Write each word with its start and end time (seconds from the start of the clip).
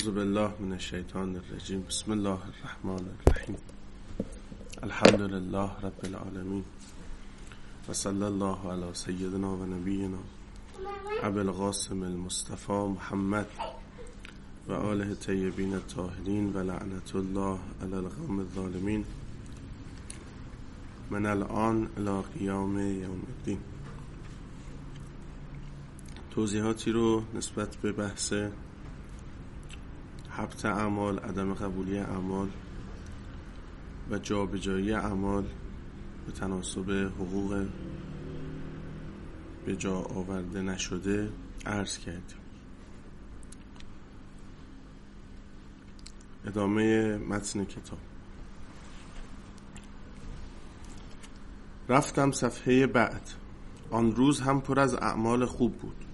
اعوذ 0.00 0.14
بالله 0.14 0.52
من 0.60 0.72
الشیطان 0.72 1.36
الرجیم 1.36 1.80
بسم 1.88 2.12
الله 2.12 2.38
الرحمن 2.50 3.08
الرحیم 3.08 3.56
الحمد 4.82 5.20
لله 5.20 5.70
رب 5.82 6.04
العالمین 6.04 6.64
و 7.88 7.92
صلی 7.92 8.22
الله 8.22 8.70
علی 8.72 8.94
سیدنا 8.94 9.50
و 9.56 9.66
نبینا 9.66 10.18
ابو 11.22 11.38
القاسم 11.38 12.02
المصطفى 12.02 12.72
محمد 12.72 13.46
و 14.68 14.72
آله 14.72 15.14
طیبین 15.14 15.74
الطاهرین 15.74 16.52
و 16.52 16.58
الله 16.58 17.58
علی 17.82 17.94
القوم 17.94 18.38
الظالمین 18.38 19.04
من 21.10 21.26
الان 21.26 21.88
الى 21.96 22.22
قیام 22.38 22.78
یوم 22.78 23.22
الدین 23.28 23.58
توضیحاتی 26.30 26.92
رو 26.92 27.22
نسبت 27.34 27.76
به 27.76 27.92
بحث 27.92 28.32
حبت 30.30 30.64
اعمال 30.64 31.18
عدم 31.18 31.54
قبولی 31.54 31.98
اعمال 31.98 32.48
و 34.10 34.18
جابجایی 34.18 34.92
اعمال 34.92 35.44
به 36.26 36.32
تناسب 36.32 36.90
حقوق 36.90 37.66
به 39.66 39.76
جا 39.76 39.96
آورده 39.96 40.62
نشده 40.62 41.30
عرض 41.66 41.98
کردیم. 41.98 42.38
ادامه 46.46 47.16
متن 47.16 47.64
کتاب. 47.64 47.98
رفتم 51.88 52.30
صفحه 52.30 52.86
بعد. 52.86 53.30
آن 53.90 54.14
روز 54.16 54.40
هم 54.40 54.60
پر 54.60 54.80
از 54.80 54.94
اعمال 54.94 55.46
خوب 55.46 55.78
بود. 55.78 56.04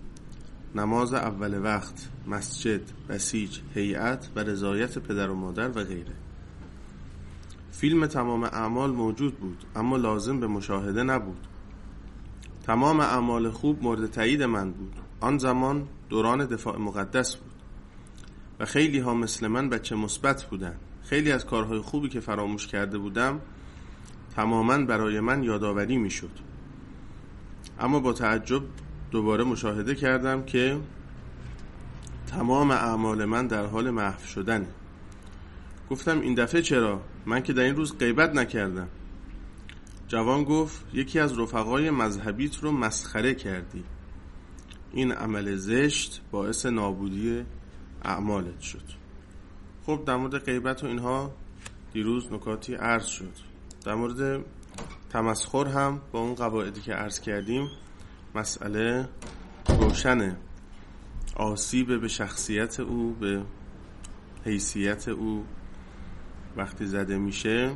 نماز 0.76 1.14
اول 1.14 1.62
وقت 1.62 2.08
مسجد 2.26 2.80
بسیج 3.08 3.58
هیئت 3.74 4.28
و 4.36 4.40
رضایت 4.40 4.98
پدر 4.98 5.30
و 5.30 5.34
مادر 5.34 5.68
و 5.68 5.84
غیره. 5.84 6.12
فیلم 7.70 8.06
تمام 8.06 8.45
اعمال 8.45 8.92
موجود 8.92 9.38
بود 9.38 9.64
اما 9.76 9.96
لازم 9.96 10.40
به 10.40 10.46
مشاهده 10.46 11.02
نبود. 11.02 11.46
تمام 12.62 13.01
اعمال 13.01 13.51
خوب 13.51 13.82
مورد 13.82 14.10
تایید 14.10 14.42
من 14.42 14.70
بود. 14.70 14.92
آن 15.20 15.38
زمان 15.38 15.88
دوران 16.09 16.46
دفاع 16.46 16.79
مقدس 16.79 17.36
بود. 17.36 17.52
و 18.60 18.64
خیلی 18.64 18.98
ها 18.98 19.14
مثل 19.14 19.46
من 19.46 19.68
بچه 19.68 19.96
مثبت 19.96 20.45
بودن. 20.45 20.76
خیلی 21.02 21.32
از 21.32 21.46
کارهای 21.46 21.80
خوبی 21.80 22.08
که 22.08 22.20
فراموش 22.20 22.66
کرده 22.66 22.98
بودم 22.98 23.40
تماما 24.36 24.79
برای 24.79 25.20
من 25.20 25.42
یادآوری 25.42 25.96
می‌شد. 25.96 26.30
اما 27.80 28.01
با 28.01 28.12
تعجب 28.12 28.62
دوباره 29.10 29.45
مشاهده 29.45 29.95
کردم 29.95 30.43
که 30.45 30.80
تمام 32.26 32.71
اعمال 32.71 33.24
من 33.24 33.46
در 33.46 33.66
حال 33.66 33.90
محو 33.90 34.26
شدن 34.26 34.66
گفتم 35.90 36.21
این 36.21 36.35
دفعه 36.35 36.63
چرا؟ 36.63 37.01
من 37.26 37.43
که 37.43 37.52
در 37.52 37.63
این 37.63 37.76
روز 37.76 37.98
غیبت 37.98 38.35
نکردم. 38.35 38.88
جوان 40.09 40.45
گفت 40.45 40.85
یکی 40.93 41.18
از 41.18 41.38
رفقای 41.38 41.90
مذهبیت 41.90 42.57
رو 42.59 42.73
مسخره 42.73 43.35
کردی. 43.35 43.85
این 44.93 45.13
عمل 45.13 45.57
زشت 45.57 46.23
باعث 46.30 46.66
نابودی 46.66 47.45
اعمالت 48.02 48.60
شد. 48.60 48.82
خب 49.87 50.04
در 50.07 50.16
مورد 50.16 50.38
غیبت 50.38 50.85
و 50.85 50.87
اینها 50.87 51.35
دیروز 51.93 52.32
نکاتی 52.32 52.74
عرض 52.74 53.07
شد. 53.07 53.32
در 53.85 53.95
مورد 53.95 54.45
تمسخر 55.10 55.66
هم 55.66 56.01
با 56.13 56.20
اون 56.20 56.35
قواعدی 56.35 56.80
که 56.80 56.93
عرض 56.93 57.20
کردیم 57.20 57.68
مسئله 58.37 59.09
روشنه. 59.68 60.37
آسیب 61.37 62.01
به 62.01 62.09
شخصیت 62.09 62.80
او 62.80 63.16
به 63.20 63.42
حیثیت 64.44 65.09
او 65.09 65.44
وقتی 66.56 66.87
زده 66.87 67.19
میشه. 67.19 67.72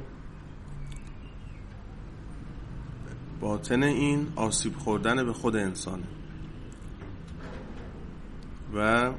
باطن 3.40 3.82
این 3.82 4.32
آسیب 4.36 4.76
خوردن 4.76 5.24
به 5.24 5.32
خود 5.32 5.56
انسانه. 5.56 6.06
و 8.74 9.10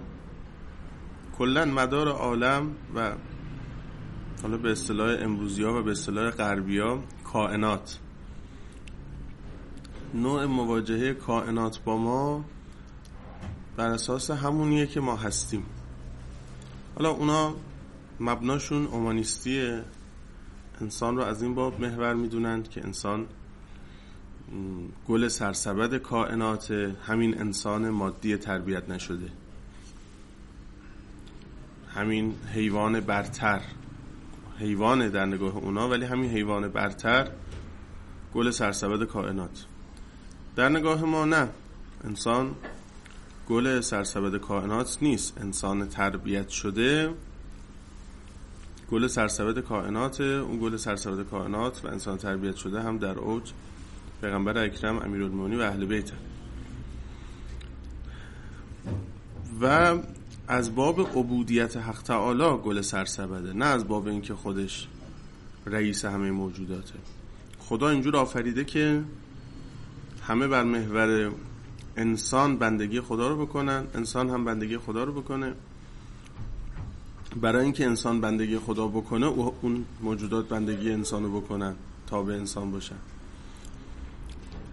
کلا 1.38 1.66
مدار 1.66 2.08
عالم 2.08 2.76
و 2.96 3.14
حالا 4.42 4.58
به 4.58 4.72
اصطلاح 4.72 5.18
امروزی 5.20 5.64
ها 5.64 5.80
و 5.80 5.84
به 5.84 5.92
اصطلاح 5.92 6.30
غربی 6.30 6.80
ها 6.80 7.04
کائنات. 7.24 8.00
نوع 10.14 10.46
مواجهه 10.46 11.14
کائنات 11.14 11.84
با 11.84 11.98
ما 11.98 12.46
بر 13.78 13.88
اساس 13.88 14.32
همونیه 14.32 14.88
که 14.88 15.00
ما 15.00 15.16
هستیم. 15.16 15.66
حالا 16.96 17.10
اونا 17.10 17.56
مبناشون 18.20 18.86
اومانیستی 18.86 19.80
انسان 20.82 21.18
رو 21.18 21.24
از 21.24 21.42
این 21.42 21.56
باب 21.56 21.82
محور 21.82 22.14
می‌دونند 22.14 22.70
که 22.70 22.86
انسان 22.86 23.26
گل 25.08 25.28
سرسبد 25.28 25.98
کائنات 25.98 26.72
همین 27.08 27.42
انسان 27.42 27.90
مادی 27.90 28.38
تربیت 28.38 28.90
نشده. 28.90 29.30
همین 31.96 32.36
حیوان 32.54 33.00
برتر 33.00 33.62
حیوان 34.60 35.10
در 35.10 35.26
نگاه 35.26 35.58
اونا 35.58 35.90
ولی 35.90 36.06
همین 36.06 36.32
حیوان 36.32 36.68
برتر 36.68 37.28
گل 38.34 38.52
سرسبد 38.52 39.08
کائنات. 39.08 39.66
در 40.56 40.70
نگاه 40.70 41.06
ما 41.06 41.26
نه. 41.26 41.50
انسان 42.04 42.56
گل 43.50 43.82
سرسبد 43.82 44.38
کائنات 44.38 44.98
نیست. 45.02 45.38
انسان 45.38 45.88
تربیت 45.88 46.50
شده 46.50 47.14
گل 48.92 49.08
سرسبد 49.08 49.60
کائنات 49.60 50.22
اون 50.22 50.60
گل 50.60 50.78
سرسبد 50.78 51.26
کائنات 51.30 51.86
و 51.86 51.88
انسان 51.88 52.18
تربیت 52.18 52.56
شده 52.56 52.82
هم 52.82 52.98
در 52.98 53.20
اوج 53.20 53.52
پیغمبر 54.22 54.58
اکرم 54.58 55.00
امیرالمومنین 55.00 55.60
و 55.60 55.62
اهل 55.62 55.86
بیت. 55.86 56.12
و 59.62 59.98
از 60.48 60.76
باب 60.76 61.00
عبودیت 61.00 61.78
حق 61.78 62.02
تعالی 62.02 62.58
گل 62.64 62.82
سرسبده 62.82 63.54
نه 63.54 63.66
از 63.66 63.88
باب 63.88 64.08
اینکه 64.08 64.36
خودش 64.36 64.88
رئیس 65.66 66.06
همه 66.06 66.32
موجوداته. 66.32 66.94
خدا 67.60 67.90
اینجور 67.90 68.16
آفریده 68.16 68.64
که 68.66 69.04
همه 70.28 70.48
بر 70.48 70.64
محور 70.64 71.32
انسان 71.98 72.58
بندگی 72.58 73.02
خدا 73.02 73.28
رو 73.28 73.46
بکنن 73.46 73.88
انسان 73.94 74.30
هم 74.30 74.46
بندگی 74.46 74.78
خدا 74.78 75.04
رو 75.04 75.22
بکنه. 75.22 75.54
برای 77.42 77.64
اینکه 77.64 77.86
انسان 77.86 78.22
بندگی 78.22 78.60
خدا 78.60 78.88
بکنه 78.88 79.26
اون 79.26 79.86
موجودات 80.02 80.48
بندگی 80.50 80.92
انسان 80.92 81.24
رو 81.24 81.42
بکنن 81.42 81.76
تا 82.08 82.24
به 82.24 82.34
انسان 82.34 82.72
باشن. 82.72 82.96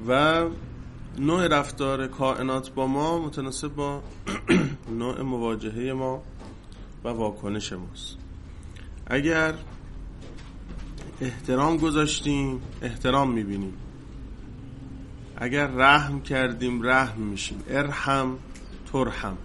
و 0.08 0.44
نوع 1.18 1.46
رفتار 1.46 2.06
کائنات 2.06 2.74
با 2.74 2.86
ما 2.86 3.18
متناسب 3.18 3.68
با 3.68 4.02
نوع 4.98 5.22
مواجهه 5.22 5.92
ما 5.92 6.22
و 7.04 7.08
واکنش 7.08 7.72
ماست. 7.72 8.16
اگر 9.06 9.54
احترام 11.20 11.76
گذاشتیم 11.76 12.60
احترام 12.82 13.30
می‌بینیم. 13.32 13.72
اگر 15.40 15.66
رحم 15.66 16.22
کردیم 16.22 16.86
رحم 16.86 17.20
میشیم. 17.20 17.62
ارحم 17.68 18.38
ترحم. 18.92 19.36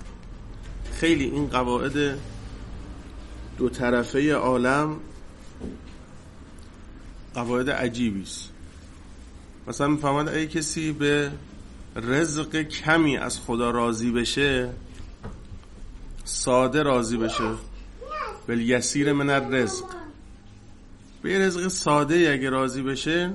خیلی 0.93 1.23
این 1.23 1.47
قواعد 1.47 2.17
دو 3.57 3.69
طرفه 3.69 4.33
عالم 4.33 4.97
قواعد 7.33 7.69
عجیبی 7.69 8.21
است. 8.21 8.49
مثلا 9.67 9.87
می‌فهمد 9.87 10.29
اگه 10.29 10.47
کسی 10.47 10.91
به 10.91 11.31
رزق 11.95 12.61
کمی 12.61 13.17
از 13.17 13.39
خدا 13.39 13.71
راضی 13.71 14.11
بشه 14.11 14.69
ساده 16.23 16.83
راضی 16.83 17.17
بشه 17.17 17.49
بل 18.47 18.59
یسیر 18.59 19.13
من 19.13 19.29
الرزق. 19.29 19.85
به 21.21 21.39
رزق 21.39 21.67
ساده 21.67 22.31
اگه 22.33 22.49
راضی 22.49 22.81
بشه 22.81 23.33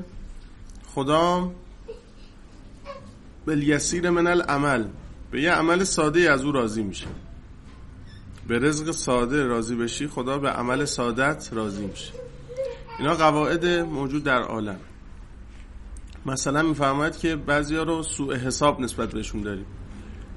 خدا 0.94 1.52
بل 3.49 4.11
من 4.11 4.27
العمل. 4.27 4.85
به 5.31 5.43
یه 5.43 5.53
عمل 5.53 5.85
ساده 5.85 6.21
از 6.21 6.45
او 6.45 6.53
راضی 6.53 6.83
میشه. 6.83 7.06
به 8.49 8.59
رزق 8.59 8.91
ساده 8.91 9.45
راضی 9.45 9.77
بشی 9.77 10.06
خدا 10.06 10.39
به 10.39 10.50
عمل 10.50 10.85
سادت 10.85 11.49
راضی 11.53 11.87
میشه. 11.87 12.12
اینا 12.99 13.15
قواعد 13.15 13.67
موجود 13.67 14.25
در 14.25 14.43
عالم. 14.43 14.81
مثلا 16.27 16.62
می‌فهمد 16.62 17.17
که 17.17 17.37
بعضیا 17.37 17.83
رو 17.83 18.03
سوء 18.03 18.37
حساب 18.37 18.81
نسبت 18.81 19.12
بهشون 19.12 19.41
داریم. 19.41 19.67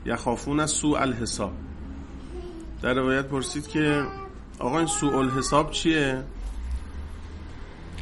یخافون 0.05 0.59
از 0.59 0.71
سوء 0.71 0.99
الحساب. 0.99 1.53
در 2.81 2.93
روایت 2.93 3.25
پرسید 3.25 3.67
که 3.67 4.05
آقا 4.59 4.77
این 4.77 4.87
سوء 4.87 5.19
الحساب 5.19 5.71
چیه؟ 5.71 6.23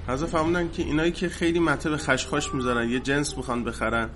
حضرت 0.07 0.29
فهموندن 0.29 0.69
که 0.71 0.83
اینایی 0.83 1.11
که 1.11 1.29
خیلی 1.29 1.59
مطب 1.59 1.97
خشخاش 1.97 2.53
می‌ذارن 2.53 2.89
یه 2.89 2.99
جنس 2.99 3.37
می‌خوان 3.37 3.63
بخرن. 3.63 4.09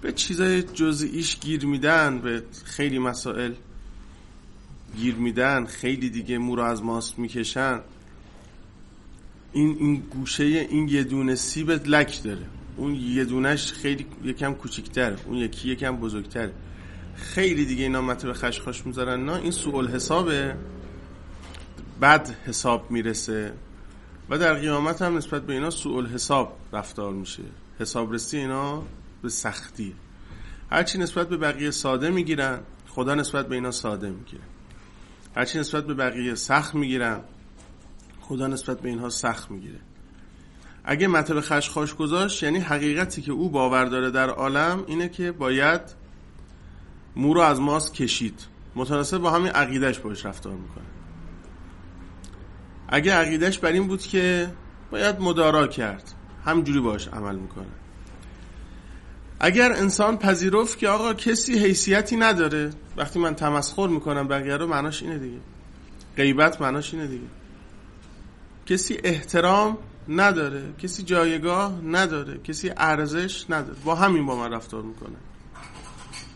به 0.00 0.12
چیزای 0.12 0.62
جزئیش 0.62 1.40
گیر 1.40 1.66
میدن 1.66 2.18
به 2.18 2.42
خیلی 2.64 2.98
مسائل 2.98 3.52
گیر 4.96 5.14
میدن 5.14 5.66
خیلی 5.66 6.10
دیگه 6.10 6.38
مو 6.38 6.56
رو 6.56 6.62
از 6.62 6.82
ماست 6.82 7.18
می‌کشن. 7.18 7.80
این 9.52 9.76
این 9.80 9.96
گوشه 9.96 10.44
این 10.44 10.88
یه 10.88 11.04
دونه 11.04 11.34
سیبت 11.34 11.88
لک 11.88 12.22
داره. 12.22 12.46
اون 12.76 12.94
یه 12.94 13.24
دونش 13.24 13.72
خیلی 13.72 14.06
یکم 14.24 14.54
کوچیکتره. 14.54 15.16
اون 15.26 15.36
یکی 15.36 15.68
یکم 15.68 15.96
بزرگتره. 15.96 16.52
خیلی 17.16 17.64
دیگه 17.64 17.82
اینا 17.82 18.00
مطلب 18.00 18.32
خشخاش 18.32 18.86
می‌ذارن. 18.86 19.24
نه 19.24 19.34
این 19.34 19.50
سوال 19.50 19.88
حسابه. 19.88 20.56
بد 22.02 22.30
حساب 22.46 22.90
می‌رسه. 22.90 23.52
و 24.30 24.38
در 24.38 24.54
قیامت 24.54 25.02
هم 25.02 25.16
نسبت 25.16 25.46
به 25.46 25.52
اینا 25.52 25.70
سوال 25.70 26.06
حساب 26.06 26.58
رفتار 26.72 27.12
میشه. 27.12 27.42
حسابرسی 27.80 28.36
اینا 28.36 28.82
به 29.22 29.28
سختی. 29.28 29.94
هرچی 30.70 30.98
نسبت 30.98 31.28
به 31.28 31.36
بقیه 31.36 31.70
ساده 31.70 32.10
می‌گیرن 32.10 32.60
خدا 32.88 33.14
نسبت 33.14 33.48
به 33.48 33.54
اینا 33.54 33.70
ساده 33.70 34.10
می‌گیره. 34.10 34.42
هرچی 35.36 35.58
نسبت 35.58 35.86
به 35.86 35.94
بقیه 35.94 36.34
سخت 36.34 36.74
می‌گیرن 36.74 37.20
خدا 38.20 38.46
نسبت 38.46 38.80
به 38.80 38.88
اینها 38.88 39.08
سخت 39.08 39.50
می‌گیره. 39.50 39.78
اگه 40.84 41.08
مطلب 41.08 41.40
خشخاش 41.40 41.94
گذاشت 41.94 42.42
یعنی 42.42 42.58
حقیقتی 42.58 43.22
که 43.22 43.32
او 43.32 43.50
باور 43.50 43.84
داره 43.84 44.10
در 44.10 44.28
عالم 44.28 44.84
اینه 44.86 45.08
که 45.08 45.32
باید 45.32 45.80
مو 47.16 47.34
رو 47.34 47.40
از 47.40 47.60
ماست 47.60 47.94
کشید. 47.94 48.46
متناسب 48.74 49.18
با 49.18 49.30
همین 49.30 49.48
عقیدش 49.48 49.98
باش 49.98 50.26
رفتار 50.26 50.52
می‌کنه. 50.52 50.84
اگه 52.88 53.12
عقیدش 53.12 53.58
بر 53.58 53.72
این 53.72 53.86
بود 53.86 54.02
که 54.02 54.52
باید 54.90 55.20
مدارا 55.20 55.66
کرد 55.66 56.12
همجوری 56.44 56.80
باش 56.80 57.08
عمل 57.08 57.36
می‌کنه. 57.36 57.66
اگر 59.40 59.72
انسان 59.72 60.16
پذیرفت 60.18 60.78
که 60.78 60.88
آقا 60.88 61.14
کسی 61.14 61.58
حیثیتی 61.58 62.16
نداره 62.16 62.70
وقتی 62.96 63.18
من 63.18 63.34
تمسخر 63.34 63.86
می‌کنم 63.86 64.28
بقیه 64.28 64.56
رو 64.56 64.66
معناش 64.66 65.02
اینه 65.02 65.18
دیگه. 65.18 65.38
غیبت 66.16 66.60
معناش 66.60 66.94
اینه 66.94 67.06
دیگه. 67.06 67.26
کسی 68.66 68.98
احترام 69.04 69.78
نداره 70.08 70.62
کسی 70.78 71.02
جایگاه 71.02 71.80
نداره 71.84 72.38
کسی 72.38 72.70
ارزش 72.76 73.50
نداره. 73.50 73.78
با 73.84 73.94
همین 73.94 74.26
با 74.26 74.36
من 74.36 74.52
رفتار 74.52 74.82
می‌کنه. 74.82 75.16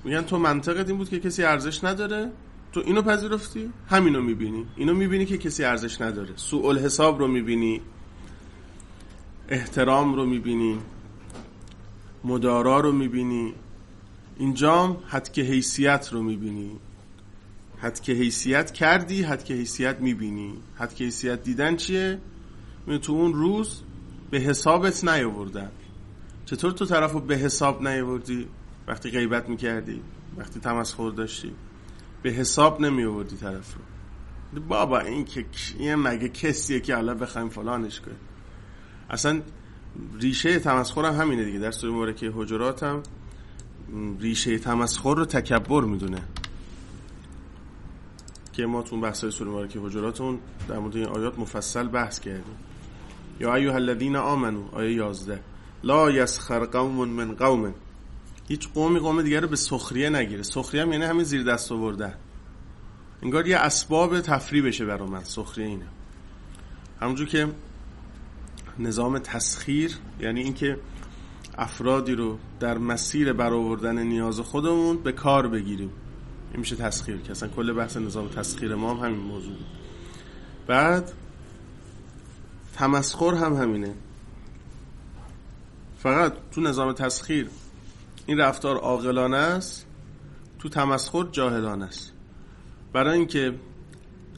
میگن 0.04 0.22
تو 0.22 0.38
منطقت 0.38 0.88
این 0.88 0.98
بود 0.98 1.08
که 1.08 1.20
کسی 1.20 1.44
ارزش 1.44 1.84
نداره 1.84 2.30
تو 2.72 2.82
اینو 2.86 3.02
پذیرفتی؟ 3.02 3.72
همینو 3.88 4.22
می‌بینی. 4.22 4.66
اینو 4.76 4.94
می‌بینی 4.94 5.26
که 5.26 5.38
کسی 5.38 5.64
ارزش 5.64 6.00
نداره. 6.00 6.32
سوء 6.36 6.74
حساب 6.78 7.18
رو 7.18 7.28
می‌بینی. 7.28 7.80
احترام 9.48 10.14
رو 10.14 10.26
می‌بینی. 10.26 10.78
مدارا 12.24 12.80
رو 12.80 12.92
می‌بینی. 12.92 13.54
اینجام 14.38 14.96
حد 15.08 15.32
که 15.32 15.42
حیثیت 15.42 16.08
رو 16.12 16.22
می‌بینی. 16.22 16.70
حد 17.78 18.00
که 18.00 18.12
حیثیت 18.12 18.70
کردی 18.70 19.22
حد 19.22 19.44
که 19.44 19.54
حیثیت 19.54 20.00
می‌بینی. 20.00 20.54
حد 20.76 20.94
که 20.94 21.04
حیثیت 21.04 21.42
دیدن 21.42 21.76
چیه؟ 21.76 22.18
تو 23.02 23.12
اون 23.12 23.34
روز 23.34 23.82
به 24.30 24.38
حسابت 24.38 25.04
نیاوردن. 25.04 25.70
چطور 26.46 26.72
تو 26.72 26.86
طرف 26.86 27.14
به 27.14 27.36
حساب 27.36 27.88
نیاوردی؟ 27.88 28.48
وقتی 28.86 29.10
غیبت 29.10 29.48
می‌کردی 29.48 30.02
وقتی 30.36 30.60
تمسخر 30.60 31.10
داشتی. 31.10 31.52
به 32.22 32.30
حساب 32.30 32.80
نمی 32.80 33.04
آوردی 33.04 33.36
طرف 33.36 33.74
رو. 33.74 33.80
بابا 34.60 35.00
این 35.00 35.24
که 35.24 35.46
مگه 35.96 36.28
کسیه 36.28 36.80
که 36.80 36.94
حالا 36.94 37.14
بخوایم 37.14 37.48
فلانش 37.48 38.00
کنیم؟ 38.00 38.16
اصلا 39.10 39.42
ریشه 40.20 40.58
تمسخر 40.58 41.04
هم 41.04 41.14
همینه 41.14 41.44
دیگه. 41.44 41.58
در 41.58 41.70
سوره 41.70 41.92
مبارکه 41.92 42.32
حجرات 42.34 42.82
هم 42.82 43.02
ریشه 44.20 44.58
تمسخر 44.58 45.14
رو 45.14 45.24
تکبر 45.24 45.84
می‌دونه. 45.84 46.22
که 48.52 48.66
ما 48.66 48.82
تو 48.82 49.00
بحث 49.00 49.24
سوره 49.24 49.50
مبارکه 49.50 49.80
حجراتون 49.80 50.38
در 50.68 50.78
مورد 50.78 50.96
این 50.96 51.06
آیات 51.06 51.38
مفصل 51.38 51.88
بحث 51.88 52.20
کردیم. 52.20 52.56
یا 53.40 53.54
ایها 53.54 53.74
الذین 53.74 54.16
آمنو 54.16 54.68
آیه 54.72 54.92
11 54.92 55.40
لا 55.84 56.10
یسخر 56.10 56.64
قوم 56.64 57.08
من 57.08 57.34
قوم. 57.34 57.74
هیچ 58.48 58.68
قومی 58.68 58.98
قوم 58.98 59.22
دیگر 59.22 59.40
رو 59.40 59.48
به 59.48 59.56
سخریه 59.56 60.10
نگیره. 60.10 60.42
سخریه 60.42 60.82
هم 60.82 60.92
یعنی 60.92 61.04
همین 61.04 61.24
زیر 61.24 61.42
دست 61.42 61.72
آورده. 61.72 62.14
انگار 63.22 63.46
یه 63.46 63.56
اسباب 63.56 64.20
تفریح 64.20 64.66
بشه 64.66 64.84
برای 64.84 65.08
من. 65.08 65.24
سخریه 65.24 65.66
اینه. 65.66 65.86
همونجور 67.00 67.26
که 67.28 67.48
نظام 68.80 69.18
تسخیر 69.18 69.96
یعنی 70.20 70.40
اینکه 70.40 70.78
افرادی 71.58 72.14
رو 72.14 72.38
در 72.60 72.78
مسیر 72.78 73.32
برآوردن 73.32 73.98
نیاز 73.98 74.40
خودمون 74.40 74.96
به 74.96 75.12
کار 75.12 75.48
بگیریم. 75.48 75.90
این 76.50 76.60
میشه 76.60 76.76
تسخیر 76.76 77.16
که 77.16 77.30
اصلا 77.30 77.48
کل 77.48 77.72
بحث 77.72 77.96
نظام 77.96 78.28
تسخیر 78.28 78.74
ما 78.74 78.94
هم 78.94 79.06
همین 79.06 79.20
موضوع 79.20 79.56
بعد 80.66 81.12
تمسخر 82.74 83.34
هم 83.34 83.54
همینه. 83.54 83.94
فقط 85.98 86.32
تو 86.52 86.60
نظام 86.60 86.92
تسخیر 86.92 87.48
این 88.26 88.38
رفتار 88.38 88.76
عاقلانه 88.76 89.36
است 89.36 89.86
تو 90.58 90.68
تمسخر 90.68 91.24
جاهلانه 91.32 91.84
است. 91.84 92.12
برای 92.92 93.18
اینکه 93.18 93.54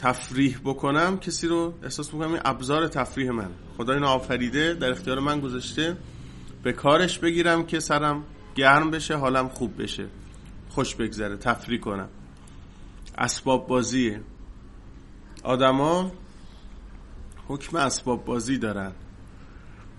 تفریح 0.03 0.59
بکنم 0.65 1.19
کسی 1.19 1.47
رو 1.49 1.75
احساس 1.83 2.15
می‌کنم 2.15 2.33
این 2.33 2.43
ابزار 2.45 2.89
تفریح 2.89 3.31
من 3.31 3.51
خدا 3.77 3.93
این 3.93 4.05
آفریده 4.05 4.75
در 4.75 4.91
اختیار 4.91 5.19
من 5.19 5.41
گذاشته. 5.41 5.97
به 6.63 6.73
کارش 6.73 7.19
بگیرم 7.19 7.67
که 7.67 7.81
سرم 7.81 8.25
گرم 8.55 8.91
بشه 8.91 9.17
حالم 9.17 9.49
خوب 9.49 9.83
بشه. 9.83 10.07
خوش 10.69 10.95
بگذره 10.95 11.37
تفریح 11.37 11.81
کنم. 11.81 12.09
اسباب 13.19 13.67
بازیه. 13.67 14.21
آدما 15.43 16.13
حکم 17.49 17.77
اسباب 17.77 18.25
بازی 18.25 18.59
دارن. 18.59 18.93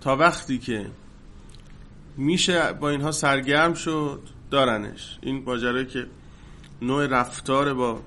تا 0.02 0.16
وقتی 0.16 0.58
که 0.58 0.86
میشه 2.18 2.74
با 2.74 2.90
اینها 2.90 3.12
سرگرم 3.12 3.74
شد 3.74 4.22
دارنش. 4.52 5.18
این 5.22 5.44
ماجرایی 5.46 5.86
که 5.86 6.08
نوع 6.82 7.08
رفتار 7.08 7.74
با 7.74 8.02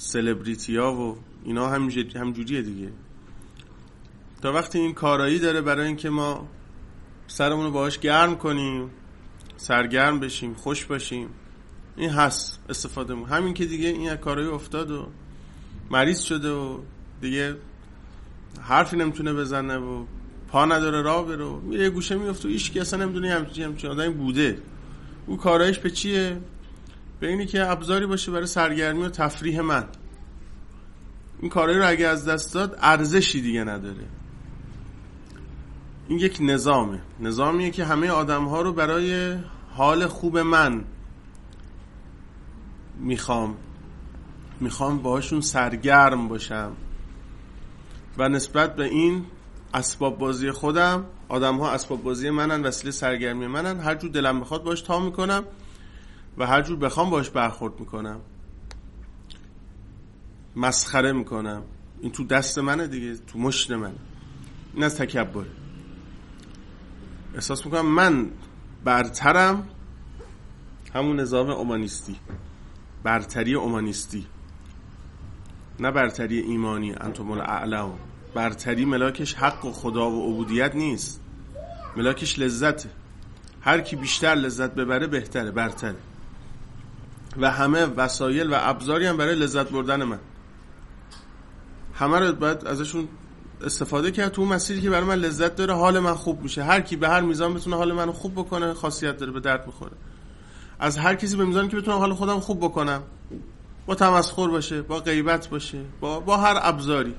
سلبریتی 0.00 0.76
ها 0.76 0.94
و 0.94 1.16
اینا 1.44 1.68
همجوریه 1.68 2.62
دیگه. 2.62 2.88
تا 4.42 4.52
وقتی 4.52 4.78
این 4.78 4.94
کارایی 4.94 5.38
داره 5.38 5.60
برای 5.60 5.86
اینکه 5.86 6.10
ما 6.10 6.48
سرمون 7.26 7.64
رو 7.64 7.70
باهاش 7.70 7.98
گرم 7.98 8.36
کنیم 8.36 8.90
سرگرم 9.56 10.20
بشیم 10.20 10.54
خوش 10.54 10.84
باشیم 10.84 11.28
این 11.96 12.10
هست 12.10 12.60
استفاده 12.68 13.14
مون 13.14 13.28
همین 13.28 13.54
که 13.54 13.64
دیگه 13.64 13.88
این 13.88 14.16
کارایی 14.16 14.48
افتاد 14.48 14.90
و 14.90 15.06
مریض 15.90 16.20
شده 16.20 16.50
و 16.50 16.78
دیگه 17.20 17.56
حرفی 18.60 18.96
نمی‌تونه 18.96 19.32
بزنه 19.32 19.76
و 19.76 20.04
پا 20.48 20.64
نداره 20.64 21.02
راه 21.02 21.26
برو 21.26 21.60
میره 21.60 21.90
گوشه 21.90 22.14
میفته 22.14 22.48
و 22.48 22.50
ایش 22.52 22.70
که 22.70 22.80
اصلا 22.80 23.04
نمی‌دونه 23.04 23.30
همچین 23.30 23.64
همچین 23.64 23.90
آدمی 23.90 24.14
بوده. 24.14 24.58
او 25.26 25.36
کارایش 25.36 25.78
به 25.78 25.90
چیه؟ 25.90 26.40
به 27.20 27.28
اینی 27.28 27.46
که 27.46 27.70
ابزاری 27.70 28.06
باشه 28.06 28.32
برای 28.32 28.46
سرگرمی 28.46 29.02
و 29.02 29.08
تفریح 29.08 29.60
من. 29.60 29.84
این 31.40 31.50
کارایی 31.50 31.78
رو 31.78 31.88
اگه 31.88 32.06
از 32.06 32.28
دست 32.28 32.54
داد 32.54 32.78
ارزشی 32.80 33.40
دیگه 33.40 33.64
نداره. 33.64 34.04
این 36.08 36.18
یک 36.18 36.38
نظامه. 36.40 37.00
نظامیه 37.20 37.70
که 37.70 37.84
همه 37.84 38.08
آدم 38.08 38.44
ها 38.44 38.62
رو 38.62 38.72
برای 38.72 39.36
حال 39.74 40.06
خوب 40.06 40.38
من 40.38 40.84
می‌خوام. 42.98 43.56
می‌خوام 44.60 44.98
باهاشون 44.98 45.40
سرگرم 45.40 46.28
باشم. 46.28 46.72
و 48.18 48.28
نسبت 48.28 48.76
به 48.76 48.84
این 48.84 49.24
اسباب 49.74 50.18
بازی 50.18 50.50
خودم 50.50 51.04
آدم 51.28 51.56
ها 51.56 51.70
اسباب 51.70 52.02
بازی 52.02 52.30
منن 52.30 52.62
وسیله 52.62 52.90
سرگرمی 52.90 53.46
منن. 53.46 53.80
هر 53.80 53.94
جور 53.94 54.10
دلم 54.10 54.40
بخواد 54.40 54.64
باش 54.64 54.80
تا 54.80 55.00
می‌کنم. 55.00 55.44
و 56.38 56.46
هر 56.46 56.62
جور 56.62 56.78
بخوام 56.78 57.10
باش 57.10 57.30
برخورد 57.30 57.80
می‌کنم. 57.80 58.20
مسخره 60.56 61.12
می‌کنم. 61.12 61.62
این 62.00 62.12
تو 62.12 62.24
دست 62.24 62.58
منه 62.58 62.86
دیگه 62.86 63.16
تو 63.16 63.38
مشت 63.38 63.70
منه. 63.70 63.94
این 64.74 64.84
از 64.84 64.96
تکبره. 64.96 65.46
احساس 67.34 67.66
می‌کنم 67.66 67.86
من 67.86 68.30
برترم 68.84 69.68
همون 70.94 71.20
نظام 71.20 71.50
اومانیستی. 71.50 72.16
برتری 73.02 73.54
اومانیستی. 73.54 74.26
نه 75.80 75.90
برتری 75.90 76.38
ایمانی 76.38 76.92
انتم 76.92 77.30
الاعلام. 77.30 77.98
برتری 78.34 78.84
ملاکش 78.84 79.34
حق 79.34 79.64
و 79.64 79.72
خدا 79.72 80.10
و 80.10 80.32
عبودیت 80.32 80.74
نیست. 80.74 81.20
ملاکش 81.96 82.38
لذته. 82.38 82.90
هر 83.60 83.80
کی 83.80 83.96
بیشتر 83.96 84.34
لذت 84.34 84.74
ببره 84.74 85.06
بهتره 85.06 85.50
برتره. 85.50 85.96
و 87.36 87.50
همه 87.50 87.84
وسایل 87.84 88.50
و 88.52 88.56
ابزاری 88.60 89.06
هم 89.06 89.16
برای 89.16 89.34
لذت 89.34 89.70
بردن 89.70 90.04
من. 90.04 90.18
همه 91.94 92.18
رو 92.18 92.32
باید 92.32 92.66
ازشون 92.66 93.08
استفاده 93.64 94.10
کرد 94.10 94.32
تو 94.32 94.44
مسیری 94.44 94.80
که 94.80 94.90
برای 94.90 95.04
من 95.04 95.14
لذت 95.14 95.56
داره 95.56 95.74
حال 95.74 95.98
من 95.98 96.14
خوب 96.14 96.42
میشه. 96.42 96.62
هر 96.64 96.80
کی 96.80 96.96
به 96.96 97.08
هر 97.08 97.20
میزان 97.20 97.54
بتونه 97.54 97.76
حال 97.76 97.92
منو 97.92 98.12
خوب 98.12 98.32
بکنه 98.34 98.74
خاصیت 98.74 99.16
داره 99.16 99.32
به 99.32 99.40
درد 99.40 99.66
می‌خوره. 99.66 99.92
از 100.78 100.98
هر 100.98 101.14
کسی 101.14 101.36
به 101.36 101.44
میزانی 101.44 101.68
که 101.68 101.76
بتونم 101.76 101.98
حال 101.98 102.14
خودم 102.14 102.40
خوب 102.40 102.60
بکنم 102.60 103.02
با 103.86 103.94
تمسخر 103.94 104.48
باشه 104.48 104.82
با 104.82 105.00
غیبت 105.00 105.48
باشه 105.48 105.80
با, 106.00 106.20
با 106.20 106.36
هر 106.36 106.58
ابزاری. 106.62 107.14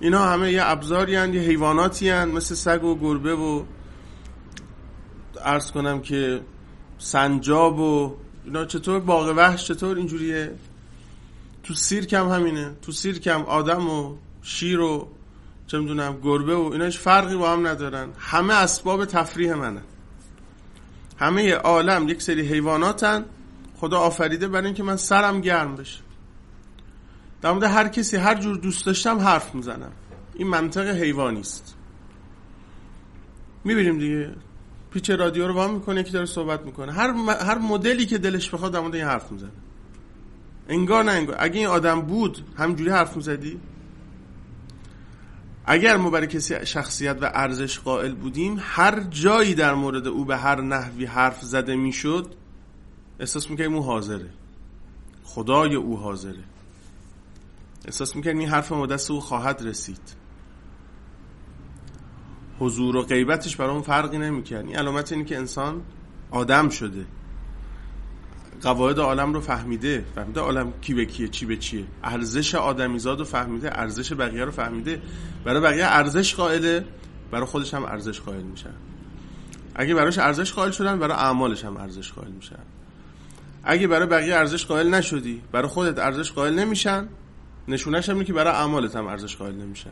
اینا 0.00 0.24
همه 0.24 0.52
یه 0.52 0.62
ابزاری 0.64 1.16
هن، 1.16 1.34
یه 1.34 1.40
حیواناتی 1.40 2.08
هن 2.08 2.28
مثل 2.28 2.54
سگ 2.54 2.84
و 2.84 2.94
گربه 2.94 3.34
و 3.34 3.64
ارز 5.44 5.70
کنم 5.70 6.00
که 6.00 6.40
سنجاب 6.98 7.78
و 7.78 8.16
اینا 8.44 8.64
چطور 8.64 9.00
باغ 9.00 9.34
وحش 9.36 9.64
چطور 9.64 9.96
اینجوریه؟ 9.96 10.54
تو 11.62 11.74
سیرک 11.74 12.12
هم 12.12 12.28
همینه 12.28 12.74
تو 12.82 12.92
سیرک 12.92 13.26
هم 13.26 13.42
آدم 13.42 13.90
و 13.90 14.16
شیر 14.42 14.80
و 14.80 15.08
چه 15.66 15.78
می‌دونم 15.78 16.20
گربه 16.22 16.54
و 16.56 16.70
اینا 16.72 16.84
هیچ 16.84 16.98
فرقی 16.98 17.36
با 17.36 17.52
هم 17.52 17.66
ندارن. 17.66 18.08
همه 18.18 18.54
اسباب 18.54 19.04
تفریح 19.04 19.54
منه. 19.54 19.82
همه 21.18 21.54
عالم 21.54 22.08
یک 22.08 22.22
سری 22.22 22.40
حیواناتن. 22.40 23.24
خدا 23.76 23.98
آفریده 23.98 24.48
برای 24.48 24.66
اینکه 24.66 24.82
من 24.82 24.96
سرم 24.96 25.40
گرم 25.40 25.76
بشه. 25.76 26.00
در 27.42 27.52
مورد 27.52 27.64
هر 27.64 27.88
کسی 27.88 28.16
هر 28.16 28.34
جور 28.34 28.56
دوست 28.56 28.86
داشتم 28.86 29.18
حرف 29.18 29.54
می‌زنم. 29.54 29.92
این 30.34 30.48
منطق 30.48 30.86
حیوانی 30.86 31.40
است. 31.40 31.74
می‌بینیم 33.64 33.98
دیگه. 33.98 34.30
پیچ 34.94 35.10
رادیو 35.10 35.48
رو 35.48 35.54
وام 35.54 35.74
می‌کنه 35.74 36.02
که 36.02 36.12
داره 36.12 36.26
صحبت 36.26 36.66
می‌کنه. 36.66 36.92
هر, 36.92 37.14
هر 37.40 37.58
مدلی 37.58 38.06
که 38.06 38.18
دلش 38.18 38.50
بخواد 38.50 38.72
در 38.72 38.80
مورد 38.80 38.94
این 38.94 39.04
حرف 39.04 39.32
می‌زنه. 39.32 39.50
انگار 40.68 41.04
نه 41.04 41.12
انگار. 41.12 41.36
اگه 41.38 41.58
این 41.58 41.66
آدم 41.66 42.00
بود 42.00 42.44
همجوری 42.56 42.90
حرف 42.90 43.16
می‌زدی؟ 43.16 43.60
اگر 45.66 45.96
ما 45.96 46.10
برای 46.10 46.26
کسی 46.26 46.66
شخصیت 46.66 47.18
و 47.20 47.30
ارزش 47.34 47.78
قائل 47.78 48.14
بودیم 48.14 48.56
هر 48.60 49.00
جایی 49.00 49.54
در 49.54 49.74
مورد 49.74 50.06
او 50.06 50.24
به 50.24 50.36
هر 50.36 50.60
نحوی 50.60 51.04
حرف 51.04 51.42
زده 51.42 51.76
می‌شد 51.76 52.34
احساس 53.20 53.50
می‌کنیم 53.50 53.74
او 53.74 53.82
حاضره. 53.82 54.30
خدای 55.24 55.74
او 55.74 55.96
حاضره. 55.98 56.44
احساس 57.84 58.16
می‌کنیم 58.16 58.38
این 58.38 58.48
حرف 58.48 58.72
ما 58.72 58.88
او 59.10 59.20
خواهد 59.20 59.62
رسید. 59.62 60.23
حضور 62.58 62.96
و 62.96 63.02
غیبتش 63.02 63.56
برای 63.56 63.72
اون 63.72 63.82
فرقی 63.82 64.18
نمی‌کرد. 64.18 64.66
این 64.66 64.76
علامت 64.76 65.12
اینه 65.12 65.24
که 65.24 65.36
انسان 65.36 65.82
آدم 66.30 66.68
شده. 66.68 67.06
قواعد 68.62 68.98
عالم 68.98 69.34
رو 69.34 69.40
فهمیده. 69.40 70.04
فهمیده 70.14 70.40
عالم 70.40 70.72
کی 70.80 70.94
به 70.94 71.04
کیه 71.04 71.28
چی 71.28 71.46
به 71.46 71.56
چیه. 71.56 71.84
ارزش 72.04 72.54
آدمیزاد 72.54 73.18
رو 73.18 73.24
فهمیده 73.24 73.78
ارزش 73.78 74.12
بقیه 74.12 74.44
رو 74.44 74.50
فهمیده. 74.50 75.02
برای 75.44 75.60
بقیه 75.60 75.84
ارزش 75.84 76.34
قائله 76.34 76.84
برای 77.30 77.46
خودش 77.46 77.74
هم 77.74 77.84
ارزش 77.84 78.20
قائل 78.20 78.42
میشن. 78.42 78.74
اگه 79.74 79.94
براش 79.94 80.18
ارزش 80.18 80.52
قائل 80.52 80.70
شدن 80.70 80.98
برای 80.98 81.16
اعمالش 81.16 81.64
هم 81.64 81.76
ارزش 81.76 82.12
قائل 82.12 82.30
میشن. 82.30 82.62
اگه 83.64 83.86
برای 83.86 84.06
بقیه 84.06 84.34
ارزش 84.34 84.66
قائل 84.66 84.94
نشدی 84.94 85.42
برای 85.52 85.68
خودت 85.68 85.98
ارزش 85.98 86.32
قائل 86.32 86.54
نمیشن. 86.54 87.08
نشونش 87.68 88.08
هم 88.08 88.24
که 88.24 88.32
برای 88.32 88.52
اعمالت 88.52 88.96
هم 88.96 89.06
ارزش 89.06 89.36
قائل 89.36 89.54
نمیشن. 89.54 89.90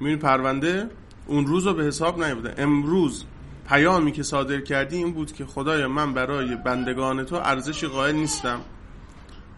می‌بینی 0.00 0.16
پرونده؟ 0.16 0.88
اون 1.26 1.46
روز 1.46 1.66
رو 1.66 1.74
به 1.74 1.84
حساب 1.84 2.24
نیبوده 2.24 2.54
امروز 2.58 3.24
پیامی 3.68 4.12
که 4.12 4.22
صادر 4.22 4.60
کردی 4.60 4.96
این 4.96 5.12
بود 5.12 5.32
که 5.32 5.46
خدایا 5.46 5.88
من 5.88 6.14
برای 6.14 6.56
بندگان 6.56 7.24
تو 7.24 7.36
ارزش 7.36 7.84
قائل 7.84 8.14
نیستم. 8.14 8.60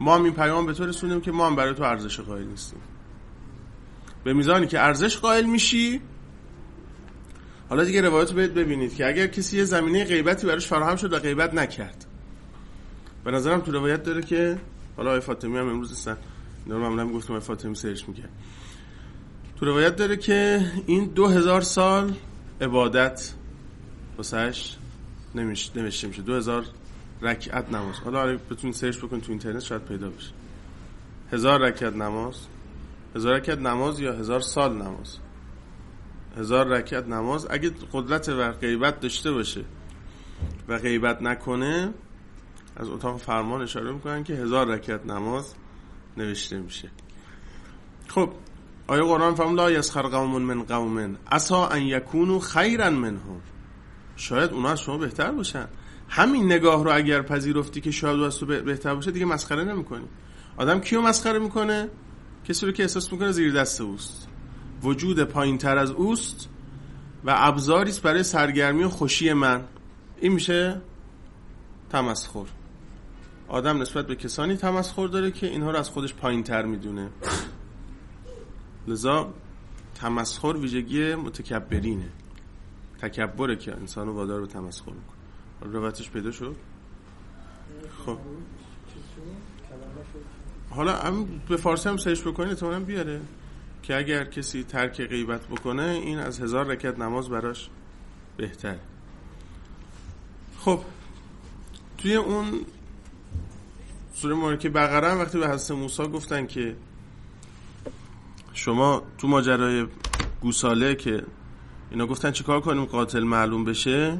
ما 0.01 0.15
هم 0.15 0.25
این 0.25 0.35
پیام 0.35 0.67
به 0.67 0.73
تو 0.73 0.87
رسونیم 0.87 1.21
که 1.21 1.33
ما 1.33 1.47
هم 1.47 1.57
برای 1.57 1.75
تو 1.75 1.83
ارزش 1.83 2.21
قائل 2.21 2.47
نیستیم. 2.47 2.81
به 4.25 4.33
میزانی 4.33 4.67
که 4.67 4.81
ارزش 4.81 5.17
قائل 5.17 5.45
میشی 5.47 6.01
حالا 7.69 7.85
دیگه 7.85 8.01
روایت 8.03 8.31
رو 8.31 8.37
ببینید 8.37 8.95
که 8.95 9.07
اگر 9.07 9.27
کسی 9.27 9.57
یه 9.57 9.65
زمینه 9.65 10.05
غیبتی 10.05 10.47
براش 10.47 10.67
فراهم 10.67 10.97
شد 10.97 11.13
و 11.13 11.19
غیبت 11.19 11.55
نکرد. 11.55 12.07
به 13.25 13.31
نظرم 13.31 13.61
تو 13.61 13.73
روایت 13.73 14.03
داره 14.03 14.23
که 14.23 14.59
حالا 14.97 15.11
آقای 15.11 15.21
فاطمی 15.21 15.59
هم 15.59 15.69
امروز 15.69 15.93
هستن. 15.93 16.17
اینا 16.67 16.79
رو 16.79 17.17
آقای 17.17 17.41
فاطمی 17.41 17.75
سرش 17.75 18.09
می‌کرد. 18.09 18.31
تو 19.61 19.67
روایت 19.67 19.97
داره 19.97 20.17
که 20.17 20.67
این 20.87 21.05
دو 21.05 21.27
هزار 21.27 21.61
سال 21.61 22.15
عبادت 22.61 23.35
واسهش 24.17 24.77
نمیشه 25.35 25.83
میشه. 25.83 26.23
دو 26.23 26.35
هزار 26.35 26.65
رکعت 27.23 27.73
نماز. 27.73 27.97
حالا 27.97 28.21
آره 28.21 28.37
بتونی 28.51 28.73
سرچ 28.73 28.99
بکن 28.99 29.21
تو 29.21 29.33
اینترنت 29.33 29.63
شاید 29.63 29.85
پیدا 29.85 30.11
بشه. 30.11 30.31
هزار 31.33 31.61
رکعت 31.61 31.97
نماز. 31.97 32.47
هزار 33.17 33.35
رکعت 33.37 33.59
نماز 33.59 34.01
یا 34.01 34.13
هزار 34.13 34.41
سال 34.41 34.75
نماز؟ 34.77 35.19
هزار 36.39 36.67
رکعت 36.67 37.09
نماز 37.09 37.47
اگه 37.51 37.71
قدرت 37.93 38.29
و 38.29 38.53
غیبت 38.53 39.01
داشته 39.01 39.33
باشه 39.33 39.65
و 40.69 40.79
غیبت 40.79 41.23
نکنه 41.23 41.95
از 42.77 42.89
اتاق 42.89 43.17
فرمان 43.17 43.63
اشاره 43.63 43.93
می‌کنن 43.93 44.25
که 44.25 44.35
هزار 44.35 44.67
رکعت 44.67 45.07
نماز 45.07 45.55
نوشته 46.17 46.59
میشه. 46.61 46.91
خب 48.09 48.31
آیا 48.87 49.05
قرآن 49.05 49.35
فرمود 49.35 49.57
لا 49.57 49.71
یسخر 49.71 50.03
قوم 50.03 50.43
من 50.43 50.63
قوم 50.63 51.17
اسا 51.31 51.69
ان 51.69 51.83
یکونو 51.83 52.39
خیرا 52.39 52.91
منهم. 52.91 53.41
شاید 54.17 54.53
اونا 54.53 54.69
از 54.69 54.81
شما 54.81 54.99
بهتر 54.99 55.31
باشن. 55.31 55.67
همین 56.09 56.45
نگاه 56.45 56.85
رو 56.85 56.95
اگر 56.95 57.23
پذیرفتی 57.23 57.81
که 57.81 57.91
شاید 57.91 58.21
از 58.21 58.39
تو 58.39 58.47
بهتر 58.47 58.95
باشه 58.95 59.11
دیگه 59.11 59.27
مسخره 59.27 59.65
نمی‌کنی. 59.65 60.05
آدم 60.57 60.81
کیو 60.81 61.01
مسخره 61.01 61.39
می‌کنه؟ 61.39 61.89
کسی 62.49 62.67
رو 62.67 62.73
که 62.73 62.83
احساس 62.83 63.13
می‌کنه 63.13 63.33
زیر 63.33 63.53
دست 63.53 63.81
اوست. 63.81 64.29
وجود 64.83 65.25
پایین 65.25 65.59
تر 65.59 65.79
از 65.79 65.91
اوست 65.91 66.49
و 67.25 67.35
ابزاری 67.37 67.93
برای 68.03 68.23
سرگرمی 68.23 68.85
و 68.85 68.89
خوشی 68.89 69.33
من. 69.33 69.65
این 70.21 70.33
میشه 70.33 70.81
تمسخر. 71.91 72.47
آدم 73.49 73.83
نسبت 73.83 74.07
به 74.07 74.17
کسانی 74.17 74.57
تمسخر 74.57 75.07
داره 75.07 75.31
که 75.31 75.47
اینها 75.47 75.71
رو 75.71 75.79
از 75.79 75.91
خودش 75.91 76.15
پایین 76.15 76.43
تر 76.43 76.63
می‌دونه. 76.63 77.09
لذا 78.87 79.35
تمسخر 79.95 80.57
ویژگی 80.57 81.15
متکبرینه. 81.15 82.09
تکبره 82.99 83.57
که 83.57 83.73
انسانو 83.73 84.13
وادار 84.13 84.41
به 84.41 84.47
تمسخر 84.47 84.93
می‌کنه. 84.93 85.73
روایتش 85.73 86.11
پیدا 86.11 86.31
شد؟ 86.31 86.57
خب. 88.07 88.19
حالا 90.71 90.93
هم 90.93 91.27
به 91.49 91.57
فارسی 91.57 91.89
هم 91.89 91.97
سرچ 91.97 92.21
بکنید 92.21 92.51
احتمالاً 92.51 92.81
بیاره. 92.81 93.21
که 93.83 93.97
اگر 93.97 94.25
کسی 94.25 94.65
ترک 94.65 95.01
غیبت 95.01 95.47
بکنه 95.47 95.83
این 95.83 96.19
از 96.19 96.41
هزار 96.41 96.67
رکت 96.67 96.99
نماز 96.99 97.29
براش 97.29 97.69
بهتره. 98.37 98.81
خب. 100.59 100.81
توی 101.99 102.17
اون 102.17 102.61
سوره 104.15 104.35
مبارکه 104.35 104.69
بقره 104.69 105.15
وقتی 105.15 105.39
به 105.39 105.49
حضرت 105.49 105.79
موسی 105.79 106.03
گفتن 106.03 106.47
که 106.47 106.77
شما 108.57 109.03
تو 109.19 109.29
ماجرای 109.29 109.87
گوساله 110.41 110.95
که 110.95 111.23
اینا 111.91 112.07
گفتن 112.07 112.31
چیکار 112.31 112.61
کنیم 112.61 112.85
قاتل 112.85 113.23
معلوم 113.23 113.65
بشه 113.65 114.19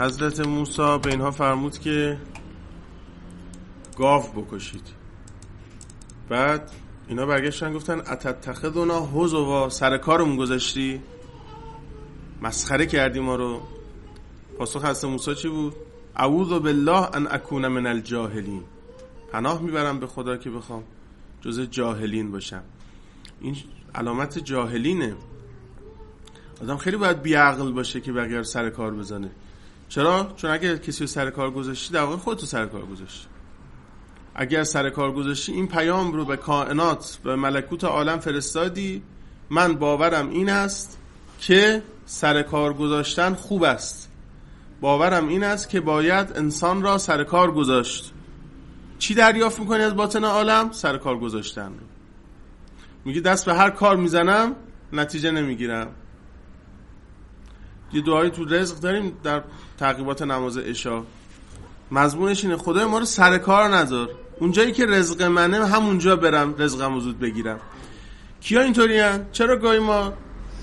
حضرت 0.00 0.40
موسی 0.40 0.98
به 1.02 1.10
اینها 1.10 1.30
فرمود 1.30 1.78
که 1.78 2.18
گاو 3.96 4.22
بکشید. 4.22 4.86
بعد 6.28 6.70
اینا 7.08 7.26
برگشتن 7.26 7.72
گفتن 7.72 8.00
اتتخذنا 8.00 9.02
و 9.06 9.70
سر 9.70 9.98
کارمون 9.98 10.36
گذاشتی؟ 10.36 11.00
مسخره 12.42 12.86
کردی 12.86 13.20
ما 13.20 13.36
رو. 13.36 13.60
پاسخ 14.58 14.84
حضرت 14.84 15.04
موسی 15.04 15.34
چی 15.34 15.48
بود؟ 15.48 15.74
اعوذ 16.16 16.48
بالله 16.48 17.16
ان 17.16 17.28
اکون 17.30 17.68
من 17.68 17.86
الجاهلین. 17.86 18.62
پناه 19.32 19.62
می‌برم 19.62 20.00
به 20.00 20.06
خدا 20.06 20.36
که 20.36 20.50
بخوام. 20.50 20.84
جز 21.40 21.60
جاهلین 21.60 22.32
باشم. 22.32 22.62
این 23.40 23.56
علامت 23.94 24.38
جاهلینه. 24.38 25.14
آدم 26.62 26.76
خیلی 26.76 26.96
باید 26.96 27.22
بیعقل 27.22 27.72
باشه 27.72 28.00
که 28.00 28.12
بقیه 28.12 28.42
سر 28.42 28.70
کار 28.70 28.94
بزنه. 28.94 29.30
چرا؟ 29.88 30.32
چون 30.36 30.50
اگر 30.50 30.76
کسی 30.76 31.00
رو 31.00 31.06
سر 31.06 31.30
کار 31.30 31.50
گذاشتی 31.50 31.94
در 31.94 32.02
واقع 32.02 32.16
خودتو 32.16 32.46
سر 32.46 32.66
کار 32.66 32.86
گذاشتی. 32.86 33.26
اگر 34.34 34.64
سر 34.64 34.90
کار 34.90 35.12
گذاشتی 35.12 35.52
این 35.52 35.68
پیام 35.68 36.12
رو 36.12 36.24
به 36.24 36.36
کائنات 36.36 37.18
به 37.24 37.36
ملکوت 37.36 37.84
عالم 37.84 38.18
فرستادی. 38.18 39.02
من 39.50 39.74
باورم 39.74 40.30
این 40.30 40.48
است 40.48 40.98
که 41.40 41.82
سر 42.06 42.42
کار 42.42 42.74
گذاشتن 42.74 43.34
خوب 43.34 43.62
است. 43.62 44.10
باورم 44.80 45.28
این 45.28 45.44
است 45.44 45.68
که 45.68 45.80
باید 45.80 46.32
انسان 46.36 46.82
را 46.82 46.98
سر 46.98 47.24
کار 47.24 47.52
گذاشت. 47.52 48.12
چی 48.98 49.14
دریافت 49.14 49.60
می‌کنی 49.60 49.82
از 49.82 49.96
باطن 49.96 50.24
عالم؟ 50.24 50.72
سر 50.72 50.98
کار 50.98 51.18
گذاشتن. 51.18 51.66
رو 51.66 51.86
میگه 53.04 53.20
دست 53.20 53.46
به 53.46 53.54
هر 53.54 53.70
کار 53.70 53.96
می‌زنم 53.96 54.56
نتیجه 54.92 55.30
نمی‌گیرم. 55.30 55.88
یه 57.92 58.02
دعایی 58.02 58.30
تو 58.30 58.44
رزق 58.44 58.80
داریم 58.80 59.12
در 59.22 59.42
تعقیبات 59.78 60.22
نماز 60.22 60.58
عشا. 60.58 61.02
مضمونش 61.90 62.44
اینه 62.44 62.56
خدای 62.56 62.84
ما 62.84 62.98
رو 62.98 63.04
سر 63.04 63.38
کار 63.38 63.68
نذار. 63.68 64.08
اونجایی 64.40 64.72
که 64.72 64.86
رزق 64.86 65.22
منه 65.22 65.66
همونجا 65.66 66.16
برم 66.16 66.54
رزقم 66.58 67.00
زود 67.00 67.18
بگیرم. 67.18 67.60
کیا 68.40 68.60
اینطوری 68.60 69.02
چرا 69.32 69.56
گاهی 69.56 69.78
ما 69.78 70.12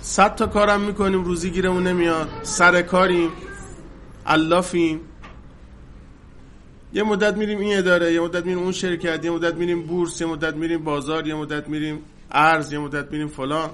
صد 0.02 0.36
تا 0.36 0.48
کارم 0.48 0.82
می‌کنیم 0.82 1.24
روزی 1.24 1.50
گیرمون 1.50 1.88
نمیاد؟ 1.88 2.30
سر 2.44 2.82
کاریم. 2.82 3.32
علافیم. 4.26 5.02
یه 6.96 7.04
مدت 7.04 7.38
میریم 7.38 7.60
این 7.60 7.78
اداره 7.78 8.14
یه 8.14 8.22
مدت 8.22 8.46
میریم 8.46 8.64
اون 8.64 8.72
شرکت 8.72 9.26
یه 9.26 9.32
مدت 9.32 9.56
میریم 9.56 9.84
بورس 9.88 10.22
یه 10.22 10.28
مدت 10.28 10.56
میریم 10.56 10.84
بازار 10.84 11.28
یه 11.28 11.36
مدت 11.36 11.68
میریم 11.68 12.00
ارز 12.32 12.74
یه 12.74 12.80
مدت 12.80 13.12
میریم 13.12 13.28
فلان. 13.28 13.70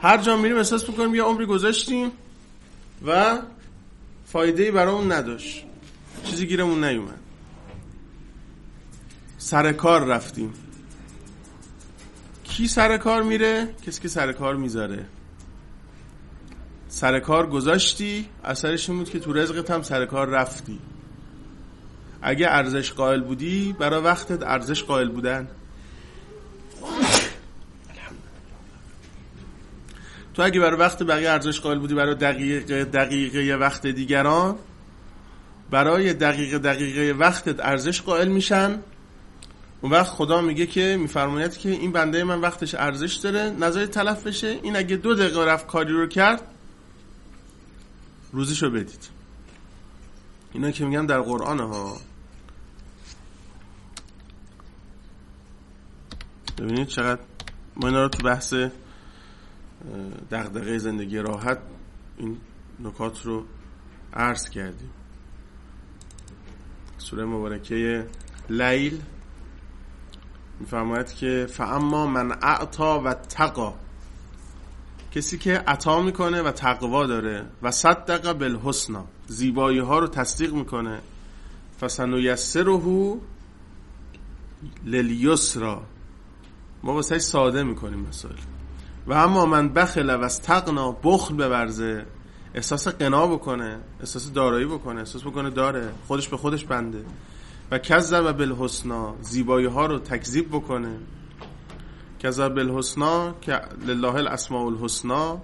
هر 0.00 0.18
جا 0.18 0.36
میریم 0.36 0.56
احساس 0.56 0.88
می‌کنیم 0.88 1.14
یه 1.14 1.22
عمری 1.22 1.46
گذاشتیم 1.46 2.10
و 3.06 3.38
فایده 4.26 4.62
ای 4.62 4.70
برامون 4.70 5.12
نداشت. 5.12 5.64
چیزی 6.24 6.46
گیرمون 6.46 6.84
نیومد. 6.84 7.20
سر 9.38 9.72
کار 9.72 10.04
رفتیم. 10.04 10.54
کی 12.44 12.68
سر 12.68 12.96
کار 12.96 13.22
میره؟ 13.22 13.74
کسی 13.86 14.00
که 14.00 14.08
سر 14.08 14.32
کار 14.32 14.56
می‌ذاره. 14.56 15.06
سر 16.88 17.20
کار 17.20 17.46
گذاشتی 17.46 18.26
اثرش 18.44 18.90
این 18.90 18.98
بود 18.98 19.10
که 19.10 19.20
تو 19.20 19.32
رزقت 19.32 19.70
هم 19.70 19.82
سر 19.82 20.06
کار 20.06 20.28
رفتی. 20.28 20.78
اگه 22.22 22.46
ارزش 22.48 22.92
قائل 22.92 23.20
بودی 23.20 23.72
برای 23.78 24.00
وقتت 24.02 24.42
ارزش 24.42 24.82
قائل 24.82 25.08
بودن. 25.08 25.48
تو 30.34 30.42
اگه 30.42 30.60
برای 30.60 30.78
وقت 30.78 31.02
بقیه 31.02 31.30
ارزش 31.30 31.60
قائل 31.60 31.78
بودی 31.78 31.94
برای 31.94 32.14
دقیقه 32.14 32.84
دقیقه 32.84 33.56
وقت 33.56 33.86
دیگران 33.86 34.56
برای 35.70 36.12
دقیقه 36.14 36.58
دقیقه 36.58 37.18
وقتت 37.18 37.60
ارزش 37.60 38.02
قائل 38.02 38.28
میشن. 38.28 38.78
اون 39.80 39.92
وقت 39.92 40.06
خدا 40.06 40.40
میگه 40.40 40.66
که 40.66 40.96
میفرماید 41.00 41.56
که 41.56 41.70
این 41.70 41.92
بنده 41.92 42.24
من 42.24 42.40
وقتش 42.40 42.74
ارزش 42.74 43.14
داره. 43.14 43.50
نظر 43.50 43.86
تلف 43.86 44.26
بشه. 44.26 44.58
این 44.62 44.76
اگه 44.76 44.96
دو 44.96 45.14
دقیقه 45.14 45.44
رفت 45.44 45.66
کاری 45.66 45.92
رو 45.92 46.06
کرد 46.06 46.42
روزیشو 48.32 48.70
بدید. 48.70 49.08
اینا 50.52 50.70
که 50.70 50.84
میگم 50.84 51.06
در 51.06 51.20
قرآن 51.20 51.60
ها 51.60 51.96
ببینید 56.58 56.86
چقدر 56.86 57.20
ما 57.76 57.88
اینا 57.88 58.02
رو 58.02 58.08
تو 58.08 58.22
بحث 58.22 58.54
دغدغه 60.30 60.78
زندگی 60.78 61.18
راحت 61.18 61.58
این 62.16 62.36
نکات 62.80 63.26
رو 63.26 63.44
عرض 64.14 64.50
کردیم. 64.50 64.90
سوره 66.98 67.24
مبارکه 67.24 68.06
لیل 68.50 69.02
میفرماید 70.60 71.12
که 71.12 71.46
فاما 71.50 72.06
من 72.06 72.32
اعطا 72.42 73.00
و 73.00 73.14
تقا 73.14 73.74
کسی 75.12 75.38
که 75.38 75.58
عطا 75.58 76.02
می‌کنه 76.02 76.42
و 76.42 76.50
تقوا 76.50 77.06
داره 77.06 77.46
و 77.62 77.70
صدق 77.70 78.32
بالحسنا 78.32 79.04
زیبایی 79.26 79.78
ها 79.78 79.98
رو 79.98 80.06
تصدیق 80.06 80.52
می‌کنه 80.52 81.00
فسنیسره 81.80 83.16
للیسرا 84.84 85.82
ما 86.82 86.94
واسه 86.94 87.18
ساده 87.18 87.62
می‌کنیم 87.62 88.06
مسائل. 88.08 88.34
و 89.06 89.12
اما 89.12 89.46
من 89.46 89.68
بخل 89.68 90.10
و 90.10 90.24
استقنا 90.24 90.92
بخل 90.92 91.34
بورزه 91.34 92.06
احساس 92.54 92.88
قنا 92.88 93.26
بکنه 93.26 93.80
احساس 94.00 94.32
دارایی 94.32 94.66
بکنه 94.66 94.98
احساس 94.98 95.22
بکنه 95.22 95.50
داره 95.50 95.92
خودش 96.06 96.28
به 96.28 96.36
خودش 96.36 96.64
بنده. 96.64 97.04
و 97.70 97.78
کذب 97.78 98.32
بالحسنا 98.32 99.14
زیبایی 99.20 99.66
ها 99.66 99.86
رو 99.86 99.98
تکذیب 99.98 100.48
بکنه. 100.48 100.98
کذب 102.22 102.54
بالحسنا 102.54 103.34
که 103.40 103.60
لله 103.86 104.14
الاسماء 104.14 104.66
الحسنا 104.66 105.40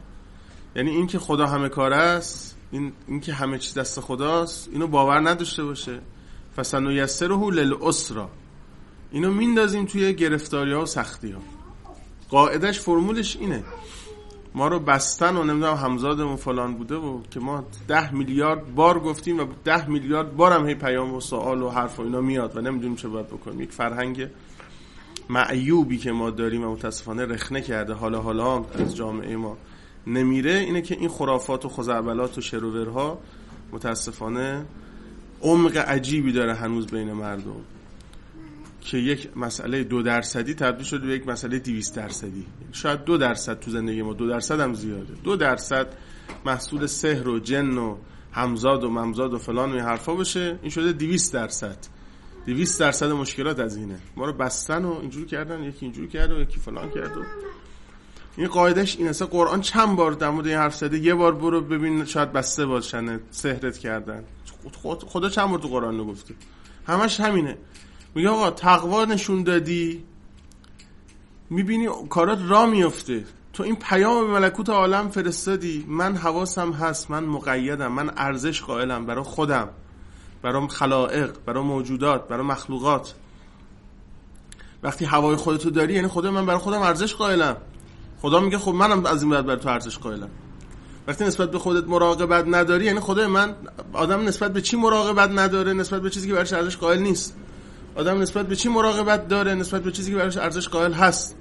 یعنی 0.77 0.91
این 0.91 1.07
که 1.07 1.19
خدا 1.19 1.47
همه 1.47 1.69
کار 1.69 1.93
است 1.93 2.57
این, 2.71 2.93
این 3.09 3.21
که 3.21 3.33
همه 3.33 3.59
چیز 3.59 3.75
دست 3.75 4.01
خداست 4.01 4.69
اینو 4.73 4.87
باور 4.87 5.29
نداشته 5.29 5.65
باشه. 5.65 6.01
فسنو 6.57 6.93
یسره 6.93 7.51
للاسرا 7.51 8.31
اینو 9.17 9.31
میندازیم 9.31 9.85
توی 9.85 10.15
گرفتاری 10.15 10.73
ها 10.73 10.83
و 10.83 10.87
سختی 10.87 11.31
ها 11.31 11.41
قاعدش 12.31 12.81
فرمولش 12.81 13.37
اینه. 13.37 13.65
ما 14.55 14.69
رو 14.69 14.79
بستن 14.79 15.37
و 15.37 15.45
نمی‌دونم 15.45 15.75
همزادمون 15.75 16.37
فلان 16.37 16.75
بوده 16.75 16.95
و 16.95 17.21
که 17.31 17.41
ما 17.41 17.65
ده 17.89 18.15
میلیارد 18.15 18.75
بار 18.75 19.01
گفتیم 19.01 19.41
و 19.41 19.47
ده 19.65 19.91
میلیارد 19.91 20.37
بار 20.37 20.53
هم 20.53 20.69
هی 20.69 20.75
پیام 20.75 21.15
و 21.15 21.21
سوال 21.21 21.63
و 21.63 21.69
حرف 21.69 22.01
و 22.01 22.03
اینا 22.03 22.21
میاد 22.21 22.57
و 22.57 22.61
نمی‌دونیم 22.61 22.97
چه 22.97 23.09
باید 23.09 23.27
بکنیم. 23.27 23.61
یک 23.61 23.73
فرهنگ 23.73 24.29
معیوبی 25.29 25.99
که 25.99 26.13
ما 26.13 26.31
داریم 26.31 26.65
و 26.65 26.73
متاسفانه 26.73 27.25
رخنه 27.27 27.61
کرده 27.61 27.93
حالا 27.93 28.21
حالا 28.21 28.65
از 28.65 28.97
جامعه 28.97 29.37
ما 29.37 29.57
نمیره 30.07 30.53
اینه 30.53 30.83
که 30.83 30.95
این 30.95 31.09
خرافات 31.09 31.65
و 31.65 31.69
خزعبلات 31.69 32.39
و 32.39 32.41
شروورها 32.41 33.19
متاسفانه 33.73 34.65
عمق 35.43 35.77
عجیبی 35.77 36.33
داره 36.33 36.55
هنوز 36.55 36.87
بین 36.87 37.13
مردم. 37.13 37.76
که 38.87 38.99
یک 38.99 39.37
مسئله 39.37 39.85
دو 39.85 40.03
درصدی 40.03 40.55
تبدیل 40.55 40.87
شده 40.87 41.07
به 41.07 41.15
یک 41.15 41.29
مسئله 41.29 41.59
دیویست 41.59 41.97
درصدی. 41.97 42.47
شاید 42.73 43.05
دو 43.05 43.17
درصد 43.17 43.61
تو 43.61 43.71
زندگی 43.71 44.03
ما 44.03 44.13
دو 44.13 44.29
درصد 44.29 44.61
هم 44.61 44.75
زیاده. 44.75 45.15
دو 45.25 45.37
درصد 45.37 45.87
محصول 46.45 46.87
سحر 46.87 47.29
و 47.29 47.39
جن 47.39 47.79
و 47.79 47.97
همزاد 48.33 48.85
و 48.85 48.91
ممزاد 48.91 49.35
و 49.35 49.39
فلان 49.39 49.73
و 49.73 49.81
حرفا 49.81 50.15
بشه 50.15 50.59
این 50.63 50.71
شده 50.71 50.93
دیویست 50.93 51.35
درصد. 51.35 51.77
دیویست 52.45 52.81
درصد 52.81 53.11
مشکلات 53.11 53.61
از 53.61 53.77
اینه. 53.77 53.99
ما 54.17 54.27
رو 54.27 54.33
بستن 54.33 54.85
و 54.85 54.99
اینجور 55.01 55.27
کردن 55.27 55.63
یکی 55.63 55.87
اینجور 55.87 56.07
کرد 56.07 56.33
و 56.33 56.41
یکی 56.41 56.61
فلان 56.61 56.91
کرد 56.91 57.17
و 57.17 57.23
این 58.37 58.49
قاعدش 58.49 58.97
این 58.97 59.09
اصلا 59.09 59.27
قرآن 59.27 59.61
چند 59.61 59.97
بار 59.97 60.13
در 60.13 60.31
مورد 60.31 60.47
این 60.47 60.57
حرف 60.57 60.75
زده؟ 60.75 60.99
یه 60.99 61.15
بار 61.15 61.35
برو 61.35 61.61
ببین 61.61 62.05
شاید 62.05 62.33
بسته 62.33 62.67
باشن 62.67 63.21
سحرت 63.31 63.79
کردن. 63.79 64.25
خدا 65.07 65.29
چند 65.29 65.51
بار 65.51 65.59
تو 65.59 65.69
قرآن 65.69 66.05
گفته؟ 66.05 66.35
همش 66.87 67.21
همینه. 67.21 67.57
میگه 68.17 68.29
آقا 68.29 68.51
تقوا 68.51 69.05
نشون 69.05 69.43
دادی؟ 69.43 70.05
می‌بینی 71.51 71.89
کارات 72.11 72.39
را 72.49 72.67
میفته 72.67 73.25
تو 73.53 73.63
این 73.63 73.77
پیام 73.77 74.27
به 74.27 74.33
ملکوت 74.33 74.69
عالم 74.71 75.09
فرستادی. 75.09 75.85
من 75.89 76.17
حواسم 76.17 76.73
هست. 76.73 77.11
من 77.11 77.25
مقیدم. 77.25 77.93
من 77.93 78.11
ارزش 78.17 78.63
قائلم. 78.63 79.07
برای 79.07 79.25
خودم. 79.25 79.69
برای 80.43 80.69
خلائق. 80.69 81.31
برای 81.47 81.63
موجودات. 81.63 82.29
برای 82.29 82.47
مخلوقات. 82.47 83.15
وقتی 84.83 85.05
هوای 85.05 85.37
خودتو 85.37 85.71
داری 85.71 85.95
یعنی 85.95 86.09
خدا 86.09 86.31
من 86.31 86.47
برای 86.47 86.61
خودم 86.61 86.83
ارزش 86.83 87.15
قائلم. 87.15 87.57
خدا 88.23 88.41
میگه 88.41 88.59
خب 88.59 88.73
منم 88.73 89.07
از 89.07 89.23
این 89.23 89.31
بعد 89.31 89.47
برای 89.47 89.61
تو 89.61 89.69
ارزش 89.69 89.99
قائلم. 89.99 90.31
وقتی 91.07 91.25
نسبت 91.25 91.51
به 91.51 91.59
خودت 91.59 91.89
مراقبت 91.89 92.45
نداری 92.49 92.85
یعنی 92.85 93.01
خدا 93.01 93.29
من 93.29 93.55
آدم 93.93 94.25
نسبت 94.25 94.53
به 94.53 94.61
چی 94.61 94.77
مراقبت 94.77 95.31
نداره؟ 95.31 95.73
نسبت 95.73 96.03
به 96.03 96.11
چیزی 96.11 96.29
که 96.29 96.35
براش 96.35 96.53
ارزش 96.53 96.77
قائل 96.77 96.99
نیست. 96.99 97.37
آدم 97.97 98.21
نسبت 98.21 98.47
به 98.47 98.57
چی 98.57 98.69
مراقبت 98.69 99.29
داره 99.29 99.55
نسبت 99.55 99.83
به 99.83 99.93
چیزی 99.93 100.13
که 100.13 100.19
براش 100.19 100.37
ارزش 100.37 100.69
قائل 100.69 100.93
هست؟ 100.93 101.37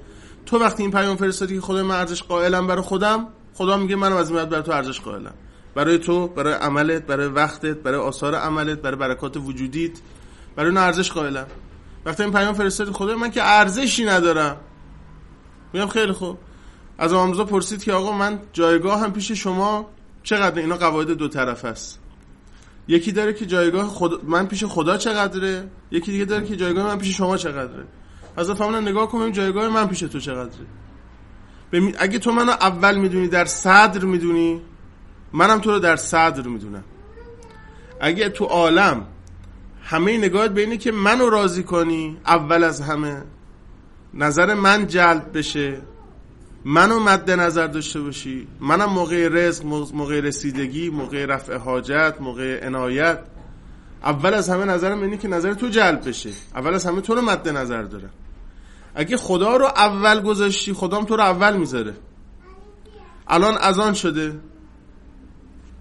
تو 0.46 0.60
وقتی 0.60 0.84
این 0.84 0.92
پیام 0.92 1.16
فرستادی 1.16 1.56
که 1.56 1.62
خدا 1.62 1.84
من 1.84 1.96
ارزش 1.96 2.24
قائلم 2.24 2.68
برای 2.68 2.82
خودم 2.82 3.28
خدا 3.54 3.78
میگه 3.78 3.96
منم 3.96 4.16
از 4.16 4.32
این 4.32 4.46
برای 4.46 4.64
تو 4.64 4.72
ارزش 4.72 5.02
قائلم. 5.02 5.34
برای 5.76 5.98
تو 5.98 6.28
برای 6.28 6.54
عملت 6.54 7.06
برای 7.06 7.28
وقتت 7.28 7.78
برای 7.78 8.00
آثار 8.00 8.36
عملت 8.36 8.82
برای 8.82 8.98
برکات 8.98 9.38
وجودیت 9.38 9.92
برای 10.56 10.70
اون 10.70 10.78
ارزش 10.78 11.12
قائلم. 11.12 11.46
وقتی 12.06 12.24
این 12.24 12.32
پیام 12.32 12.54
فرستادی 12.54 12.92
خدا 12.92 13.16
من 13.16 13.32
که 13.32 13.44
ارزشی 13.44 14.06
ندارم. 14.06 14.58
میگم 15.74 15.88
خیلی 15.88 16.12
خوب. 16.12 16.38
از 16.98 17.14
امام 17.14 17.46
پرسید 17.46 17.84
که 17.84 17.94
آقا 17.94 18.12
من 18.12 18.40
جایگاه 18.54 19.00
هم 19.00 19.14
پیش 19.14 19.32
شما 19.32 19.90
چقدر؟ 20.24 20.60
اینا 20.60 20.76
قواعد 20.76 21.08
دو 21.08 21.28
طرف 21.28 21.66
است. 21.66 22.00
یکی 22.88 23.12
داره 23.12 23.34
که 23.34 23.46
جایگاه 23.46 23.88
خود... 23.88 24.26
من 24.26 24.48
پیش 24.48 24.64
خدا 24.64 24.98
چقدره؟ 24.98 25.70
یکی 25.92 26.12
دیگه 26.12 26.26
داره 26.26 26.46
که 26.46 26.56
جایگاه 26.56 26.86
من 26.86 26.98
پیش 26.98 27.18
شما 27.18 27.38
چقدره؟ 27.38 27.84
از 28.38 28.52
فهمنا 28.52 28.80
نگاه 28.80 29.10
کنیم 29.10 29.32
جایگاه 29.32 29.70
من 29.70 29.88
پیش 29.88 30.00
تو 30.00 30.20
چقدره. 30.20 30.66
بمی... 31.72 31.94
اگه 31.98 32.20
تو 32.20 32.32
منو 32.32 32.52
اول 32.52 32.98
می‌دونی 32.98 33.28
در 33.28 33.46
صدر 33.46 34.06
می‌دونی 34.06 34.62
منم 35.34 35.60
تو 35.60 35.72
رو 35.72 35.80
در 35.80 35.96
صدر 35.96 36.48
می‌دونم. 36.48 36.84
اگه 38.02 38.30
تو 38.30 38.46
عالم 38.46 39.08
همه 39.84 40.18
نگاهت 40.18 40.52
به 40.52 40.62
اینه 40.62 40.78
که 40.78 40.92
منو 40.92 41.30
راضی 41.30 41.64
کنی 41.64 42.18
اول 42.26 42.64
از 42.64 42.82
همه 42.82 43.24
نظر 44.14 44.54
من 44.54 44.88
جلب 44.88 45.38
بشه. 45.38 45.82
منو 46.66 47.00
مد 47.00 47.32
نظر 47.32 47.68
داشته 47.68 48.02
باشی. 48.02 48.48
منم 48.60 48.90
موقع 48.90 49.28
رزق 49.32 49.66
موقع 49.94 50.20
رسیدگی 50.20 50.90
موقع 50.90 51.26
رفع 51.26 51.58
حاجت 51.58 52.16
موقع 52.20 52.66
عنایت. 52.66 53.20
اول 54.04 54.34
از 54.34 54.50
همه 54.50 54.66
نظرم 54.66 55.02
اینه 55.02 55.18
که 55.18 55.28
نظر 55.28 55.54
تو 55.54 55.68
جلب 55.68 56.08
بشه. 56.08 56.30
اول 56.56 56.74
از 56.74 56.86
همه 56.86 57.02
تو 57.02 57.16
رو 57.16 57.22
مد 57.22 57.50
نظر 57.50 57.84
داره. 57.84 58.10
اگه 58.96 59.18
خدا 59.18 59.56
رو 59.56 59.66
اول 59.66 60.22
گذاشتی 60.22 60.74
خدام 60.74 61.06
تو 61.06 61.16
رو 61.16 61.24
اول 61.24 61.58
می‌ذاره. 61.58 61.94
الان 63.28 63.58
از 63.58 63.80
آن 63.80 63.94
شده. 63.94 64.40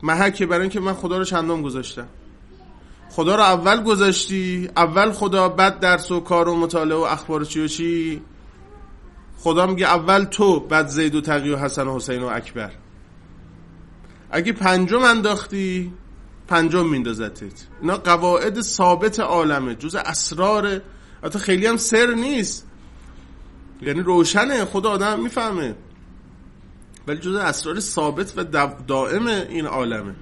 محکه 0.03 0.47
برای 0.47 0.61
اینکه 0.61 0.81
من 0.81 0.92
خدا 0.92 1.18
رو 1.18 1.25
چندم 1.25 1.62
گذاشتم. 1.62 2.07
خدا 3.11 3.37
رو 3.37 3.42
اول 3.42 3.83
گذاشتی 3.83 4.70
اول 4.77 5.12
خدا 5.12 5.49
بعد 5.49 5.81
درس 5.81 6.11
و 6.11 6.20
کار 6.20 6.49
و 6.49 6.57
مطالعه 6.57 6.99
و 6.99 7.01
اخبار 7.01 7.44
چی 7.44 7.61
و 7.61 7.68
چی 7.68 8.23
خدا 9.38 9.66
میگه 9.66 9.87
اول 9.87 10.25
تو 10.25 10.61
بعد 10.61 10.88
زید 10.88 11.14
و 11.14 11.20
تقی 11.20 11.51
و 11.51 11.57
حسن 11.57 11.87
و 11.87 11.97
حسین 11.97 12.23
و 12.23 12.27
اکبر. 12.27 12.70
اگه 14.31 14.53
پنجم 14.53 15.03
انداختی 15.03 15.92
پنجم 16.49 16.88
میندازتت. 16.88 17.66
اینا 17.81 17.97
قواعد 17.97 18.61
ثابت 18.61 19.20
عالمه 19.20 19.75
جز 19.75 19.94
اسرار. 19.94 20.81
حتی 21.25 21.38
خیلی 21.38 21.66
هم 21.66 21.77
سر 21.77 22.07
نیست. 22.07 22.66
یعنی 23.83 24.01
روشنه 24.01 24.64
خدا 24.64 24.90
آدم 24.90 25.20
می‌فهمه. 25.20 25.75
ولی 27.07 27.18
جز 27.18 27.35
اسرار 27.35 27.81
ثابت 27.81 28.33
و 28.37 28.44
دائم 28.87 29.27
این 29.27 29.66
عالمه. 29.66 30.14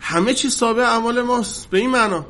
همه 0.00 0.34
چی 0.34 0.50
ثابت 0.50 0.84
اعمال 0.84 1.22
ماست 1.22 1.70
به 1.70 1.78
این 1.78 1.90
معنا. 1.90 2.26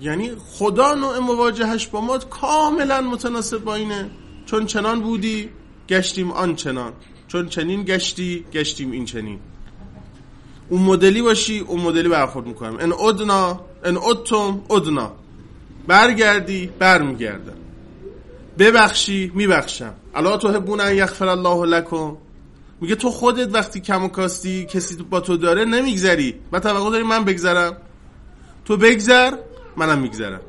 یعنی 0.00 0.32
خدا 0.38 0.94
نوع 0.94 1.18
مواجهش 1.18 1.86
با 1.86 2.00
ما 2.00 2.18
کاملا 2.18 3.00
متناسب 3.00 3.58
با 3.58 3.74
اینه. 3.74 4.10
چون 4.50 4.66
چنان 4.66 5.00
بودی 5.00 5.48
گشتیم 5.88 6.30
آن 6.30 6.54
چنان 6.54 6.92
چون 7.28 7.48
چنین 7.48 7.84
گشتی 7.84 8.44
گشتیم 8.52 8.90
این 8.90 9.04
چنین. 9.04 9.38
اون 10.68 10.82
مدلی 10.82 11.22
باشی 11.22 11.58
اون 11.58 11.80
مدلی 11.80 12.08
برخورد 12.08 12.46
می‌کنم. 12.46 12.76
ان 12.80 12.92
ادنا 12.92 13.60
ان 13.84 13.96
ادتم 13.96 14.60
ادنا. 14.70 15.12
برگردی 15.86 16.70
برمیگردم. 16.78 17.56
ببخشی 18.58 19.32
میبخشم. 19.34 19.94
الا 20.14 20.36
تحبون 20.36 20.80
ان 20.80 20.94
یغفر 20.94 21.28
الله 21.28 21.66
لکم. 21.66 22.16
میگه 22.80 22.94
تو 22.94 23.10
خودت 23.10 23.54
وقتی 23.54 23.80
کم 23.80 24.04
و 24.04 24.08
کاستی 24.08 24.64
کسی 24.64 24.96
با 25.02 25.20
تو 25.20 25.36
داره 25.36 25.64
نمیگذری. 25.64 26.34
و 26.52 26.60
توقع 26.60 26.90
داری 26.90 27.04
من 27.04 27.24
بگذرم. 27.24 27.76
تو 28.64 28.76
بگذر 28.76 29.32
منم 29.76 29.98
میگذرم. 29.98 30.40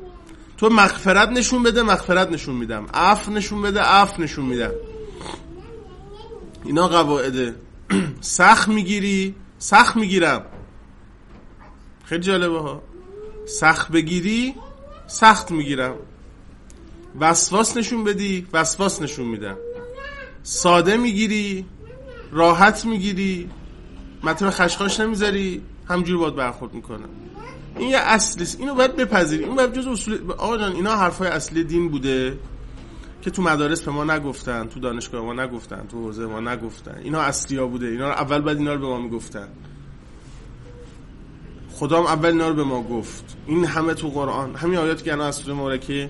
تو 0.62 0.70
مغفرت 0.70 1.30
نشون 1.30 1.64
بده 1.64 1.82
مغفرت 1.82 2.32
نشون 2.32 2.56
میدم. 2.56 2.86
عفو 2.94 3.32
نشون 3.32 3.62
بده 3.62 3.82
عفو 3.82 4.22
نشون 4.22 4.46
میدم. 4.46 4.72
اینا 6.66 6.88
قواعده 6.88 7.56
سخت 8.22 8.68
می‌گیری 8.68 9.36
سخت 9.60 9.96
می‌گیرم. 9.96 10.46
خیلی 12.06 12.22
جالبه 12.22 12.60
ها. 12.60 12.82
سخت 13.46 13.92
بگیری 13.92 14.56
سخت 15.08 15.52
می‌گیرم. 15.52 15.96
وسواس 17.20 17.78
نشون 17.78 18.04
بدی 18.04 18.48
وسواس 18.54 19.02
نشون 19.02 19.26
میدم. 19.26 19.58
ساده 20.44 20.98
می‌گیری 20.98 21.66
راحت 22.32 22.86
می‌گیری. 22.86 23.50
مطمئن 24.24 24.52
خشخاش 24.52 25.00
نمی‌ذاری. 25.00 25.62
همجور 25.92 26.18
باید 26.18 26.36
برخورد 26.36 26.74
می‌کنم 26.74 27.10
این 27.78 27.90
یه 27.90 27.98
اصلیست 27.98 28.60
اینو 28.60 28.76
باید 28.76 28.96
بپذیری. 28.96 29.44
این 29.44 29.56
باید 29.56 29.74
جز 29.74 29.88
اصول 29.88 30.32
آقا 30.32 30.58
جان 30.58 30.72
اینا 30.72 30.96
حرفای 30.96 31.28
اصلی 31.28 31.64
دین 31.64 31.90
بوده 31.90 32.40
که 33.22 33.32
تو 33.32 33.42
مدارس 33.42 33.82
به 33.82 33.92
ما 33.92 34.04
نگفتن 34.04 34.68
تو 34.68 34.80
دانشگاه 34.80 35.26
ما 35.26 35.34
نگفتن 35.34 35.88
تو 35.92 35.98
حوزه 35.98 36.26
ما 36.26 36.40
نگفتن. 36.40 37.02
اینا 37.04 37.20
اصلی 37.20 37.58
ها 37.58 37.68
بوده. 37.68 37.88
اینا 37.88 38.12
اول 38.12 38.42
بعد 38.42 38.58
اینا 38.58 38.74
رو 38.74 38.80
به 38.80 38.88
ما 38.88 39.00
می‌گفتن. 39.00 39.48
خدا 41.72 42.00
هم 42.00 42.06
اول 42.06 42.30
اینا 42.30 42.50
رو 42.50 42.56
به 42.56 42.64
ما 42.64 42.84
گفت. 42.84 43.38
این 43.48 43.66
همه 43.66 43.94
تو 43.94 44.10
قرآن. 44.10 44.56
همین 44.56 44.78
آیات 44.78 45.04
که 45.04 45.14
انا 45.14 45.26
از 45.26 45.36
سوره 45.36 45.54
مبارکه 45.54 46.10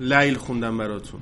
لیل 0.00 0.34
خوندم 0.34 0.78
براتون. 0.78 1.20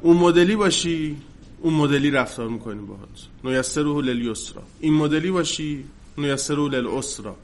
اون 0.00 0.16
مدلی 0.16 0.56
باشی 0.56 1.16
اون 1.60 1.74
مدلی 1.74 2.10
رفتار 2.10 2.48
می‌کنیم 2.48 2.86
باهات. 2.86 3.08
نیسره 3.44 3.84
للیسرا 3.84 4.62
این 4.80 4.94
مدلی 4.94 5.30
باشی 5.30 5.84
نیسره 6.18 6.68
للاسرا 6.68 7.36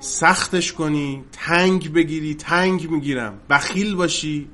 سختش 0.00 0.72
کنی 0.72 1.24
تنگ 1.32 1.92
بگیری 1.92 2.34
تنگ 2.34 2.90
می‌گیرم. 2.90 3.40
بخیل 3.50 3.94
باشی. 3.94 4.48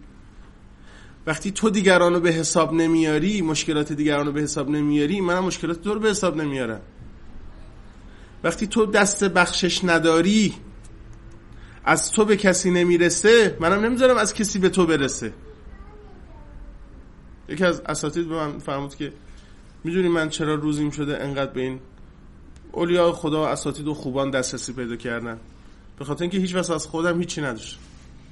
وقتی 1.26 1.50
تو 1.50 1.70
دیگران 1.70 2.14
رو 2.14 2.20
به 2.20 2.30
حساب 2.30 2.72
نمیاری 2.72 3.42
مشکلات 3.42 3.92
دیگران 3.92 4.26
رو 4.26 4.32
به 4.32 4.40
حساب 4.40 4.70
نمیاری 4.70 5.20
منم 5.20 5.44
مشکلات 5.44 5.82
تو 5.82 5.94
رو 5.94 6.00
به 6.00 6.10
حساب 6.10 6.36
نمیارم. 6.36 6.80
وقتی 8.44 8.66
تو 8.66 8.86
دست 8.86 9.24
بخشش 9.24 9.84
نداری 9.84 10.54
از 11.84 12.12
تو 12.12 12.24
به 12.24 12.36
کسی 12.36 12.70
نمی‌رسه 12.70 13.56
منم 13.60 13.84
نمی‌ذارم 13.84 14.16
از 14.16 14.34
کسی 14.34 14.58
به 14.58 14.68
تو 14.68 14.86
برسه. 14.86 15.32
یکی 17.48 17.64
از 17.64 17.80
اساتید 17.80 18.28
به 18.28 18.34
من 18.34 18.58
فرمود 18.58 18.94
که 18.94 19.12
می‌دونی 19.84 20.08
من 20.08 20.28
چرا 20.28 20.54
روزیم 20.54 20.90
شده 20.90 21.22
انقدر 21.22 21.52
به 21.52 21.60
این 21.60 21.80
اولیاء 22.76 23.12
خدا 23.12 23.46
اساتید 23.46 23.88
و 23.88 23.94
خوبان 23.94 24.30
دسترسی 24.30 24.72
پیدا 24.72 24.96
کردن. 24.96 25.40
به 25.98 26.04
خاطر 26.04 26.22
اینکه 26.22 26.38
هیچ 26.38 26.54
واسه 26.54 26.74
از 26.74 26.86
خودم 26.86 27.18
هیچی 27.18 27.42
نداشت 27.42 27.78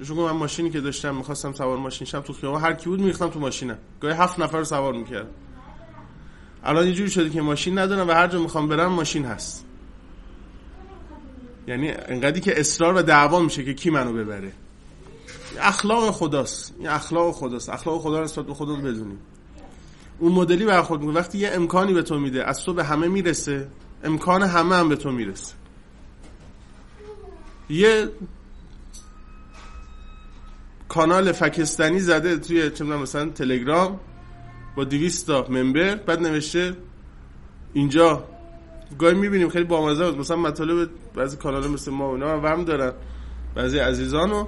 چون 0.07 0.17
من 0.17 0.31
ماشینی 0.31 0.69
که 0.69 0.81
داشتم 0.81 1.15
می‌خواستم 1.15 1.53
سوار 1.53 1.77
ماشین 1.77 2.07
شم 2.07 2.19
تو 2.19 2.33
خیابان 2.33 2.61
هر 2.61 2.73
کی 2.73 2.89
بود 2.89 2.99
میریختم 2.99 3.27
تو 3.27 3.39
ماشینم. 3.39 3.77
گاهی 4.01 4.13
هفت 4.13 4.39
نفر 4.39 4.57
رو 4.57 4.63
سوار 4.63 4.93
می‌کردم. 4.93 5.29
الان 6.63 6.83
اینجوری 6.83 7.09
شده 7.09 7.29
که 7.29 7.41
ماشین 7.41 7.79
ندارم 7.79 8.07
و 8.07 8.11
هر 8.11 8.27
جا 8.27 8.39
می‌خوام 8.39 8.67
برم 8.67 8.91
ماشین 8.91 9.25
هست. 9.25 9.65
یعنی 11.67 11.91
انقدری 11.91 12.39
که 12.39 12.59
اصرار 12.59 12.95
و 12.95 13.01
دعوا 13.01 13.39
میشه 13.39 13.63
که 13.63 13.73
کی 13.73 13.89
منو 13.89 14.13
ببره. 14.13 14.51
اخلاق 15.59 16.11
خداست. 16.11 16.75
این 16.79 16.87
اخلاق 16.87 17.35
خداست. 17.35 17.69
اخلاق 17.69 18.01
خدا 18.01 18.19
رو 18.19 18.23
نسبت 18.23 18.45
به 18.45 18.53
خودمون 18.53 18.81
بدونیم. 18.81 19.19
اون 20.19 20.31
مدلی 20.31 20.65
برخورد 20.65 21.01
می‌کنه. 21.01 21.19
وقتی 21.19 21.37
یه 21.37 21.49
امکانی 21.53 21.93
به 21.93 22.01
تو 22.01 22.19
میده 22.19 22.43
از 22.43 22.63
تو 22.63 22.73
به 22.73 22.83
همه 22.83 23.07
می‌رسه. 23.07 23.67
امکان 24.05 24.43
همه 24.43 24.75
هم 24.75 24.89
به 24.89 24.95
تو 24.95 25.11
می‌رسه. 25.11 25.53
یه 27.69 28.09
کانال 30.89 31.31
فکستانی 31.31 31.99
زده 31.99 32.37
توی 32.37 32.69
چه 32.69 32.83
مثلا 32.83 33.29
تلگرام 33.29 33.99
با 34.75 34.83
200 34.83 35.27
تا 35.27 35.45
ممبر 35.49 35.95
بعد 35.95 36.21
نوشته 36.21 36.77
اینجا. 37.73 38.23
گاهی 38.99 39.15
می‌بینیم 39.15 39.49
خیلی 39.49 39.65
بامزه 39.65 40.05
بود 40.05 40.19
مثلا 40.19 40.37
مطالب 40.37 40.89
بعضی 41.15 41.37
کانال 41.37 41.67
مثل 41.67 41.91
ما 41.91 42.05
اونا 42.05 42.41
هم 42.41 42.65
دارن 42.65 42.93
بعضی 43.55 43.77
عزیزانو 43.77 44.47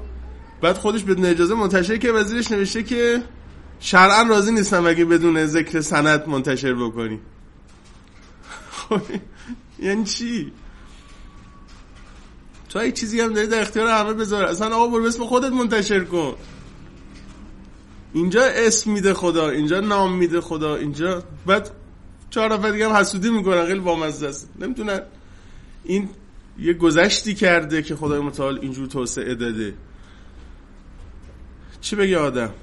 بعد 0.62 0.78
خودش 0.78 1.04
بدون 1.04 1.26
اجازه 1.26 1.56
منتشر 1.56 1.98
که 1.98 2.12
وزیرش 2.12 2.52
نوشته 2.52 2.84
که 2.84 3.24
شرعا 3.80 4.24
راضی 4.30 4.52
نیستم 4.52 4.86
اگه 4.86 5.06
بدون 5.06 5.46
ذکر 5.46 5.82
سند 5.82 6.28
منتشر 6.28 6.74
بکنی. 6.74 7.20
خب 8.78 9.02
یعنی 9.80 10.04
چی؟ 10.04 10.52
تو 12.70 12.92
چیزی 12.92 13.22
هم 13.22 13.34
داری 13.34 13.48
در 13.48 13.62
اختیار 13.62 13.88
همه 13.88 14.14
بذار. 14.14 14.46
اصلا 14.46 14.76
آقا 14.76 14.88
برو 14.88 15.06
اسم 15.06 15.26
خودت 15.26 15.52
منتشر 15.52 16.04
کن. 16.04 16.36
اینجا 18.14 18.44
اسم 18.44 18.92
میده 18.92 19.14
خدا 19.14 19.50
اینجا 19.50 19.80
نام 19.80 20.18
میده 20.18 20.42
خدا 20.42 20.76
اینجا 20.76 21.24
بعد 21.46 21.72
چهار 22.30 22.54
نفر 22.54 22.72
دیگه 22.72 22.90
هم 22.90 22.96
حسودی 22.96 23.30
می‌کنن 23.30 23.66
خیلی 23.66 23.80
بامزه 23.80 24.28
است. 24.28 24.50
نمی‌تونن. 24.60 25.02
این 25.84 26.10
یه 26.60 26.74
گذشتی 26.74 27.36
کرده 27.36 27.82
که 27.82 27.96
خدای 27.96 28.20
متعال 28.20 28.60
اینجور 28.62 28.88
توسعه 28.88 29.36
داده. 29.36 29.74
چی 31.82 31.96
بگه 31.96 32.18
آدم؟ 32.18 32.54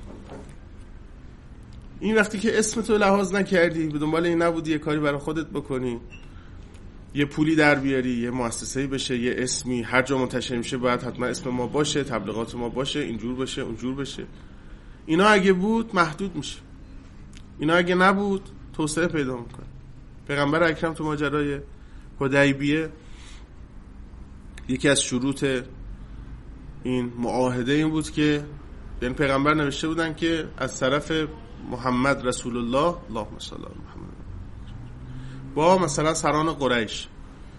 این 2.01 2.17
وقتی 2.17 2.39
که 2.39 2.59
اسم 2.59 2.83
تو 2.83 2.99
لحاظ 2.99 3.33
نکردی 3.33 3.87
به 3.87 3.99
دنبال 3.99 4.27
این 4.27 4.43
نبودی 4.43 4.71
یه 4.71 4.79
کاری 4.79 4.99
برای 4.99 5.19
خودت 5.19 5.47
بکنی. 5.47 6.01
یه 7.15 7.25
پولی 7.25 7.57
در 7.57 7.75
بیاری 7.75 8.11
یه 8.11 8.31
مؤسسه 8.31 8.87
بشه 8.87 9.19
یه 9.19 9.35
اسمی 9.39 9.83
هر 9.83 10.03
جا 10.03 10.19
منتشر 10.19 10.57
میشه 10.57 10.77
باید 10.77 11.03
حتما 11.03 11.27
اسم 11.27 11.51
ما 11.51 11.67
باشه 11.67 12.05
تبلیغات 12.05 12.55
ما 12.55 12.69
باشه 12.69 13.01
اینجور 13.01 13.35
بشه 13.35 13.63
اونجور 13.63 13.95
بشه. 13.95 14.25
اینا 15.07 15.27
اگه 15.27 15.53
بود 15.53 15.95
محدود 15.95 16.37
میشه. 16.37 16.59
اینا 17.59 17.75
اگه 17.75 17.95
نبود 17.95 18.49
توسعه 18.73 19.07
پیدا 19.07 19.37
می‌کنه. 19.37 19.67
پیغمبر 20.29 20.63
اکرم 20.63 20.95
تو 20.95 21.05
ماجرای 21.05 21.61
حدیبیه 22.21 22.91
یکی 24.69 24.89
از 24.89 25.03
شروط 25.03 25.45
این 26.83 27.13
معاهده 27.19 27.73
این 27.73 27.91
بود 27.91 28.11
که 28.11 28.45
یعنی 29.03 29.15
پیغمبر 29.15 29.55
نوشته 29.55 29.89
بودن 29.89 30.15
که 30.15 30.49
از 30.59 30.81
طرف 30.81 31.13
محمد 31.71 32.27
رسول 32.27 32.57
الله 32.57 32.97
اللهم 33.09 33.39
صل 33.39 33.57
محمد. 33.57 33.94
با 35.55 35.79
مثلا 35.79 36.15
سران 36.15 36.53
قریش. 36.53 37.09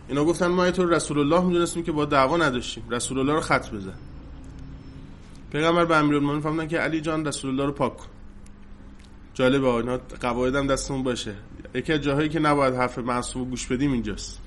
اینا 0.08 0.26
گفتن 0.26 0.48
ما 0.48 0.72
تو 0.72 0.86
رسول 0.86 1.20
الله 1.20 1.46
می‌دونستیم 1.46 1.84
که 1.84 1.92
با 1.92 2.06
دعوا 2.06 2.38
نداشتیم. 2.38 2.84
رسول 2.90 3.20
الله 3.20 3.34
رو 3.34 3.42
خط 3.42 3.72
بزن. 3.72 3.94
پیغمبر 5.52 5.86
به 5.86 5.96
امیرالمومنین 5.96 6.42
فرمودن 6.42 6.68
که 6.68 6.78
علی 6.78 7.02
جان 7.02 7.26
رسول 7.26 7.52
الله 7.52 7.66
رو 7.66 7.72
پاک 7.72 7.98
کن. 7.98 8.08
جالبه 9.34 9.68
اینا 9.68 10.00
قواعدم 10.22 10.68
دستمون 10.68 11.04
باشه. 11.04 11.36
یکی 11.74 11.94
از 11.94 12.02
جاهایی 12.02 12.30
که 12.30 12.40
نباید 12.40 12.76
حرف 12.76 13.00
معصوم 13.00 13.50
گوش 13.50 13.68
بدیم 13.68 13.92
اینجاست. 13.92 14.42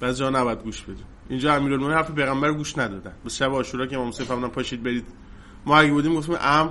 بعضی 0.00 0.20
جا 0.20 0.30
نباید 0.30 0.58
گوش 0.58 0.82
بدیم. 0.82 1.04
اینجا 1.28 1.54
امیرالمومنین 1.54 1.96
حرف 1.96 2.10
پیغمبر 2.10 2.52
گوش 2.52 2.78
ندادن. 2.78 3.12
بس 3.24 3.36
شب 3.36 3.50
عاشورا 3.50 3.86
که 3.86 3.96
امام 3.96 4.08
حسین 4.08 4.26
فرمودن 4.26 4.48
پاشید 4.48 4.82
برید. 4.82 5.04
ما 5.66 5.78
اگه 5.78 5.92
بودیم 5.92 6.14
گفتیم 6.14 6.36
امر 6.40 6.70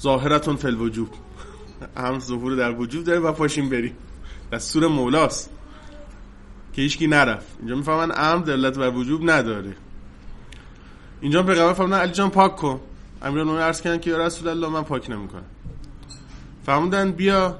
ظاهرتون 0.00 0.56
فی 0.56 0.66
الوجوب. 0.66 1.08
امر 1.96 2.18
ظهور 2.18 2.56
در 2.56 2.72
وجوب 2.72 3.04
داره 3.04 3.18
و 3.18 3.32
پاشیم 3.32 3.68
بریم. 3.68 3.96
دستور 4.52 4.86
مولاست. 4.86 5.50
که 6.72 6.82
هیچکی 6.82 7.06
نرفت. 7.06 7.56
اینجا 7.58 7.74
می‌فهمن 7.74 8.12
امر 8.16 8.44
دلت 8.44 8.78
و 8.78 8.90
وجوب 8.90 9.30
نداره. 9.30 9.76
اینجا 11.20 11.42
پیغمبر 11.42 11.72
فرمودن 11.72 11.98
علی 11.98 12.12
جان 12.12 12.30
پاک 12.30 12.56
کن. 12.56 12.80
امیرالمومنین 13.22 13.64
عرض 13.64 13.80
کردن 13.80 13.98
که 13.98 14.10
یا 14.10 14.26
رسول 14.26 14.48
الله 14.48 14.68
من 14.68 14.82
پاک 14.82 15.10
نمی‌کنم. 15.10 15.44
فرمودن 16.66 17.12
بیا 17.12 17.58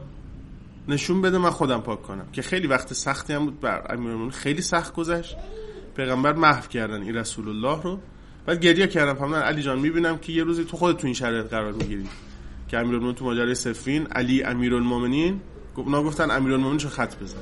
نشون 0.88 1.22
بده 1.22 1.38
من 1.38 1.51
خودم 1.51 1.81
پاک 1.81 2.03
کنم. 2.03 2.27
که 2.33 2.42
خیلی 2.42 2.66
وقت 2.66 2.92
سختی 2.92 3.33
هم 3.33 3.44
بود 3.44 3.61
بر 3.61 3.83
امیرالمومنین 3.92 4.31
خیلی 4.31 4.62
سخت 4.62 4.94
گذشت. 4.94 5.37
پیغمبر 5.96 6.33
محو 6.33 6.68
کردن 6.68 7.03
این 7.03 7.14
رسول 7.14 7.48
الله 7.48 7.83
رو. 7.83 7.98
بعد 8.46 8.61
گریه 8.61 8.87
کردم 8.87 9.14
فهمیدن 9.14 9.40
علی 9.40 9.62
جان 9.62 9.79
می‌بینم 9.79 10.18
که 10.18 10.33
یه 10.33 10.44
روزی 10.44 10.64
تو 10.64 10.77
خودت 10.77 10.98
تو 11.01 11.07
این 11.07 11.14
شرایط 11.14 11.46
قرار 11.46 11.72
می‌گیری. 11.72 12.09
که 12.68 12.79
امیرالمومنین 12.79 13.14
تو 13.14 13.24
ماجرای 13.24 13.55
سفین 13.55 14.07
علی 14.07 14.42
امیرالمومنین 14.42 15.40
اونا 15.80 16.02
گفتن 16.02 16.30
امیرالمومنین 16.30 16.78
چه 16.78 16.88
خط 16.88 17.16
بزن. 17.22 17.38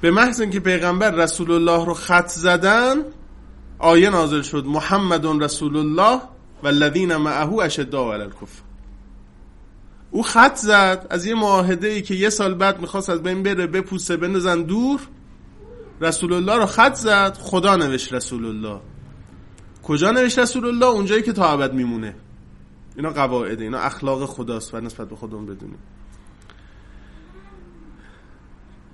به 0.00 0.10
محض 0.10 0.40
اینکه 0.40 0.60
پیغمبر 0.60 1.10
رسول 1.10 1.50
الله 1.50 1.86
رو 1.86 1.94
خط 1.94 2.28
زدن 2.28 3.04
آیه 3.78 4.10
نازل 4.10 4.42
شد 4.42 4.64
محمد 4.66 5.26
رسول 5.42 5.76
الله 5.76 6.20
و 6.62 6.66
الذین 6.66 7.16
معه 7.16 7.52
اشداء 7.52 8.12
علی 8.12 8.22
الکفر. 8.22 8.62
او 10.10 10.22
خط 10.22 10.56
زد 10.56 11.06
از 11.10 11.26
یه 11.26 11.34
معاهده 11.34 11.88
ای 11.88 12.02
که 12.02 12.14
یه 12.14 12.30
سال 12.30 12.54
بعد 12.54 12.80
می‌خواست 12.80 13.10
از 13.10 13.22
بین 13.22 13.42
بره 13.42 13.66
بپوسه 13.66 14.16
بندازن 14.16 14.62
دور 14.62 15.00
رسول 16.00 16.32
الله 16.32 16.56
رو 16.56 16.66
خط 16.66 16.94
زد 16.94 17.36
خدا 17.40 17.76
نوشت 17.76 18.12
رسول 18.12 18.46
الله 18.46 18.80
کجا 19.82 20.10
نوشت 20.10 20.38
رسول 20.38 20.66
الله 20.66 20.86
اونجایی 20.86 21.22
که 21.22 21.32
تا 21.32 21.48
ابد 21.48 21.74
میمونه. 21.74 22.14
اینا 22.96 23.10
قواعده 23.10 23.64
اینا 23.64 23.78
اخلاق 23.78 24.24
خداست 24.24 24.74
و 24.74 24.80
نسبت 24.80 25.08
به 25.08 25.16
خودمون 25.16 25.46
بدونیم. 25.46 25.78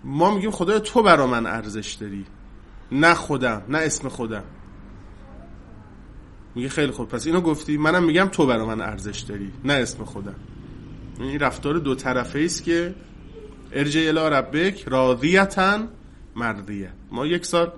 ما 0.07 0.35
میگیم 0.35 0.51
خدا 0.51 0.79
تو 0.79 1.03
برا 1.03 1.27
من 1.27 1.47
ارزش 1.47 1.93
داری. 1.93 2.25
نه 2.93 3.15
خودم 3.15 3.63
نه 3.69 3.79
اسم 3.79 4.09
خودم. 4.09 4.43
میگه 6.55 6.69
خیلی 6.69 6.93
خوب 6.93 7.09
پس 7.09 7.27
اینو 7.27 7.41
گفتی؟ 7.41 7.77
منم 7.77 8.05
میگم 8.05 8.29
تو 8.33 8.47
برا 8.47 8.67
من 8.67 8.81
ارزش 8.81 9.21
داری 9.21 9.53
نه 9.65 9.73
اسم 9.73 10.05
خودم. 10.05 10.35
این 11.21 11.41
رفتار 11.41 11.75
دو 11.75 11.95
طرفه 11.95 12.39
است 12.39 12.65
که 12.65 12.95
ارجع 13.73 14.01
الی 14.01 14.35
ربک 14.37 14.85
راضیتن 14.89 15.89
مرضیه 16.37 16.91
ما 17.11 17.27
یک 17.27 17.47
سال 17.47 17.73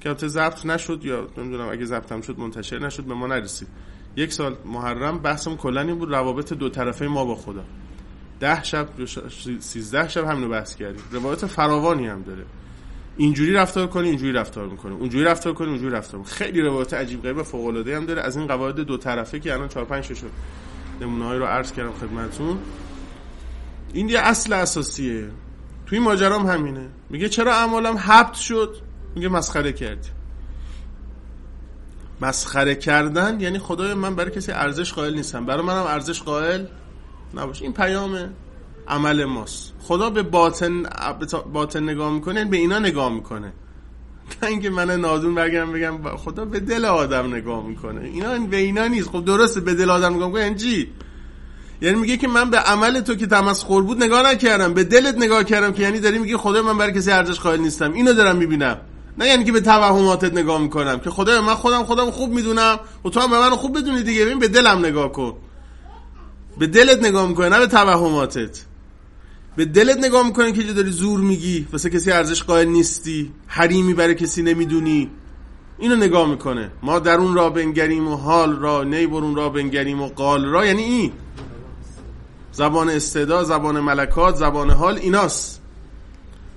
که 0.00 0.08
البته 0.08 0.28
ضبط 0.28 0.66
نشد 0.66 1.04
یا 1.04 1.28
نمی‌دونم 1.38 1.68
اگه 1.68 1.84
ضبطم 1.84 2.20
شد 2.20 2.38
منتشر 2.38 2.78
نشد 2.78 3.04
به 3.04 3.14
ما 3.14 3.26
نرسید. 3.26 3.68
یک 4.16 4.32
سال 4.32 4.56
محرم 4.64 5.18
بحثم 5.18 5.56
کلا 5.56 5.80
این 5.80 5.98
بود 5.98 6.10
روابط 6.10 6.52
دو 6.52 6.68
طرفه 6.68 7.06
ما 7.06 7.24
با 7.24 7.34
خدا. 7.34 7.64
ده 8.42 8.62
شب 8.62 8.88
سیزده 9.60 10.08
شب 10.08 10.24
همینو 10.24 10.48
بحث 10.48 10.76
کردیم. 10.76 11.02
روایت 11.12 11.46
فراوانی 11.46 12.06
هم 12.06 12.22
داره. 12.22 12.44
اینجوری 13.16 13.52
رفتار 13.52 13.86
کنی 13.86 14.08
اینجوری 14.08 14.32
رفتار 14.32 14.66
می‌کنه 14.66 14.94
اونجوری 14.94 15.24
رفتار 15.24 15.52
کنی 15.52 15.68
اونجوری 15.68 15.94
رفتار 15.94 16.18
می‌کنه 16.18 16.34
خیلی 16.34 16.60
روایت 16.60 16.94
عجیب 16.94 17.22
غریب 17.22 17.42
فوق 17.42 17.66
العاده 17.66 17.96
هم 17.96 18.06
داره. 18.06 18.22
از 18.22 18.36
این 18.36 18.46
قواعد 18.46 18.74
دو 18.74 18.96
طرفه 18.96 19.40
که 19.40 19.52
الان 19.52 19.68
4 19.68 19.84
5 19.84 20.04
شد 20.04 20.30
نمونه 21.00 21.38
رو 21.38 21.44
عرض 21.44 21.72
کردم 21.72 21.92
خدمتتون. 21.92 22.58
این 23.92 24.08
یه 24.08 24.18
اصل 24.20 24.52
اساسیه. 24.52 25.28
توی 25.86 25.98
ماجرام 25.98 26.46
همینه. 26.46 26.88
میگه 27.10 27.28
چرا 27.28 27.54
اعمالم 27.54 27.96
حبت 27.96 28.34
شد؟ 28.34 28.76
میگه 29.14 29.28
مسخره 29.28 29.72
کردی. 29.72 30.08
مسخره 32.20 32.74
کردن 32.74 33.40
یعنی 33.40 33.58
خدای 33.58 33.94
من 33.94 34.14
برای 34.14 34.30
کسی 34.30 34.52
ارزش 34.52 34.92
قائل 34.92 35.14
نیستم. 35.14 35.46
برای 35.46 35.62
منم 35.62 35.86
ارزش 35.86 36.22
قائل 36.22 36.64
نباش 37.34 37.62
این 37.62 37.72
پیام 37.72 38.30
عمل 38.88 39.24
ماست. 39.24 39.72
خدا 39.80 40.10
به 40.10 40.22
باطن 40.22 40.82
باطن 41.52 41.82
نگاه 41.82 42.12
می‌کنه 42.12 42.44
به 42.44 42.56
اینا 42.56 42.78
نگاه 42.78 43.12
می‌کنه. 43.12 43.52
نه 44.42 44.48
اینکه 44.48 44.70
من 44.70 44.90
نادون 44.90 45.34
برگم 45.34 45.72
بگم 45.72 46.16
خدا 46.16 46.44
به 46.44 46.60
دل 46.60 46.84
آدم 46.84 47.34
نگاه 47.34 47.66
می‌کنه. 47.66 48.00
اینا 48.00 48.38
به 48.38 48.56
اینا 48.56 48.86
نیست. 48.86 49.08
خب 49.08 49.24
درسته 49.24 49.60
به 49.60 49.74
دل 49.74 49.90
آدم 49.90 50.14
نگاه 50.14 50.28
می‌کنه. 50.28 50.42
یعنی 50.42 50.86
یعنی 51.80 51.98
میگه 51.98 52.16
که 52.16 52.28
من 52.28 52.50
به 52.50 52.58
عمل 52.58 53.00
تو 53.00 53.14
که 53.14 53.26
تمسخر 53.26 53.80
بود 53.80 54.04
نگاه 54.04 54.32
نکردم. 54.32 54.74
به 54.74 54.84
دلت 54.84 55.16
نگاه 55.16 55.44
کردم 55.44 55.72
که 55.72 55.82
یعنی 55.82 56.00
داری 56.00 56.18
میگه 56.18 56.36
خدا 56.36 56.62
من 56.62 56.78
برای 56.78 56.92
کسی 56.92 57.10
ارزش 57.10 57.40
قائل 57.40 57.60
نیستم. 57.60 57.92
اینو 57.92 58.12
دارم 58.12 58.36
می‌بینم. 58.36 58.76
نه 59.18 59.26
یعنی 59.26 59.44
که 59.44 59.52
به 59.52 59.60
توهماتت 59.60 60.32
نگاه 60.32 60.60
می‌کنم. 60.60 61.00
که 61.00 61.10
خدا 61.10 61.42
من 61.42 61.54
خودم 61.54 61.84
خودم 61.84 62.10
خوب 62.10 62.30
می‌دونم. 62.30 62.78
و 63.04 63.08
تو 63.08 63.20
هم 63.20 63.30
به 63.30 63.38
من 63.38 63.50
خوب 63.50 63.78
بدونی 63.78 64.02
دیگه. 64.02 64.24
ببین 64.24 64.38
به 64.38 64.48
دلم 64.48 64.78
نگاه 64.78 65.12
کن. 65.12 65.34
به 66.58 66.66
دلت 66.66 66.98
نگاه 66.98 67.28
می‌کنه 67.28 67.48
نه 67.48 67.58
به 67.58 67.66
توهماتت. 67.66 68.64
به 69.56 69.64
دلت 69.64 69.98
نگاه 69.98 70.26
می‌کنه 70.26 70.52
که 70.52 70.62
داری 70.62 70.90
زور 70.90 71.20
میگی 71.20 71.68
واسه 71.72 71.90
کسی 71.90 72.10
ارزش 72.10 72.42
قائل 72.42 72.68
نیستی 72.68 73.32
حریمی 73.46 73.94
برای 73.94 74.14
کسی 74.14 74.42
نمی‌دونی. 74.42 75.10
اینو 75.78 75.96
نگاه 75.96 76.30
می‌کنه. 76.30 76.70
ما 76.82 76.98
در 76.98 77.14
اون 77.14 77.34
را 77.34 77.50
بنگریم 77.50 78.08
و 78.08 78.16
حال 78.16 78.56
را 78.56 78.84
نی 78.84 79.06
برون 79.06 79.36
را 79.36 79.48
بنگریم 79.48 80.02
و 80.02 80.08
قال 80.08 80.44
را 80.44 80.66
یعنی 80.66 80.82
این. 80.82 81.12
زبان 82.52 82.90
استعداد 82.90 83.46
زبان 83.46 83.80
ملکات 83.80 84.36
زبان 84.36 84.70
حال 84.70 84.98
ایناست. 84.98 85.62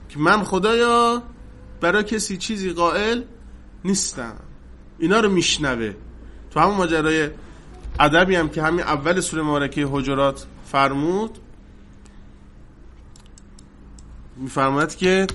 که 0.09 0.19
من 0.19 0.43
خدایا 0.43 1.23
برای 1.81 2.03
کسی 2.03 2.37
چیزی 2.37 2.69
قائل 2.69 3.21
نیستم. 3.85 4.33
اینا 4.99 5.19
رو 5.19 5.29
میشنوه. 5.29 5.93
تو 6.51 6.59
همون 6.59 6.77
ماجرای 6.77 7.29
ادبی 7.99 8.35
هم 8.35 8.49
که 8.49 8.63
همین 8.63 8.81
اول 8.81 9.19
سوره 9.19 9.43
مبارکه 9.43 9.85
حجرات 9.91 10.45
فرمود 10.65 11.39
میفرماید 14.37 14.95
که 14.95 15.27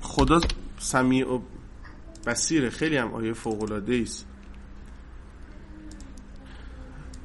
خدا 0.00 0.40
سمیع 0.78 1.28
و 1.28 1.40
بصیره. 2.26 2.70
خیلی 2.70 2.96
هم 2.96 3.14
آیه 3.14 3.32
فوق 3.32 3.62
العاده 3.62 4.00
است. 4.02 4.26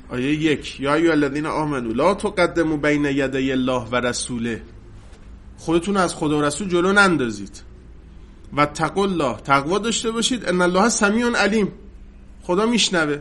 آیه 0.10 0.34
یک 0.34 0.80
یا 0.80 0.94
ایو 0.94 1.12
الذین 1.12 1.46
آمنو 1.46 1.94
لا 1.94 2.14
تقدمو 2.14 2.78
بین 2.78 3.06
یدی 3.06 3.52
الله 3.52 3.88
و 3.92 3.96
رسوله. 3.96 4.62
خودتون 5.58 5.98
از 5.98 6.16
خدا 6.16 6.38
و 6.38 6.42
رسول 6.42 6.70
جلو 6.70 6.94
نندازید. 6.94 7.62
و 8.54 8.66
تقوا 8.66 9.04
الله 9.04 9.38
تقوا 9.38 9.78
داشته 9.78 10.12
باشید. 10.12 10.46
ان 10.46 10.62
الله 10.62 10.90
سمیع 10.90 11.32
علیم. 11.32 11.72
خدا 12.42 12.66
میشنوه. 12.66 13.20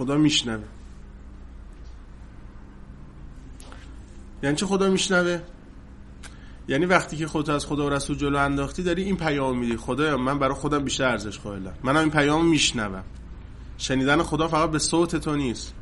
خدا 0.00 0.16
میشنوه. 0.16 0.64
یعنی 4.42 4.56
چه 4.56 4.66
خدا 4.66 4.90
میشنوه؟ 4.90 5.40
یعنی 6.68 6.86
وقتی 6.86 7.16
که 7.16 7.26
خودت 7.26 7.48
از 7.48 7.66
خدا 7.66 7.86
و 7.86 7.90
رسول 7.90 8.16
جلو 8.16 8.38
انداختی 8.38 8.82
داری 8.82 9.02
این 9.02 9.16
پیام 9.16 9.58
میدی 9.58 9.76
خدایا 9.76 10.16
من 10.16 10.38
برای 10.38 10.54
خودم 10.54 10.84
بیشتر 10.84 11.04
ارزش 11.04 11.38
قائلم. 11.38 11.74
منم 11.82 11.96
این 11.96 12.10
پیام 12.10 12.46
میشنوم. 12.46 13.04
شنیدن 13.78 14.22
خدا 14.22 14.48
فقط 14.48 14.70
به 14.70 14.78
صوت 14.78 15.16
تو 15.16 15.36
نیست. 15.36 15.74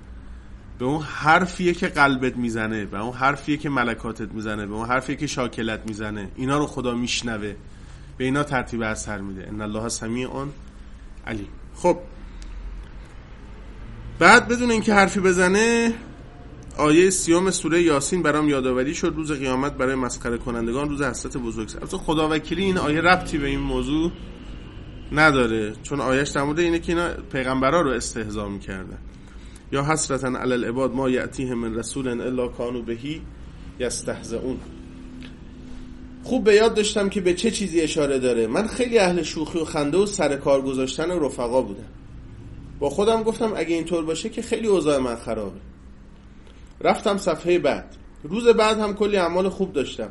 به 0.79 0.85
اون 0.85 1.03
حرفیه 1.03 1.75
که 1.75 1.87
قلبت 1.89 2.37
می‌زنه 2.37 2.85
به 2.85 3.01
اون 3.01 3.13
حرفیه 3.13 3.57
که 3.57 3.69
ملکاتت 3.71 4.33
می‌زنه 4.33 4.67
به 4.67 4.75
اون 4.75 4.89
حرفیه 4.89 5.17
که 5.17 5.27
شاکلت 5.27 5.81
می‌زنه. 5.87 6.29
اینا 6.37 6.59
رو 6.59 6.67
خدا 6.67 6.95
میشنوه. 6.95 7.55
به 8.17 8.25
اینا 8.25 8.43
ترتیب 8.43 8.83
اثر 8.83 9.21
میده. 9.21 9.49
ان 9.49 9.61
الله 9.61 9.89
سمیع 9.89 10.29
علی 11.27 11.47
خب 11.75 11.99
بعد 14.19 14.49
بدون 14.49 14.71
اینکه 14.71 14.95
حرفی 14.95 15.21
بزنه 15.21 15.95
آیه 16.77 17.11
سیوم 17.11 17.51
سوره 17.51 17.83
یاسین 17.83 18.23
برام 18.23 18.49
یادآوری 18.49 18.95
شد. 18.95 19.13
روز 19.17 19.33
قیامت 19.33 19.73
برای 19.73 19.95
مسخره 19.95 20.39
کنندگان 20.39 20.89
روز 20.89 21.03
حسرت 21.03 21.37
بزرگ. 21.37 21.69
سر 21.69 21.97
خدا 21.97 22.29
وکیلی 22.29 22.63
این 22.63 22.79
آیه 22.79 23.01
ربطی 23.01 23.39
به 23.39 23.47
این 23.47 23.61
موضوع 23.61 24.13
نداره 25.13 25.73
چون 25.83 26.01
آیش 26.01 26.29
در 26.29 26.43
مورد 26.43 26.59
اینه 26.59 26.79
که 26.79 26.93
اینا 26.93 27.09
پیغمبرا 27.33 27.81
رو 27.81 27.91
استهزا 27.91 28.49
می‌کردن. 28.49 28.99
یا 29.73 29.85
حسرتا 29.85 30.39
علی 30.39 30.53
العباد 30.53 30.95
ما 30.95 31.11
یعتیه 31.11 31.55
من 31.55 31.75
رسول 31.75 32.09
الا 32.09 32.49
کانو 32.49 32.83
بهی 32.83 33.23
یستهزئون. 33.79 34.57
خوب 36.23 36.45
به 36.45 36.55
یاد 36.55 36.75
داشتم 36.75 37.09
که 37.09 37.21
به 37.21 37.35
چه 37.35 37.51
چیزی 37.51 37.81
اشاره 37.81 38.19
داره. 38.19 38.47
من 38.47 38.67
خیلی 38.67 38.99
اهل 38.99 39.23
شوخی 39.23 39.59
و 39.59 39.65
خنده 39.65 39.99
و 39.99 40.07
سر 40.07 40.37
کار 40.37 40.63
گذاشتن 40.63 41.11
رفقا 41.11 41.63
بودم. 41.63 41.89
با 42.79 42.91
خودم 42.91 43.23
گفتم 43.23 43.53
اگه 43.57 43.75
اینطور 43.75 44.05
باشه 44.05 44.29
که 44.29 44.43
خیلی 44.43 44.67
اوضاع 44.67 44.99
من 44.99 45.17
خرابه. 45.17 45.61
رفتم 46.81 47.17
صفحه 47.17 47.59
بعد. 47.59 47.97
روز 48.23 48.49
بعد 48.49 48.79
هم 48.79 48.95
کلی 48.95 49.17
اعمال 49.17 49.49
خوب 49.49 49.73
داشتم. 49.73 50.11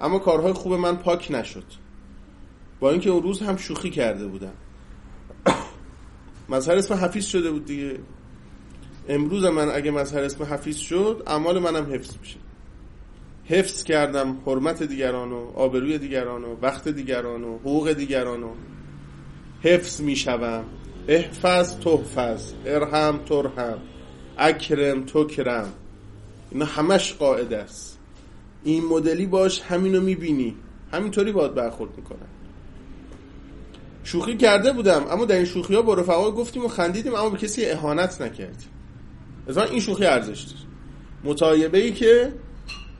اما 0.00 0.18
کارهای 0.18 0.52
خوب 0.52 0.72
من 0.72 0.96
پاک 0.96 1.28
نشد. 1.30 1.64
با 2.80 2.90
اینکه 2.90 3.10
اون 3.10 3.22
روز 3.22 3.42
هم 3.42 3.56
شوخی 3.56 3.90
کرده 3.90 4.26
بودم. 4.26 4.52
مظهر 6.48 6.76
اسم 6.76 6.94
حفیظ 6.94 7.26
شده 7.26 7.50
بود 7.50 7.64
دیگه. 7.64 7.98
امروز 9.08 9.44
من 9.44 9.70
اگه 9.70 9.90
مظهر 9.90 10.22
اسم 10.22 10.44
حفیظ 10.44 10.76
شد 10.76 11.22
اعمال 11.26 11.58
منم 11.58 11.92
حفظ 11.92 12.16
میشه. 12.20 12.36
حفظ 13.44 13.84
کردم 13.84 14.36
حرمت 14.46 14.82
دیگران 14.82 15.32
و 15.32 15.50
آبروی 15.54 15.98
دیگران 15.98 16.44
و 16.44 16.56
وقت 16.62 16.88
دیگران 16.88 17.44
و 17.44 17.58
حقوق 17.58 17.92
دیگران 17.92 18.42
و 18.42 18.50
حفظ 19.62 20.00
می‌شوم. 20.00 20.64
احفظ 21.08 21.76
تحفظ 21.76 22.52
ارحم 22.66 23.18
ترحم 23.18 23.78
اکرم 24.38 25.04
تکرم 25.04 25.72
اینا 26.50 26.64
همش 26.64 27.12
قاعده 27.12 27.56
است. 27.56 27.98
این 28.64 28.84
مدلی 28.84 29.26
باش 29.26 29.60
همینو 29.60 30.00
می‌بینی. 30.00 30.56
همینطوری 30.92 31.32
باید 31.32 31.54
برخورد 31.54 31.90
می‌کنن 31.96 32.28
شوخی 34.04 34.36
کرده 34.36 34.72
بودم 34.72 35.06
اما 35.10 35.24
در 35.24 35.36
این 35.36 35.44
شوخی 35.44 35.74
ها 35.74 35.82
با 35.82 35.94
رفقا 35.94 36.30
گفتیم 36.30 36.64
و 36.64 36.68
خندیدیم 36.68 37.14
اما 37.14 37.30
به 37.30 37.38
کسی 37.38 37.66
اهانت 37.66 38.20
نکردیم 38.20 38.68
از 39.48 39.58
این 39.58 39.80
شوخی 39.80 40.04
ارزش 40.04 40.42
داره 40.42 40.58
متایبه 41.24 41.78
ای 41.78 41.92
که 41.92 42.32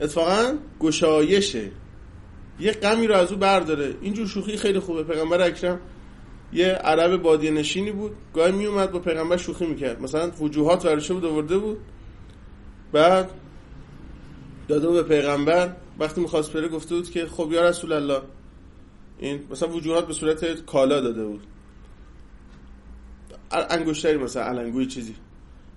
اتفاقا 0.01 0.55
گشایشه. 0.81 1.71
یه 2.61 2.73
غمی 2.73 3.07
رو 3.07 3.15
از 3.15 3.33
او 3.33 3.39
برداره. 3.39 3.95
اینجور 4.03 4.27
شوخی 4.27 4.57
خیلی 4.57 4.79
خوبه. 4.79 5.03
پیغمبر 5.03 5.41
اکرم 5.41 5.81
یه 6.53 6.67
عرب 6.67 7.23
بادیه 7.23 7.51
نشینی 7.51 7.93
بود. 7.93 8.17
گاهی 8.35 8.53
می 8.53 8.67
اومد 8.67 8.93
با 8.93 8.99
پیغمبر 8.99 9.37
شوخی 9.37 9.67
می‌کرد. 9.67 10.03
مثلا 10.03 10.31
وجوهات 10.31 10.85
ورشه 10.85 11.15
بود 11.15 11.25
آورده 11.25 11.59
بود. 11.59 11.79
بعد 12.93 13.31
داده 14.69 14.89
به 14.89 15.03
پیغمبر. 15.03 15.73
وقتی 15.99 16.21
می‌خواست 16.21 16.53
بره 16.53 16.69
گفته 16.69 16.95
بود 16.95 17.11
که 17.11 17.27
خب 17.27 17.53
یا 17.53 17.69
رسول 17.69 17.93
الله. 17.93 18.21
این 19.19 19.41
مثلا 19.51 19.69
وجوهات 19.69 20.07
به 20.07 20.13
صورت 20.13 20.65
کالا 20.65 21.01
داده 21.01 21.25
بود. 21.25 21.41
انگشتری 23.51 24.17
مثلا 24.17 24.43
علنگوی 24.43 24.87
چیزی. 24.87 25.15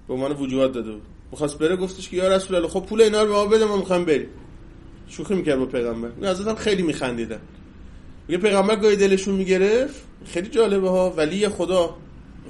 به 0.07 0.13
عنوان 0.13 0.31
وجوهات 0.31 0.71
داده 0.71 0.91
بود. 0.91 1.03
می‌خواست 1.31 1.59
بره 1.59 1.75
گفتش 1.75 2.09
که 2.09 2.17
یا 2.17 2.27
رسول 2.27 2.55
الله 2.55 2.67
خب 2.67 2.85
پول 2.85 3.01
اینا 3.01 3.21
رو 3.21 3.27
به 3.27 3.33
ما 3.33 3.45
بده 3.45 3.65
ما 3.65 3.77
می‌خوام 3.77 4.05
بریم. 4.05 4.29
شوخی 5.07 5.35
می‌کرد 5.35 5.59
با 5.59 5.65
پیغمبر. 5.65 6.11
این 6.17 6.25
حضرت 6.25 6.59
خیلی 6.59 6.83
میخندیدن. 6.83 7.41
میگه 8.27 8.41
پیغمبر 8.41 8.75
گاهی 8.75 8.95
دلشون 8.95 9.35
می‌گرفت 9.35 10.07
خیلی 10.25 10.49
جالبه 10.49 10.89
ها. 10.89 11.09
ولی 11.09 11.47
خدا 11.47 11.97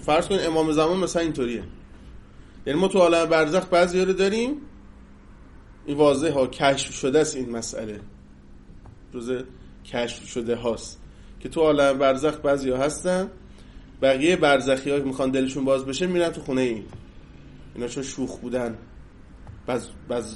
فرض 0.02 0.28
کن 0.28 0.38
امام 0.40 0.72
زمان 0.72 1.00
مثلا 1.00 1.22
اینطوریه. 1.22 1.64
یعنی 2.66 2.80
ما 2.80 2.88
تو 2.88 3.00
عالم 3.00 3.26
برزخ 3.26 3.66
بعضی 3.66 4.02
رو 4.02 4.14
داریم. 4.14 4.56
این 5.86 5.98
واضح 5.98 6.32
ها. 6.32 6.48
کشف 6.48 6.94
شده 6.94 7.20
است 7.20 7.36
این 7.36 7.50
مسئله. 7.50 8.00
روز 9.14 9.32
کشف 9.86 10.28
شده 10.28 10.56
هاست. 10.56 11.00
که 11.40 11.50
تو 11.50 11.62
عالم 11.62 11.98
برزخ 11.98 12.38
بعضی 12.40 12.70
ها 12.70 12.78
هستن. 12.78 13.30
بقیه 14.02 14.36
برزخی 14.36 14.92
ها 14.92 14.98
می‌خوان 14.98 15.32
دلشون 15.32 15.66
باز 15.66 15.86
بشه 15.86 16.08
میرن 16.08 16.30
تو 16.30 16.42
خونه 16.42 16.62
این 16.62 16.84
اینا 17.76 17.88
چون 17.88 18.04
شوخ 18.04 18.38
بودن. 18.40 18.78
بز 19.68 19.88
بز 20.10 20.36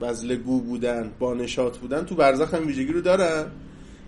بزلگو 0.00 0.60
بودن. 0.60 1.12
با 1.18 1.34
نشاط 1.34 1.78
بودن. 1.78 2.04
تو 2.04 2.14
برزخ 2.14 2.54
هم 2.54 2.66
ویژگی 2.66 2.92
رو 2.92 3.00
دارن. 3.00 3.46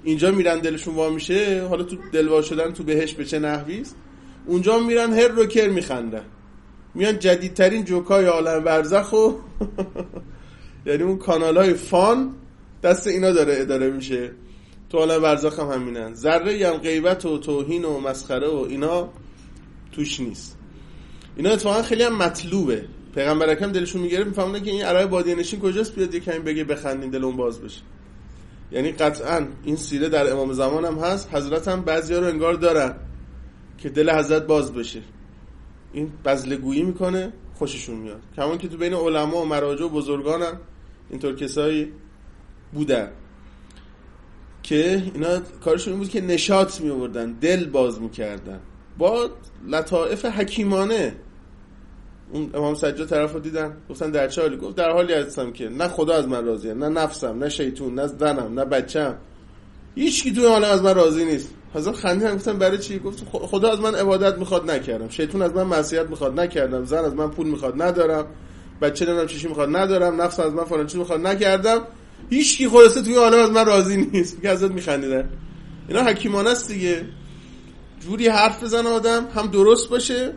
اینجا 0.04 0.30
میرن 0.30 0.58
دلشون 0.58 0.94
وا 0.94 1.10
میشه 1.10 1.66
حالا 1.68 1.82
تو 1.82 1.96
دلوا 2.12 2.42
شدن 2.42 2.72
تو 2.72 2.82
بهش 2.82 3.14
به 3.14 3.24
چه 3.24 3.38
نحویست 3.38 3.96
اونجا 4.46 4.78
میرن 4.78 5.12
هر 5.12 5.28
رو 5.28 5.46
کر 5.46 5.68
میخندن. 5.68 6.24
میان 6.94 7.18
جدیدترین 7.18 7.84
جوکای 7.84 8.24
عالم 8.24 8.64
برزخ 8.64 9.12
و 9.12 9.32
یعنی 10.86 11.02
اون 11.02 11.18
کانال 11.18 11.56
های 11.56 11.74
فان 11.74 12.34
دست 12.82 13.06
اینا 13.06 13.30
داره 13.30 13.54
اداره 13.58 13.90
میشه. 13.90 14.30
تو 14.90 14.98
عالم 14.98 15.22
برزخ 15.22 15.60
هم 15.60 15.68
همینن. 15.68 16.14
ذره 16.14 16.68
هم 16.68 16.76
غیبت 16.76 17.26
و 17.26 17.38
توهین 17.38 17.84
و 17.84 18.00
مسخره 18.00 18.48
و 18.48 18.66
اینا 18.68 19.08
توش 19.92 20.20
نیست. 20.20 20.58
اینا 21.36 21.50
اتفاقا 21.50 21.82
خیلی 21.82 22.02
هم 22.02 22.16
مطلوبه. 22.16 22.84
پیغمبر 23.14 23.50
اکرم 23.50 23.72
دلشون 23.72 24.02
می‌گیره 24.02 24.24
میفهمونه 24.24 24.60
که 24.60 24.70
این 24.70 24.82
عرای 24.82 25.06
بادیه 25.06 25.34
نشین 25.34 25.60
کجاست 25.60 25.94
بیاد 25.94 26.14
یه 26.14 26.20
کمی 26.20 26.38
بگه 26.38 26.64
بخندین 26.64 27.10
دل 27.10 27.24
اون 27.24 27.36
باز 27.36 27.60
بشه. 27.60 27.80
یعنی 28.72 28.92
قطعا 28.92 29.46
این 29.64 29.76
سیره 29.76 30.08
در 30.08 30.32
امام 30.32 30.52
زمان 30.52 30.84
هم 30.84 30.98
هست 30.98 31.34
حضرت 31.34 31.68
هم 31.68 31.82
بعضی 31.82 32.14
رو 32.14 32.26
انگار 32.26 32.54
دارن 32.54 32.94
که 33.78 33.88
دل 33.88 34.10
حضرت 34.10 34.46
باز 34.46 34.72
بشه. 34.72 35.02
این 35.92 36.12
بزلگویی 36.24 36.82
می‌کنه 36.82 37.32
خوششون 37.54 37.96
میاد. 37.96 38.20
کمان 38.36 38.58
که 38.58 38.68
تو 38.68 38.76
بین 38.76 38.94
علما 38.94 39.42
و 39.42 39.44
مراجع 39.44 39.84
و 39.84 39.88
بزرگان 39.88 40.42
هم 40.42 40.60
اینطور 41.10 41.36
کسایی 41.36 41.92
بودن 42.72 43.10
که 44.62 45.02
اینا 45.14 45.38
کارشون 45.38 45.96
بود 45.96 46.08
که 46.08 46.20
نشاط 46.20 46.80
می 46.80 46.90
آوردن 46.90 47.32
دل 47.32 47.64
باز 47.64 48.00
می‌کردن. 48.00 48.60
با 48.98 49.30
لطائف 49.66 50.24
حکیمانه 50.24 51.14
اون 52.32 52.50
امام 52.54 52.74
سجاد 52.74 53.08
طرف 53.08 53.32
رو 53.32 53.40
دیدن 53.40 53.76
گفتن 53.90 54.10
در 54.10 54.28
چه 54.28 54.42
حالی؟ 54.42 54.56
گفت 54.56 54.76
در 54.76 54.90
حالی 54.90 55.12
هستم 55.12 55.52
که 55.52 55.68
نه 55.68 55.88
خدا 55.88 56.14
از 56.14 56.28
من 56.28 56.44
راضیه 56.44 56.74
نه 56.74 56.88
نفسم 56.88 57.38
نه 57.38 57.48
شیطون 57.48 57.94
نه 57.94 58.06
زنم 58.06 58.60
نه 58.60 58.64
بچم. 58.64 59.14
هیچ 59.94 60.22
کی 60.22 60.32
توی 60.32 60.46
حالا 60.46 60.66
از 60.66 60.82
من 60.82 60.94
راضی 60.94 61.24
نیست. 61.24 61.54
حضرت 61.74 61.96
خندیدن 61.96 62.36
گفتن 62.36 62.58
برای 62.58 62.78
چی؟ 62.78 62.98
گفت 62.98 63.24
خدا 63.32 63.72
از 63.72 63.80
من 63.80 63.94
عبادت 63.94 64.38
می‌خواد 64.38 64.70
نکردم. 64.70 65.08
شیطون 65.08 65.42
از 65.42 65.54
من 65.54 65.62
معصیت 65.62 66.10
می‌خواد 66.10 66.40
نکردم. 66.40 66.84
زن 66.84 67.04
از 67.04 67.14
من 67.14 67.30
پول 67.30 67.46
می‌خواد 67.46 67.82
ندارم. 67.82 68.26
بچه 68.82 69.04
نمی‌دونم 69.04 69.26
چیشی 69.26 69.48
می‌خواد 69.48 69.76
ندارم. 69.76 70.22
نفس 70.22 70.40
از 70.40 70.52
من 70.52 70.64
فلان 70.64 70.86
چیز 70.86 70.96
می‌خواد 70.96 71.26
نکردم. 71.26 71.80
هیچ 72.30 72.58
کی 72.58 72.68
خلاصه 72.68 73.02
توی 73.02 73.14
حالا 73.14 73.44
از 73.44 73.50
من 73.50 73.66
راضی 73.66 73.96
نیست. 73.96 74.42
که 74.42 74.50
حضرت 74.50 74.70
میخندیدن. 74.70 75.30
اینا 75.88 76.02
حکیمانه 76.02 76.50
است 76.50 76.68
دیگه. 76.68 77.04
جوری 78.00 78.28
حرف 78.28 78.62
بزنه 78.62 78.88
آدم 78.88 79.26
هم 79.34 79.46
درست 79.46 79.88
باشه 79.88 80.32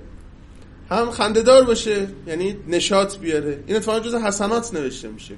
هم 0.94 1.12
خندهدار 1.12 1.64
باشه 1.64 2.08
یعنی 2.28 2.58
نشاط 2.68 3.18
بیاره. 3.18 3.64
این 3.68 3.76
اتفاقا 3.76 4.00
جز 4.00 4.16
حسنات 4.16 4.74
نوشته 4.74 5.08
میشه. 5.08 5.36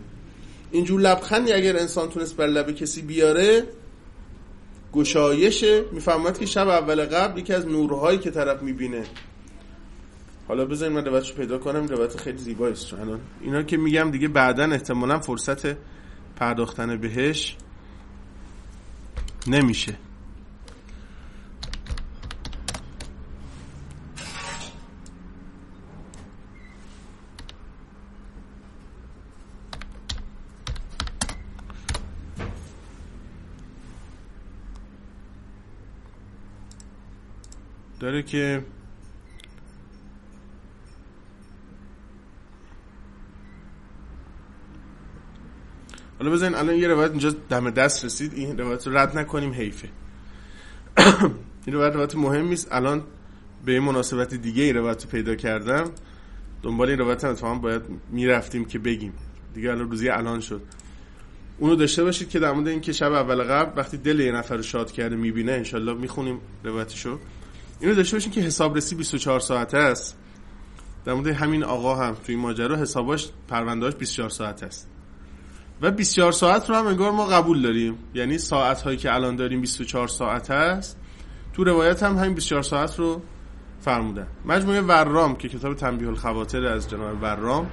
اینجور 0.72 1.02
لبخندی 1.02 1.54
اگر 1.54 1.78
انسان 1.78 2.10
تونست 2.10 2.38
بر 2.38 2.48
لب 2.48 2.72
کسی 2.72 3.02
بیاره 3.02 3.64
گشایشه. 4.94 5.84
می‌فهمد 5.92 6.40
که 6.40 6.46
شب 6.46 6.68
اول 6.68 7.06
قبل 7.06 7.40
یکی 7.40 7.54
از 7.54 7.68
نورهایی 7.68 8.20
که 8.20 8.32
طرف 8.32 8.62
می‌بینه. 8.64 9.04
حالا 10.48 10.66
بذارین 10.66 10.96
من 10.96 11.06
روایتشو 11.06 11.36
پیدا 11.36 11.58
کنم. 11.58 11.88
روایت 11.88 12.18
خیلی 12.18 12.38
زیبایی 12.38 12.74
است 12.74 12.94
اینا 13.42 13.64
که 13.64 13.78
میگم 13.78 14.12
دیگه 14.12 14.28
بعدا 14.28 14.64
احتمالا 14.64 15.20
فرصت 15.20 15.78
پرداختن 16.36 16.98
بهش 16.98 17.58
نمیشه. 19.48 19.96
داره 38.06 38.24
که 38.24 38.64
حالا 46.20 46.32
بزنین 46.32 46.56
الان 46.56 46.76
یه 46.76 46.88
روایت 46.88 47.12
اینجا 47.12 47.30
دم 47.50 47.70
دست 47.70 48.06
رسید. 48.06 48.34
این 48.34 48.58
روایت 48.58 48.88
رو 48.88 48.98
رد 48.98 49.18
نکنیم 49.18 49.54
حیفه. 49.54 49.90
این 51.66 51.76
روایت 51.76 51.94
روایت 51.94 52.16
مهم 52.16 52.52
است. 52.52 52.68
الان 52.72 53.04
به 53.66 53.72
این 53.72 53.84
مناسبت 53.84 54.34
دیگه 54.34 54.64
این 54.64 54.76
روایت 54.76 55.04
رو 55.04 55.10
پیدا 55.10 55.36
کردم. 55.36 55.92
دنبال 56.64 56.90
این 56.90 57.00
روایت 57.00 57.24
هم 57.24 57.62
باید 57.62 57.82
می‌رفتیم 58.12 58.66
که 58.66 58.80
بگیم. 58.80 59.14
دیگه 59.54 59.72
الان 59.72 59.90
روزی 59.90 60.10
الان 60.10 60.40
شد. 60.40 60.62
اونو 61.58 61.76
داشته 61.76 62.04
باشید 62.04 62.30
که 62.30 62.40
در 62.40 62.52
مورد 62.52 62.68
این 62.68 62.82
که 62.82 62.92
شب 62.92 63.12
اول 63.12 63.44
قبل 63.44 63.80
وقتی 63.80 63.98
دل 63.98 64.20
یه 64.20 64.32
نفر 64.32 64.56
رو 64.56 64.64
شاد 64.64 64.92
کرده 64.92 65.16
می‌بینه 65.16 65.52
انشالله 65.52 65.94
می‌خونیم 65.94 66.40
روایتشو. 66.64 67.20
اینو 67.80 67.96
داشته 67.96 68.16
باشین 68.16 68.32
که 68.32 68.42
حسابرسی 68.42 68.96
24 68.96 69.40
ساعته 69.40 69.78
است. 69.78 70.18
در 71.06 71.14
مورد 71.14 71.28
همین 71.28 71.64
آقا 71.64 71.96
هم 71.96 72.14
توی 72.26 72.36
ماجرا 72.36 72.76
حساباش 72.76 73.30
پروندهاش 73.48 73.96
24 73.96 74.30
ساعت 74.30 74.64
است. 74.64 74.90
و 75.82 75.92
24 75.92 76.32
ساعت 76.32 76.70
رو 76.70 76.76
هم 76.76 76.88
انگار 76.88 77.12
ما 77.12 77.26
قبول 77.26 77.62
داریم. 77.62 77.98
یعنی 78.14 78.38
ساعت 78.38 78.82
هایی 78.82 78.98
که 78.98 79.14
الان 79.14 79.36
داریم 79.36 79.62
24 79.62 80.08
ساعت 80.08 80.52
است. 80.52 80.98
تو 81.54 81.64
روایت 81.64 82.04
هم 82.04 82.18
همین 82.18 82.34
24 82.34 82.64
ساعت 82.64 83.00
رو 83.00 83.22
فرمودن. 83.82 84.28
مجموعه 84.46 84.82
ورام 84.82 85.36
که 85.36 85.50
کتاب 85.50 85.76
تنبیه 85.76 86.08
الخواطر 86.08 86.66
از 86.66 86.90
جناب 86.90 87.24
ورام 87.24 87.70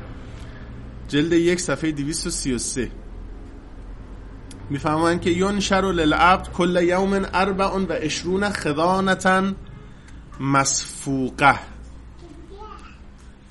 جلد 1.09 1.33
یک 1.33 1.61
صفحه 1.61 1.93
233 1.93 2.91
می‌فهمن 4.71 5.21
که 5.21 5.31
ینشر 5.31 5.93
للعبد 5.93 6.49
کل 6.49 6.83
یوم 6.83 7.27
اربع 7.35 7.67
و 7.67 7.87
اشرون 7.91 8.51
خدانتا 8.51 9.43
مسفوقه 10.43 11.59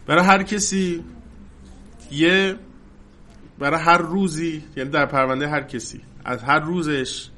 برای 0.07 0.25
هر 0.25 0.43
کسی 0.43 1.03
یه 2.11 2.55
برای 3.59 3.79
هر 3.79 3.97
روزی 3.97 4.63
یعنی 4.77 4.89
در 4.89 5.05
پرونده 5.05 5.49
هر 5.49 5.61
کسی 5.61 6.01
از 6.25 6.43
هر 6.43 6.59
روزش 6.59 7.29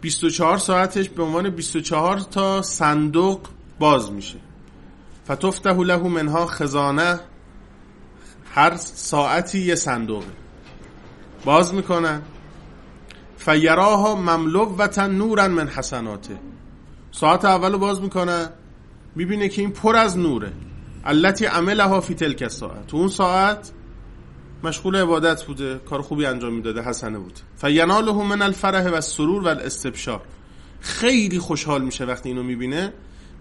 24 0.00 0.58
ساعتش 0.58 1.08
به 1.08 1.22
عنوان 1.22 1.50
24 1.50 2.18
تا 2.18 2.62
صندوق 2.62 3.40
باز 3.78 4.12
میشه. 4.12 4.38
فتفته 5.24 5.72
له 5.72 6.08
منها 6.08 6.46
خزانه 6.46 7.20
هر 8.54 8.76
ساعتی 8.76 9.58
یه 9.58 9.74
صندوقه. 9.74 10.26
باز 11.44 11.74
می‌کنن. 11.74 12.22
فیراها 13.36 14.14
مملوتا 14.14 15.06
نورا 15.06 15.48
من 15.48 15.68
حسناته. 15.68 16.53
ساعت 17.16 17.44
اول 17.44 17.76
باز 17.76 18.00
می‌کنن 18.00 18.48
می‌بینه 19.14 19.48
که 19.48 19.62
این 19.62 19.70
پر 19.70 19.96
از 19.96 20.18
نوره. 20.18 20.52
التي 21.04 21.44
عملها 21.44 22.00
فی 22.00 22.14
تلک 22.14 22.48
ساعت 22.48 22.86
تو 22.86 22.96
اون 22.96 23.08
ساعت 23.08 23.70
مشغول 24.64 24.96
عبادت 24.96 25.44
بوده 25.44 25.78
کار 25.78 26.02
خوبی 26.02 26.26
انجام 26.26 26.54
می‌داده 26.54 26.82
حسنه 26.82 27.18
بود. 27.18 27.38
فیناله 27.56 28.12
من 28.12 28.42
الفرح 28.42 28.88
و 28.88 29.00
سرور 29.00 29.42
و 29.42 29.46
الاستبشار. 29.46 30.20
خیلی 30.80 31.38
خوشحال 31.38 31.82
میشه 31.82 32.04
وقتی 32.04 32.28
اینو 32.28 32.42
می‌بینه 32.42 32.92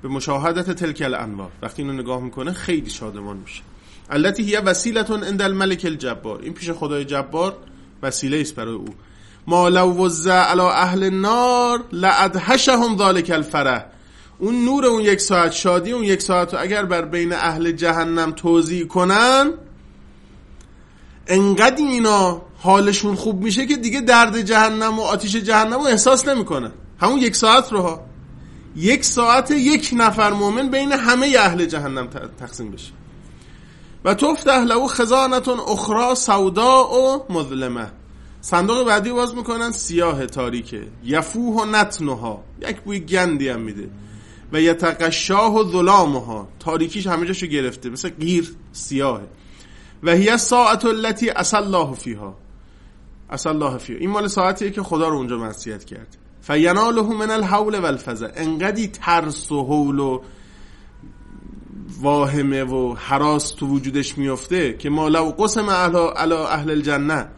به 0.01 0.07
مشاهدت 0.07 0.71
تلک 0.71 1.01
الانوار. 1.05 1.51
وقتی 1.61 1.82
اینو 1.82 1.93
نگاه 1.93 2.21
می‌کنه 2.21 2.53
خیلی 2.53 2.89
شادمان 2.89 3.38
میشه. 3.38 3.61
التي 4.09 4.43
هي 4.43 4.61
وسیلتون 4.65 5.24
عند 5.24 5.41
الملک 5.41 5.86
الجبار. 5.86 6.41
این 6.41 6.53
پیش 6.53 6.71
خدای 6.71 7.05
جبار 7.05 7.57
وسیله 8.03 8.41
است 8.41 8.55
برای 8.55 8.74
او. 8.74 8.86
ما 9.47 9.69
لو 9.69 10.05
وزع 10.05 10.33
علی 10.33 10.61
اهل 10.61 11.03
النار 11.03 11.83
لادهشهم 11.91 12.97
ذلك 12.97 13.31
الفرح. 13.31 13.85
اون 14.39 14.65
نور 14.65 14.85
اون 14.85 15.01
یک 15.01 15.21
ساعت 15.21 15.51
شادی 15.51 15.91
اون 15.91 16.03
یک 16.03 16.21
ساعت 16.21 16.53
اگر 16.53 16.85
بر 16.85 17.05
بین 17.05 17.33
اهل 17.33 17.71
جهنم 17.71 18.31
توضیح 18.31 18.87
کنن 18.87 19.51
انقدر 21.27 21.77
اینا 21.77 22.41
حالشون 22.59 23.15
خوب 23.15 23.43
میشه 23.43 23.65
که 23.65 23.75
دیگه 23.75 24.01
درد 24.01 24.41
جهنم 24.41 24.99
و 24.99 25.01
آتیش 25.01 25.35
جهنم 25.35 25.73
رو 25.73 25.85
احساس 25.85 26.27
نمی‌کنن. 26.27 26.71
همون 26.99 27.19
یک 27.19 27.35
ساعت 27.35 27.71
رو 27.73 27.81
ها. 27.81 28.05
یک 28.75 29.05
ساعت 29.05 29.51
یک 29.51 29.89
نفر 29.93 30.33
مؤمن 30.33 30.69
بین 30.69 30.91
همه 30.91 31.35
اهل 31.39 31.65
جهنم 31.65 32.07
تقسیم 32.39 32.71
بشه. 32.71 32.91
و 34.05 34.13
تفتح 34.13 34.63
له 34.63 34.87
خزانتون 34.87 35.59
اخرى 35.59 36.15
سودا 36.15 36.87
و 36.87 37.25
مظلمه 37.33 37.91
صندوق 38.45 38.87
بعدی 38.87 39.11
باز 39.11 39.35
می‌کنن 39.35 39.71
سیاه 39.71 40.25
تاریکه. 40.25 40.87
یفوه 41.03 41.61
و 41.61 41.65
نتنها 41.65 42.43
یک 42.69 42.81
بوی 42.81 42.99
گندی 42.99 43.49
هم 43.49 43.61
میده. 43.61 43.89
و 44.53 44.61
یتقشاه 44.61 45.55
و 45.55 45.71
ظلامها. 45.71 46.47
تاریکیش 46.59 47.07
همه 47.07 47.25
جاشو 47.25 47.47
گرفته. 47.47 47.89
مثل 47.89 48.09
غیر 48.09 48.55
سیاهه. 48.71 49.27
و 50.03 50.11
هی 50.11 50.37
ساعت 50.37 50.85
التي 50.85 51.29
اصل 51.29 51.57
الله 51.57 51.93
فیها. 51.93 52.37
اصل 53.29 53.49
الله 53.49 53.77
فیها. 53.77 53.99
این 53.99 54.09
مال 54.09 54.27
ساعتیه 54.27 54.71
که 54.71 54.83
خدا 54.83 55.07
رو 55.07 55.17
اونجا 55.17 55.37
منصیت 55.37 55.85
کرد. 55.85 56.17
فیناله 56.41 57.01
من 57.01 57.31
الحول 57.31 57.79
والفزع 57.79 58.31
انقدی 58.35 58.87
ترس 58.87 59.51
و 59.51 59.63
حول 59.63 59.99
و 59.99 60.21
واهمه 62.01 62.63
و 62.63 62.95
حراس 62.95 63.51
تو 63.51 63.67
وجودش 63.67 64.17
میفته 64.17 64.73
که 64.73 64.89
ما 64.89 65.07
لو 65.07 65.25
قسم 65.25 65.69
اهل, 65.69 65.95
اهل 66.31 66.69
الجنه. 66.69 67.29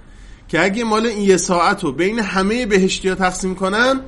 که 0.56 0.64
اگه 0.64 0.84
مال 0.84 1.06
این 1.06 1.22
یه 1.22 1.38
ساعت 1.38 1.84
رو 1.84 1.92
بین 1.92 2.20
همه 2.20 2.66
بهشتی 2.66 3.10
ها 3.10 3.16
تقسیم 3.16 3.56
کنن 3.56 4.02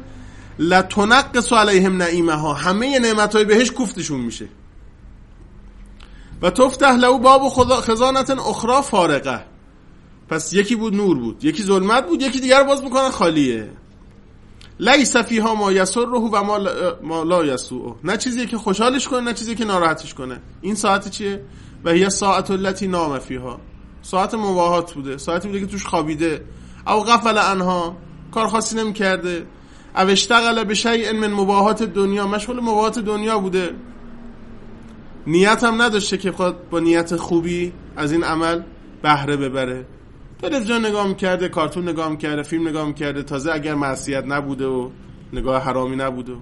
لتنقص 0.59 1.53
علیهم 1.53 1.97
نعیمه 1.97 2.33
ها 2.33 2.53
همه 2.53 2.99
نعمت 2.99 3.35
های 3.35 3.45
بهش 3.45 3.71
کوفتشون 3.71 4.19
میشه. 4.19 4.47
و 6.41 6.49
تفتح 6.49 6.95
له 6.95 7.19
باب 7.19 7.49
خزانت 7.81 8.29
اخرى 8.29 8.81
فارقه. 8.81 9.45
پس 10.29 10.53
یکی 10.53 10.75
بود 10.75 10.95
نور 10.95 11.17
بود 11.17 11.45
یکی 11.45 11.63
ظلمت 11.63 12.07
بود 12.07 12.21
یکی 12.21 12.39
دیگر 12.39 12.63
باز 12.63 12.83
می‌کنن 12.83 13.09
خالیه. 13.09 13.69
لیس 14.79 15.17
فیها 15.17 15.55
ما 15.55 15.71
یسره 15.71 16.05
و 16.05 16.43
ما 17.03 17.23
لا 17.23 17.45
یسوء 17.45 17.95
نه 18.03 18.17
چیزی 18.17 18.45
که 18.45 18.57
خوشحالش 18.57 19.07
کنه 19.07 19.21
نه 19.21 19.33
چیزی 19.33 19.55
که 19.55 19.65
ناراحتش 19.65 20.13
کنه. 20.13 20.41
این 20.61 20.75
ساعت 20.75 21.09
چیه؟ 21.09 21.41
و 21.83 21.89
هي 21.89 22.09
ساعت 22.09 22.51
التي 22.51 22.87
نام 22.87 23.19
فیها. 23.19 23.59
ساعت 24.07 24.33
مواهات 24.33 24.93
بوده 24.93 25.17
ساعتی 25.17 25.47
بوده 25.47 25.59
که 25.59 25.65
توش 25.65 25.85
خوابیده. 25.85 26.41
او 26.87 27.03
غفل 27.03 27.37
انها 27.37 27.97
کار 28.31 28.47
خاصی 28.47 28.75
نمی‌کرده. 28.75 29.45
او 29.95 30.07
اشتغل 30.09 30.63
به 30.63 30.73
شیء 30.73 31.13
من 31.13 31.33
مباهات 31.33 31.83
دنیا 31.83 32.27
مشغول 32.27 32.59
مباهات 32.59 32.99
دنیا 32.99 33.39
بوده. 33.39 33.69
نیت 35.27 35.63
هم 35.63 35.81
نداشته 35.81 36.17
که 36.17 36.31
بخواد 36.31 36.69
با 36.69 36.79
نیت 36.79 37.15
خوبی 37.15 37.73
از 37.97 38.11
این 38.11 38.23
عمل 38.23 38.61
بهره 39.01 39.37
ببره. 39.37 39.85
تلویزیون 40.41 40.85
نگاه 40.85 41.07
می‌کرده 41.07 41.49
کارتون 41.49 41.89
نگاه 41.89 42.09
می‌کرده 42.09 42.43
فیلم 42.43 42.67
نگاه 42.67 42.87
می‌کرده 42.87 43.23
تازه 43.23 43.51
اگر 43.51 43.75
معصیت 43.75 44.23
نبوده 44.27 44.65
و 44.65 44.89
نگاه 45.33 45.61
حرامی 45.63 45.95
نبوده. 45.95 46.33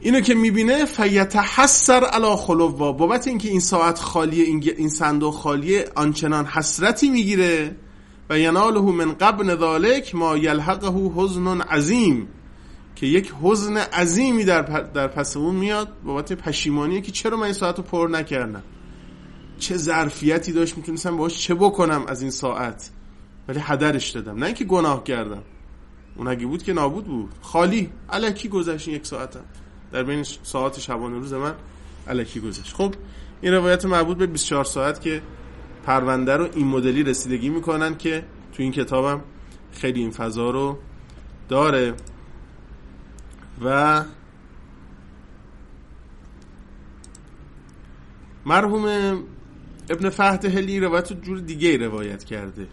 اینو 0.00 0.20
که 0.20 0.34
می‌بینه 0.34 0.84
فیتحسر 0.84 2.04
علا 2.04 2.36
خلووا 2.36 2.92
بابت 2.92 3.28
اینکه 3.28 3.48
این 3.48 3.60
ساعت 3.60 3.98
خالیه 3.98 4.44
این 4.76 4.88
صندوق 4.88 5.34
خالیه 5.34 5.84
آنچنان 5.94 6.46
حسرتی 6.46 7.10
می‌گیره. 7.10 7.76
و 8.30 8.38
یناله 8.38 8.80
من 8.80 9.12
قبل 9.12 9.56
ذالک 9.58 10.14
ما 10.14 10.36
یلحقه 10.36 11.10
حزن 11.16 11.60
عظیم. 11.60 12.28
که 12.96 13.06
یک 13.06 13.32
حزن 13.42 13.76
عظیمی 13.76 14.44
در, 14.44 14.62
در 14.62 15.08
پس 15.08 15.36
اون 15.36 15.54
میاد. 15.54 15.88
بابت 16.04 16.32
پشیمانیه 16.32 17.00
که 17.00 17.12
چرا 17.12 17.36
من 17.36 17.42
این 17.42 17.52
ساعت 17.52 17.76
رو 17.76 17.82
پر 17.82 18.08
نکردم؟ 18.08 18.62
چه 19.58 19.76
ظرفیتی 19.76 20.52
داشت 20.52 20.76
می‌تونستم 20.76 21.16
باش 21.16 21.38
چه 21.38 21.54
بکنم 21.54 22.04
از 22.08 22.22
این 22.22 22.30
ساعت؟ 22.30 22.90
ولی 23.48 23.60
هدرش 23.62 24.10
دادم. 24.10 24.38
نه 24.38 24.46
اینکه 24.46 24.64
گناه 24.64 25.04
کردم. 25.04 25.42
اون 26.16 26.28
اگه 26.28 26.46
بود 26.46 26.62
که 26.62 26.72
نابود 26.72 27.04
بود. 27.04 27.30
خالی. 27.40 27.90
علکی 28.10 28.48
گذشت 28.48 28.88
یک 28.88 29.06
ساعتم؟ 29.06 29.44
در 29.96 30.02
بین 30.02 30.22
ساعت 30.22 30.78
شبانه 30.80 31.18
روز 31.18 31.32
من 31.32 31.54
علکی 32.08 32.40
گذشت. 32.40 32.74
خب 32.74 32.94
این 33.40 33.52
روایت 33.52 33.84
مربوط 33.84 34.16
به 34.16 34.26
24 34.26 34.64
ساعت 34.64 35.00
که 35.00 35.22
پرونده 35.84 36.36
رو 36.36 36.48
این 36.54 36.66
مدلی 36.66 37.02
رسیدگی 37.02 37.48
می‌کنن 37.48 37.96
که 37.96 38.24
تو 38.52 38.62
این 38.62 38.72
کتابم 38.72 39.20
خیلی 39.72 40.00
این 40.00 40.10
فضا 40.10 40.50
رو 40.50 40.78
داره. 41.48 41.94
و 43.64 44.04
مرحوم 48.46 48.84
ابن 49.90 50.08
فهد 50.08 50.44
هلی 50.44 50.80
روایت 50.80 51.12
جور 51.22 51.38
دیگه 51.38 51.76
روایت 51.76 52.24
کرده. 52.24 52.68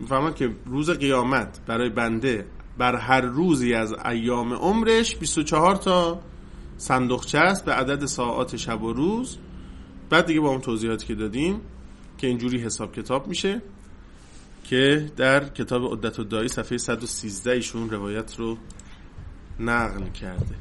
می‌فهمد 0.00 0.34
که 0.34 0.50
روز 0.66 0.90
قیامت 0.90 1.60
برای 1.66 1.88
بنده 1.88 2.46
بر 2.78 2.96
هر 2.96 3.20
روزی 3.20 3.74
از 3.74 3.94
ایام 4.04 4.52
عمرش 4.52 5.16
24 5.16 5.76
تا 5.76 6.31
صندوقچه 6.82 7.38
است 7.38 7.64
به 7.64 7.72
عدد 7.72 8.06
ساعات 8.06 8.56
شب 8.56 8.82
و 8.82 8.92
روز. 8.92 9.38
بعد 10.10 10.26
دیگه 10.26 10.40
با 10.40 10.48
اون 10.48 10.60
توضیحاتی 10.60 11.06
که 11.06 11.14
دادیم 11.14 11.60
که 12.18 12.26
اینجوری 12.26 12.58
حساب 12.58 12.92
کتاب 12.92 13.26
میشه 13.26 13.62
که 14.64 15.10
در 15.16 15.48
کتاب 15.48 15.92
عدت 15.92 16.18
و 16.18 16.24
دایی 16.24 16.48
صفحه 16.48 16.78
113 16.78 17.50
ایشون 17.50 17.90
روایت 17.90 18.38
رو 18.38 18.58
نقل 19.60 20.08
کرده. 20.08 20.54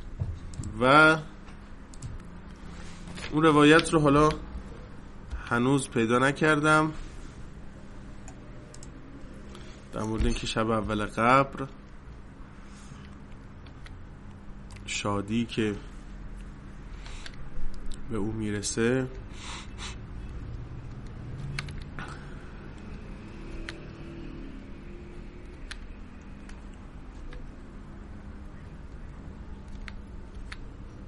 و 0.81 1.17
اون 3.31 3.43
روایت 3.43 3.93
رو 3.93 3.99
حالا 3.99 4.29
هنوز 5.49 5.89
پیدا 5.89 6.19
نکردم. 6.19 6.93
در 9.93 10.01
مورد 10.01 10.25
اینکه 10.25 10.47
شب 10.47 10.69
اول 10.69 11.05
قبر 11.05 11.67
شادی 14.85 15.45
که 15.45 15.75
به 18.11 18.17
او 18.17 18.31
می‌رسه. 18.31 19.07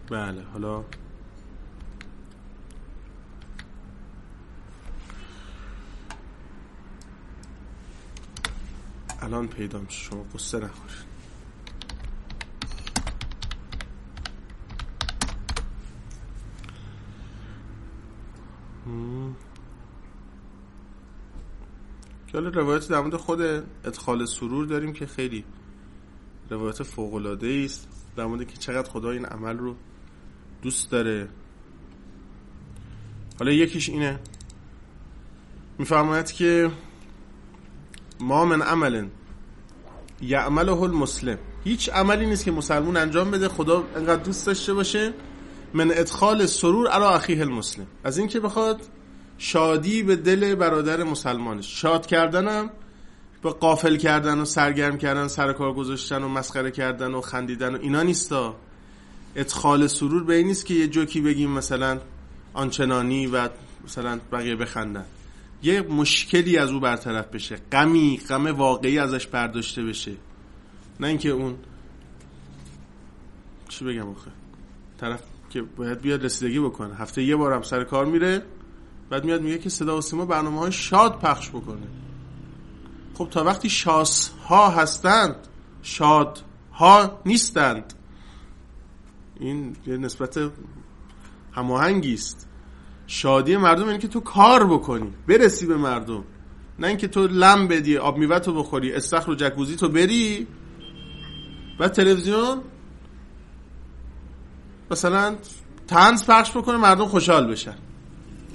بله 0.09 0.43
حالا 0.53 0.83
الان 9.21 9.47
پیدا 9.47 9.79
میشه 9.79 9.99
شما 9.99 10.23
قصه 10.33 10.57
نخورید. 10.57 11.12
حالا 22.33 22.49
روایت 22.49 22.89
در 22.89 22.99
مورد 22.99 23.15
خود 23.15 23.41
ادخال 23.85 24.25
سرور 24.25 24.65
داریم 24.65 24.93
که 24.93 25.05
خیلی 25.05 25.43
روایت 26.49 26.83
فوق 26.83 27.25
است. 27.65 27.87
در 28.15 28.25
مورد 28.25 28.47
که 28.47 28.57
چقدر 28.57 28.89
خدا 28.89 29.11
این 29.11 29.25
عمل 29.25 29.57
رو 29.57 29.75
دوست 30.61 30.91
داره. 30.91 31.29
حالا 33.39 33.51
یکیش 33.51 33.89
اینه. 33.89 34.19
میفرماید 35.77 36.31
که 36.31 36.71
ما 38.19 38.45
من 38.45 38.61
عمل 38.61 39.07
یعمله 40.21 40.81
المسلم. 40.81 41.37
هیچ 41.63 41.89
عملی 41.89 42.25
نیست 42.25 42.45
که 42.45 42.51
مسلمون 42.51 42.97
انجام 42.97 43.31
بده 43.31 43.47
خدا 43.47 43.83
انقدر 43.95 44.23
دوست 44.23 44.47
داشته 44.47 44.73
باشه. 44.73 45.13
من 45.73 45.91
ادخال 45.91 46.45
سرور 46.45 46.87
علی 46.87 47.03
اخیه 47.03 47.41
المسلم. 47.41 47.87
از 48.03 48.17
اینکه 48.17 48.39
بخواد 48.39 48.81
شادی 49.37 50.03
به 50.03 50.15
دل 50.15 50.55
برادر 50.55 51.03
مسلمانش. 51.03 51.81
شاد 51.81 52.05
کردنم 52.05 52.69
به 53.43 53.51
قافل 53.51 53.97
کردن 53.97 54.39
و 54.39 54.45
سرگرم 54.45 54.97
کردن 54.97 55.27
سر 55.27 55.53
کار 55.53 55.73
گذاشتن 55.73 56.23
و 56.23 56.27
مسخره 56.27 56.71
کردن 56.71 57.13
و 57.13 57.21
خندیدن 57.21 57.75
و 57.75 57.77
اینا 57.81 58.03
نیستا. 58.03 58.55
ادخال 59.35 59.87
سرور 59.87 60.23
به 60.23 60.35
این 60.35 60.47
نیست 60.47 60.65
که 60.65 60.73
یه 60.73 60.87
جوکی 60.87 61.21
بگیم 61.21 61.51
مثلا 61.51 61.99
آنچنانی 62.53 63.27
و 63.27 63.49
مثلا 63.85 64.19
بقیه 64.31 64.55
بخندن. 64.55 65.05
یه 65.63 65.81
مشکلی 65.81 66.57
از 66.57 66.71
او 66.71 66.79
برطرف 66.79 67.27
بشه. 67.27 67.55
غمی 67.71 68.21
غم 68.29 68.45
واقعی 68.45 68.99
ازش 68.99 69.27
برداشته 69.27 69.83
بشه. 69.83 70.11
نه 70.99 71.07
اینکه 71.07 71.29
اون 71.29 71.55
چی 73.69 73.85
بگم 73.85 74.09
آخه؟ 74.09 74.31
طرف 74.97 75.21
که 75.53 75.61
باید 75.61 76.01
بیاد 76.01 76.25
رسیدگی 76.25 76.59
بکنه. 76.59 76.95
هفته 76.95 77.23
یه 77.23 77.35
بار 77.35 77.53
هم 77.53 77.61
سر 77.61 77.83
کار 77.83 78.05
میره 78.05 78.43
بعد 79.09 79.25
میاد 79.25 79.41
میگه 79.41 79.57
که 79.57 79.69
صدا 79.69 79.97
و 79.97 80.01
سیما 80.01 80.25
برنامه 80.25 80.59
های 80.59 80.71
شاد 80.71 81.19
پخش 81.19 81.49
بکنه. 81.49 81.87
خب 83.13 83.27
تا 83.31 83.43
وقتی 83.43 83.69
شاس 83.69 84.29
ها 84.47 84.69
هستند 84.69 85.35
شاد 85.81 86.39
ها 86.73 87.21
نیستند. 87.25 87.93
این 89.39 89.75
یه 89.87 89.97
نسبت 89.97 90.39
هماهنگی 91.51 92.13
است. 92.13 92.47
شادی 93.07 93.57
مردم 93.57 93.87
اینه 93.87 93.97
که 93.99 94.07
تو 94.07 94.19
کار 94.19 94.67
بکنی 94.67 95.13
برسی 95.27 95.65
به 95.65 95.77
مردم. 95.77 96.23
نه 96.79 96.87
اینکه 96.87 97.07
تو 97.07 97.27
لم 97.27 97.67
بدی 97.67 97.97
آب 97.97 98.17
میوه 98.17 98.39
تو 98.39 98.53
بخوری 98.53 98.93
استخر 98.93 99.31
و 99.31 99.35
جکوزی 99.35 99.75
تو 99.75 99.89
بری. 99.89 100.47
و 101.79 101.89
تلویزیون؟ 101.89 102.61
مثلا 104.91 105.35
تنز 105.87 106.25
پخش 106.25 106.51
بکنه 106.51 106.77
مردم 106.77 107.05
خوشحال 107.05 107.47
بشن. 107.47 107.75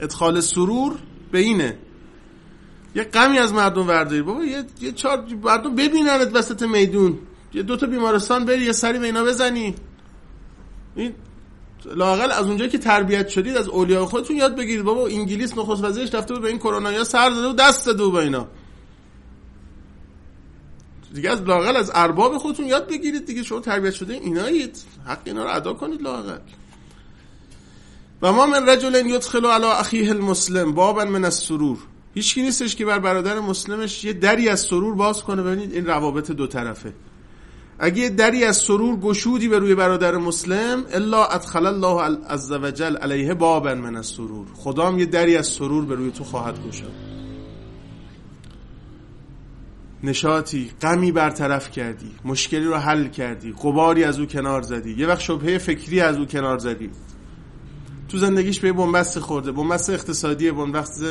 ادخال 0.01 0.41
سرور 0.41 0.99
به 1.33 1.39
اینه. 1.39 1.79
یه 2.95 3.05
غمی 3.05 3.39
از 3.39 3.53
مردم 3.53 3.89
ورداری 3.89 4.23
بابا 4.23 4.45
یه, 4.45 4.65
یه 4.81 4.93
چهار 4.93 5.25
مردم 5.43 5.75
ببیننت 5.75 6.31
وسط 6.35 6.63
میدون. 6.63 7.19
یه 7.55 7.63
دو 7.63 7.77
تا 7.77 7.87
بیمارستان 7.87 8.45
بری 8.45 8.65
یه 8.65 8.73
سری 8.73 8.99
به 8.99 9.07
اینا 9.07 9.25
بزنی. 9.25 9.75
این 10.97 11.15
لاقل 11.95 12.33
از 12.33 12.47
اونجایی 12.47 12.71
که 12.71 12.79
تربیت 12.79 13.29
شدید 13.29 13.57
از 13.57 13.69
اولیاء 13.69 14.05
خودتون 14.05 14.37
یاد 14.37 14.57
بگیرید. 14.57 14.85
بابا 14.85 15.07
انگلیس 15.07 15.59
نخست 15.59 15.85
وزیرش 15.85 16.15
رفته 16.15 16.35
به 16.35 16.49
این 16.49 16.59
کرونا 16.59 16.93
یا 16.93 17.05
سر 17.05 17.31
داده 17.31 17.49
و 17.49 17.53
دست 17.53 17.87
داده 17.87 18.05
با 18.05 18.21
اینا. 18.21 18.49
دیگه 21.19 21.31
از 21.31 21.43
لاقل 21.43 21.77
از 21.77 21.91
ارباب 21.95 22.39
خودتون 22.39 22.67
یاد 22.67 22.89
بگیرید 22.89 23.27
دیگه. 23.27 23.43
شما 23.43 23.61
تربیت 23.61 23.95
شده 23.95 24.15
اینایید. 24.15 24.79
حق 25.07 25.19
اینا 25.25 25.45
رو 25.45 25.57
ادا 25.57 25.73
کنید 25.73 26.03
لاقل 26.03 26.39
و 28.23 28.33
ما 28.33 28.47
من 28.47 28.69
رجل 28.69 29.07
یدخل 29.07 29.47
علی 29.47 29.65
اخیه 29.65 30.11
المسلم 30.11 30.73
بابا 30.73 31.05
من 31.05 31.25
از 31.25 31.35
سرور 31.35 31.79
هیچکی 32.15 32.43
نیستش 32.43 32.77
که 32.77 32.85
بر 32.85 32.99
برادر 32.99 33.41
مسلمش 33.41 34.05
یه 34.05 34.13
دری 34.13 34.49
از 34.49 34.61
سرور 34.61 34.95
باز 34.95 35.23
کنه. 35.23 35.43
ببینید 35.43 35.73
این 35.73 35.87
روابط 35.87 36.31
دو 36.31 36.47
طرفه. 36.47 36.93
اگه 37.79 38.03
یه 38.03 38.09
دری 38.09 38.45
از 38.45 38.57
سرور 38.57 38.97
گشودی 38.97 39.49
به 39.49 39.59
روی 39.59 39.75
برادر 39.75 40.17
مسلم 40.17 40.85
الا 40.93 41.25
ادخل 41.25 41.67
الله 41.67 42.19
عز 42.29 42.53
وجل 42.53 42.97
علیه 42.97 43.35
بابا 43.35 43.75
من 43.75 43.97
از 43.97 44.07
سرور 44.07 44.47
خدام 44.55 44.99
یه 44.99 45.07
دری 45.07 45.37
از 45.37 45.47
سرور 45.47 45.85
به 45.85 45.95
روی 45.95 46.11
تو 46.11 46.25
خواهد 46.25 46.67
گشاد. 46.69 47.08
نشاطی 50.03 50.71
غمی 50.83 51.13
برطرف 51.13 51.71
کردی 51.71 52.11
مشکلی 52.25 52.65
رو 52.65 52.77
حل 52.77 53.09
کردی 53.09 53.53
قباری 53.53 54.05
از 54.05 54.19
او 54.19 54.27
کنار 54.27 54.63
زدی 54.63 54.95
یه 54.99 55.07
وقت 55.07 55.21
شبهه 55.21 55.59
فکری 55.59 56.01
از 56.01 56.17
او 56.17 56.27
کنار 56.27 56.59
زدی. 56.59 56.91
تو 58.09 58.19
زندگیش 58.19 58.61
به 58.61 58.73
بنبست 58.73 59.19
خورده 59.19 59.53
بنبست 59.53 59.91
اقتصادی 59.91 60.51
بنبست 60.51 61.03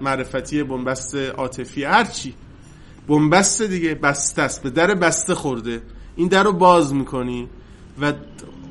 معرفتی 0.00 0.62
بنبست 0.62 1.14
عاطفی 1.14 1.84
هرچی 1.84 2.34
بنبست 3.08 3.62
دیگه 3.62 3.94
بسته 3.94 4.42
است 4.42 4.62
به 4.62 4.70
در 4.70 4.94
بسته 4.94 5.34
خورده. 5.34 5.82
این 6.16 6.28
در 6.28 6.42
رو 6.42 6.52
باز 6.52 6.94
می‌کنی 6.94 7.48
و 8.00 8.12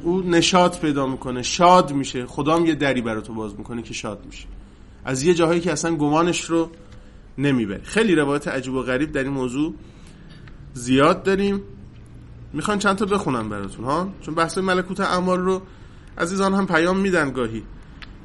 او 0.03 0.21
نشاط 0.21 0.79
پیدا 0.79 1.07
می‌کنه 1.07 1.41
شاد 1.41 1.93
میشه. 1.93 2.25
خدام 2.25 2.65
یه 2.65 2.75
دری 2.75 3.01
برای 3.01 3.21
تو 3.21 3.33
باز 3.33 3.55
می‌کنه 3.57 3.81
که 3.81 3.93
شاد 3.93 4.25
میشه. 4.25 4.47
از 5.05 5.23
یه 5.23 5.33
جاهایی 5.33 5.59
که 5.59 5.71
اصلا 5.71 5.95
گمانش 5.95 6.41
رو 6.41 6.69
نمی‌بری 7.37 7.83
خیلی 7.83 8.15
روایت 8.15 8.47
عجیب 8.47 8.73
و 8.73 8.81
غریب 8.81 9.11
در 9.11 9.23
این 9.23 9.33
موضوع 9.33 9.73
زیاد 10.73 11.23
داریم. 11.23 11.61
می‌خوان 12.53 12.79
چند 12.79 12.95
تا 12.95 13.05
بخونم 13.05 13.49
براتون 13.49 13.85
ها؟ 13.85 14.13
چون 14.21 14.35
بحث 14.35 14.57
ملکوت 14.57 14.99
اعمال 14.99 15.39
رو 15.39 15.61
عزیزان 16.17 16.53
هم 16.53 16.67
پیام 16.67 16.97
میدن 16.97 17.31
گاهی 17.31 17.63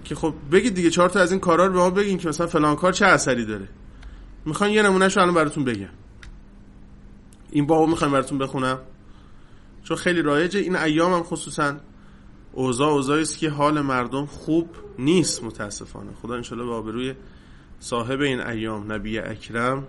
که 0.04 0.14
خب 0.14 0.34
بگید 0.52 0.74
دیگه 0.74 0.90
چهار 0.90 1.08
تا 1.08 1.20
از 1.20 1.30
این 1.30 1.40
کارا 1.40 1.66
رو 1.66 1.72
به 1.72 1.78
ما 1.78 1.90
بگین 1.90 2.18
که 2.18 2.28
مثلا 2.28 2.46
فلان 2.46 2.76
کار 2.76 2.92
چه 2.92 3.06
اثری 3.06 3.44
داره. 3.44 3.68
می‌خوان 4.44 4.70
یه 4.70 4.82
نمونهشو 4.82 5.20
الان 5.20 5.34
براتون 5.34 5.64
بگم. 5.64 5.88
این 7.50 7.66
بابو 7.66 7.86
می‌خوام 7.86 8.12
براتون 8.12 8.38
بخونم. 8.38 8.78
چون 9.84 9.96
خیلی 9.96 10.22
رایجه. 10.22 10.60
این 10.60 10.76
ایام 10.76 11.12
هم 11.12 11.22
خصوصا 11.22 11.76
اوضاع 12.52 12.88
اوضاعی 12.88 13.22
است 13.22 13.38
که 13.38 13.50
حال 13.50 13.80
مردم 13.80 14.26
خوب 14.26 14.68
نیست 14.98 15.44
متاسفانه. 15.44 16.10
خدا 16.22 16.34
انشالله 16.34 16.64
به 16.64 16.72
آبروی 16.72 17.14
صاحب 17.80 18.20
این 18.20 18.40
ایام 18.40 18.92
نبی 18.92 19.18
اکرم 19.18 19.86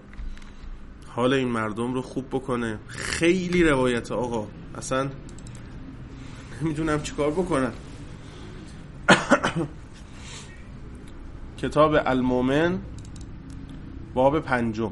حال 1.18 1.34
این 1.34 1.48
مردم 1.48 1.94
رو 1.94 2.02
خوب 2.02 2.28
بکنه. 2.32 2.80
خیلی 2.88 3.64
روایت 3.64 4.12
آقا. 4.12 4.48
اصلا 4.76 5.10
نمی‌دونم 6.62 7.02
چیکار 7.02 7.32
بکنم. 7.32 7.74
کتاب 11.58 11.96
المومن 12.06 12.80
باب 14.14 14.40
پنجم. 14.40 14.92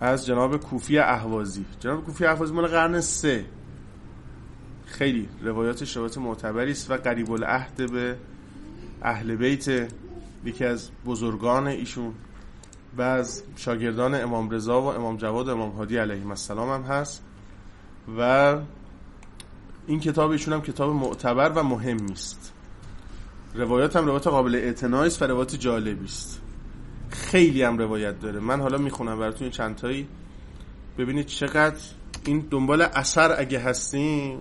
از 0.00 0.26
جناب 0.26 0.56
کوفی 0.56 0.98
احوازی. 0.98 1.64
جناب 1.80 2.04
کوفی 2.04 2.24
احوازی 2.24 2.52
مال 2.54 2.66
قرن 2.66 3.00
سه. 3.00 3.44
خیلی 4.86 5.28
روایات 5.42 5.96
روایت 5.96 6.18
معتبری 6.18 6.70
است 6.70 6.90
و 6.90 6.94
قریب 6.94 7.30
العهد 7.30 7.92
به 7.92 8.16
اهل 9.02 9.36
بیت. 9.36 9.88
یکی 10.44 10.64
از 10.64 10.90
بزرگان 11.06 11.66
ایشون 11.66 12.12
و 12.96 13.02
از 13.02 13.42
شاگردان 13.56 14.14
امام 14.14 14.50
رضا 14.50 14.82
و 14.82 14.84
امام 14.84 15.16
جواد 15.16 15.48
و 15.48 15.50
امام 15.50 15.70
هادی 15.70 15.96
علیهم 15.96 16.30
السلام 16.30 16.70
هم 16.70 16.82
هست 16.82 17.22
و 18.18 18.56
این 19.86 20.00
کتاب 20.00 20.30
ایشون 20.30 20.54
هم 20.54 20.62
کتاب 20.62 20.94
معتبر 20.94 21.48
و 21.48 21.62
مهمی 21.62 22.12
است 22.12 22.52
روایات 23.54 23.96
هم 23.96 24.06
روایت 24.06 24.26
قابل 24.26 24.54
اعتنایی 24.54 25.06
است 25.06 25.22
و 25.22 25.24
روایت 25.24 25.56
جالبی 25.56 26.04
است. 26.04 26.40
خیلی 27.10 27.62
هم 27.62 27.78
روایت 27.78 28.20
داره. 28.20 28.40
من 28.40 28.60
حالا 28.60 28.78
می‌خونم 28.78 29.18
براتون 29.18 29.50
چند 29.50 29.76
تایی 29.76 30.08
ببینید 30.98 31.26
چقدر 31.26 31.80
این 32.24 32.46
دنبال 32.50 32.82
اثر 32.82 33.40
اگه 33.40 33.58
هستیم 33.58 34.40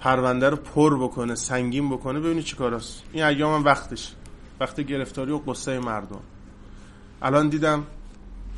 پرونده 0.00 0.48
رو 0.50 0.56
پر 0.56 1.02
بکنه 1.02 1.34
سنگین 1.34 1.90
بکنه. 1.90 2.20
ببینید 2.20 2.44
چی 2.44 2.56
کاراست 2.56 3.02
این 3.12 3.24
ایام 3.24 3.54
هم 3.54 3.64
وقتش 3.64 4.14
وقت 4.60 4.80
گرفتاری 4.80 5.32
و 5.32 5.38
قصه 5.38 5.78
مردم. 5.78 6.20
الان 7.22 7.48
دیدم 7.48 7.84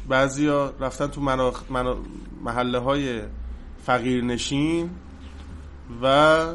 بعضیا 0.08 0.74
رفتن 0.80 1.06
تو 1.06 1.20
محله 2.44 2.78
های 2.78 3.20
فقیر 3.86 4.24
نشین 4.24 4.90
و 6.02 6.46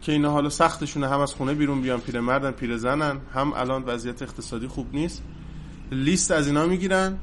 که 0.00 0.12
اینا 0.12 0.30
حالا 0.30 0.48
سختشونه 0.48 1.08
هم 1.08 1.20
از 1.20 1.34
خونه 1.34 1.54
بیرون 1.54 1.82
بیان 1.82 2.00
پیرمردن 2.00 2.50
پیرزنن 2.50 3.20
هم 3.34 3.52
الان 3.52 3.82
وضعیت 3.82 4.22
اقتصادی 4.22 4.66
خوب 4.66 4.94
نیست. 4.94 5.22
لیست 5.92 6.30
از 6.30 6.46
اینا 6.46 6.66
می‌گیرن. 6.66 7.18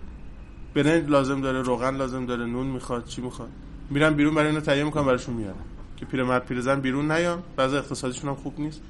برنج 0.75 1.09
لازم 1.09 1.41
داره 1.41 1.61
روغن 1.61 1.95
لازم 1.95 2.25
داره 2.25 2.45
نون 2.45 2.67
می‌خواد 2.67 3.05
چی 3.05 3.21
می‌خواد. 3.21 3.49
میرن 3.89 4.13
بیرون 4.13 4.35
برای 4.35 4.47
اینا 4.47 4.61
تهیه 4.61 4.83
می‌کنن 4.83 5.05
براشون 5.05 5.35
میارن. 5.35 5.55
که 5.97 6.05
پیرمرد 6.05 6.45
پیرزن 6.45 6.79
بیرون 6.79 7.11
نیان 7.11 7.43
بعضی 7.55 7.77
اقتصادیشون 7.77 8.29
هم 8.29 8.35
خوب 8.35 8.59
نیست. 8.59 8.81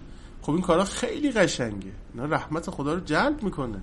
خب 0.50 0.56
این 0.56 0.64
کارا 0.64 0.84
خیلی 0.84 1.32
قشنگه. 1.32 1.92
اینا 2.14 2.26
رحمت 2.26 2.70
خدا 2.70 2.94
رو 2.94 3.00
جلب 3.00 3.44
می‌کنه. 3.44 3.82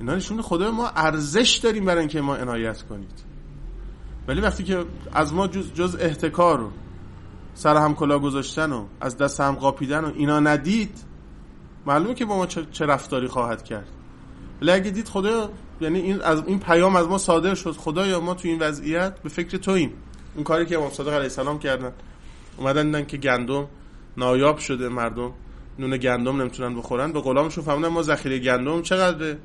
اینا 0.00 0.14
نشون 0.14 0.42
خدا 0.42 0.70
ما 0.70 0.88
ارزش 0.88 1.60
داریم 1.62 1.84
برای 1.84 2.00
اینکه 2.00 2.20
ما 2.20 2.36
عنایت 2.36 2.82
کنید. 2.82 3.24
ولی 4.28 4.40
وقتی 4.40 4.64
که 4.64 4.84
از 5.12 5.32
ما 5.32 5.46
جز, 5.46 5.72
جز 5.72 5.96
احتکار 6.00 6.62
و 6.62 6.70
سر 7.54 7.76
هم 7.76 7.94
کلا 7.94 8.18
گذاشتن 8.18 8.72
و 8.72 8.84
از 9.00 9.16
دست 9.16 9.40
هم 9.40 9.54
قاپیدن 9.54 10.04
و 10.04 10.12
اینا 10.14 10.40
ندید 10.40 10.98
معلومه 11.86 12.14
که 12.14 12.24
با 12.24 12.36
ما 12.36 12.46
چه 12.46 12.86
رفتاری 12.86 13.28
خواهد 13.28 13.64
کرد. 13.64 13.88
ولی 14.62 14.70
اگه 14.70 14.90
دید 14.90 15.08
خدا 15.08 15.50
یعنی 15.80 15.98
این 15.98 16.20
از 16.22 16.42
این 16.46 16.60
پیام 16.60 16.96
از 16.96 17.06
ما 17.06 17.18
صادر 17.18 17.54
شد 17.54 17.72
خدایا 17.72 18.20
ما 18.20 18.34
تو 18.34 18.48
این 18.48 18.58
وضعیت 18.58 19.22
به 19.22 19.28
فکر 19.28 19.58
توییم. 19.58 19.92
اون 20.34 20.44
کاری 20.44 20.66
که 20.66 20.78
امام 20.78 20.90
صادق 20.90 21.12
علیه 21.12 21.22
السلام 21.22 21.58
کردن. 21.58 21.92
اومدن 22.56 22.86
دیدن 22.86 23.04
که 23.04 23.16
گندم 23.16 23.66
نایاب 24.16 24.58
شده 24.58 24.88
مردم. 24.88 25.32
نون 25.78 25.96
گندم 25.96 26.40
نمی‌تونن 26.40 26.74
بخورن. 26.74 27.12
به 27.12 27.20
غلامشون 27.20 27.64
فهمیدن 27.64 27.88
ما 27.88 28.02
ذخیره 28.02 28.38
گندم 28.38 28.82
چقدره؟ 28.82 29.38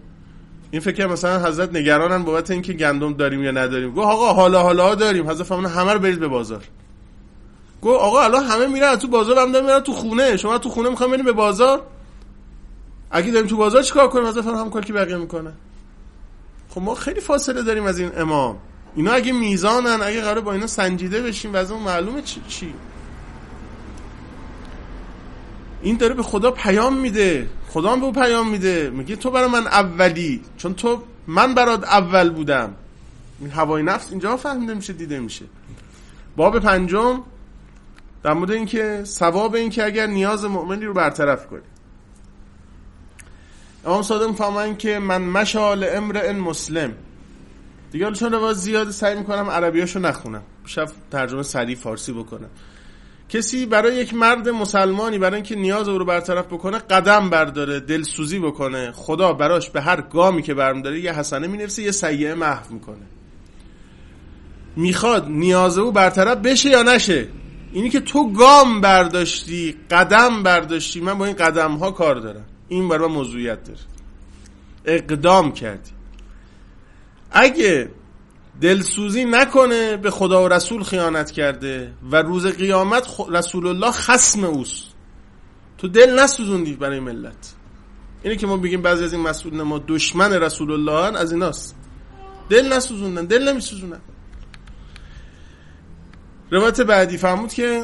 این 0.72 0.82
فکر 0.82 1.08
مثلا 1.08 1.48
حضرت 1.48 1.76
نگرانن 1.76 2.24
بابت 2.24 2.52
اینکه 2.52 2.74
گندم 2.74 3.14
داریم 3.14 3.44
یا 3.44 3.52
نداریم. 3.52 3.94
گفت 3.94 4.08
آقا 4.08 4.34
حالا 4.34 4.64
حالا 4.64 4.96
داریم. 4.96 5.30
حضرت 5.30 5.48
فهمیدن 5.48 5.70
همه 5.70 5.94
رو 5.94 6.00
برید 6.00 6.20
به 6.20 6.28
بازار. 6.28 6.64
گفت 7.82 8.00
آقا 8.02 8.22
الان 8.22 8.44
همه 8.44 8.68
میرن 8.68 8.96
تو 8.96 9.08
بازار 9.08 9.40
هم 9.40 9.52
دارن 9.52 9.66
میرن 9.66 9.80
تو 9.80 9.94
خونه. 9.94 10.38
شما 10.38 10.58
تو 10.58 10.70
خونه 10.70 10.90
می‌خوام 10.90 11.12
بریم 11.12 11.26
به 11.26 11.32
بازار؟ 11.32 11.82
اگه 13.12 13.32
داریم 13.32 13.48
تو 13.48 13.58
بازار 13.58 13.84
چیکار 13.84 14.08
کنیم؟ 14.08 14.26
حضرت 14.26 14.46
هم 14.46 14.70
کاری 14.70 14.88
که 14.88 14.94
بقیه 14.94 15.18
می‌کنه 15.18 15.54
خب 16.70 16.82
ما 16.82 16.96
خیلی 16.96 17.20
فاصله 17.20 17.62
داریم 17.62 17.84
از 17.84 18.00
این 18.00 18.12
امام. 18.18 18.58
اینا 18.96 19.12
اگه 19.12 19.32
میزانن 19.32 20.00
اگه 20.02 20.22
قرار 20.22 20.42
با 20.42 20.54
اینا 20.54 20.68
سنجیده 20.68 21.22
بشیم 21.22 21.54
واسه 21.54 21.74
معلومه 21.74 22.22
چی, 22.22 22.42
چی؟ 22.48 22.74
این 25.82 25.98
داره 25.98 26.14
به 26.14 26.24
خدا 26.24 26.52
پیام 26.52 26.98
میده. 26.98 27.50
خدا 27.70 27.92
هم 27.92 28.00
به 28.00 28.06
او 28.06 28.12
پیام 28.12 28.50
میده. 28.50 28.90
میگه 28.90 29.16
تو 29.16 29.32
برای 29.32 29.50
من 29.50 29.68
اولی. 29.68 30.42
چون 30.58 30.74
تو 30.74 31.04
من 31.28 31.54
برات 31.56 31.84
اول 31.84 32.30
بودم. 32.30 32.74
این 33.40 33.50
هوای 33.50 33.84
نفس 33.84 34.08
اینجا 34.10 34.38
فهمیده 34.38 34.74
میشه 34.74 34.94
دیده 34.94 35.20
میشه. 35.20 35.46
باب 36.36 36.60
پنجم 36.60 37.24
در 38.24 38.34
مورد 38.34 38.52
اینکه 38.52 39.02
ثواب 39.06 39.56
این 39.56 39.70
که 39.70 39.86
اگر 39.86 40.06
نیاز 40.06 40.46
مؤمنی 40.46 40.86
رو 40.86 40.94
برطرف 40.94 41.48
کنی. 41.48 41.62
امام 43.86 44.02
صادق 44.02 44.28
می‌فهمن 44.28 44.78
که 44.78 45.00
من 45.00 45.22
مشال 45.22 45.86
امرئ 45.92 46.34
مسلم. 46.34 46.94
دیگه 47.92 48.06
حالا 48.06 48.16
چون 48.16 48.32
روایت 48.32 48.58
زیاد 48.58 48.92
سعی 48.92 49.16
می‌کنم 49.16 49.50
عربیاشو 49.50 50.00
نخونم. 50.00 50.44
شف 50.66 50.92
ترجمه 51.12 51.44
سریع 51.44 51.76
فارسی 51.76 52.14
بکنم. 52.14 52.50
کسی 53.30 53.66
برای 53.66 53.96
یک 53.96 54.14
مرد 54.14 54.50
مسلمانی 54.50 55.18
برای 55.18 55.36
اینکه 55.36 55.56
نیاز 55.56 55.88
او 55.88 55.98
رو 55.98 56.06
برطرف 56.06 56.46
بکنه 56.46 56.78
قدم 56.78 57.30
برداره 57.30 57.80
دلسوزی 57.80 58.40
بکنه. 58.40 58.92
خدا 58.92 59.34
براش 59.34 59.70
به 59.70 59.82
هر 59.82 60.02
گامی 60.02 60.42
که 60.42 60.54
برم 60.54 60.82
داره 60.82 61.00
یه 61.00 61.14
حسنه 61.14 61.48
مینفسه 61.48 61.84
یه 61.84 61.92
سیعه 61.92 62.34
محو 62.34 62.74
می‌کنه. 62.74 63.06
می‌خواد 64.76 65.28
نیاز 65.30 65.78
او 65.78 65.92
برطرف 65.92 66.38
بشه 66.38 66.70
یا 66.70 66.84
نشه؟ 66.84 67.28
اینی 67.74 67.90
که 67.90 68.00
تو 68.00 68.32
گام 68.32 68.82
برداشتی 68.82 69.76
قدم 69.92 70.44
برداشتی 70.44 71.02
من 71.02 71.18
با 71.18 71.26
این 71.26 71.36
قدم 71.36 71.72
ها 71.72 71.92
کار 71.92 72.16
دارم. 72.16 72.46
این 72.68 72.90
برای 72.90 73.10
موضوعیت 73.10 73.64
داره. 73.64 73.80
اقدام 74.86 75.52
کردی. 75.52 75.92
اگه 77.32 77.90
دلسوزی 78.62 79.26
نکنه 79.26 79.98
به 79.98 80.12
خدا 80.12 80.44
و 80.44 80.48
رسول 80.48 80.84
خیانت 80.84 81.32
کرده 81.32 81.94
و 82.12 82.16
روز 82.16 82.46
قیامت 82.46 83.08
رسول 83.30 83.68
الله 83.68 83.92
خسم 83.92 84.44
اوست. 84.44 84.86
تو 85.78 85.88
دل 85.88 86.20
نسوزوندی 86.20 86.74
برای 86.74 87.00
ملت. 87.00 87.54
اینه 88.24 88.36
که 88.36 88.48
ما 88.48 88.58
بگیم 88.58 88.82
بعضی 88.82 89.04
از 89.04 89.14
این 89.14 89.22
مسئولین 89.22 89.62
ما 89.62 89.84
دشمن 89.88 90.34
رسول 90.34 90.72
الله 90.72 91.18
از 91.18 91.32
ایناست. 91.32 91.76
دل 92.50 92.74
نسوزوندن 92.74 93.26
دل 93.26 93.50
نمیسوزونن. 93.50 94.00
روایت 96.52 96.82
بعدی 96.82 97.18
فرمود 97.18 97.54
که 97.54 97.84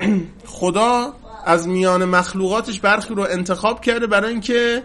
خدا 0.46 1.14
از 1.44 1.68
میان 1.68 2.04
مخلوقاتش 2.04 2.80
برخی 2.80 3.14
رو 3.14 3.22
انتخاب 3.30 3.80
کرده 3.80 4.06
برای 4.06 4.30
اینکه 4.30 4.82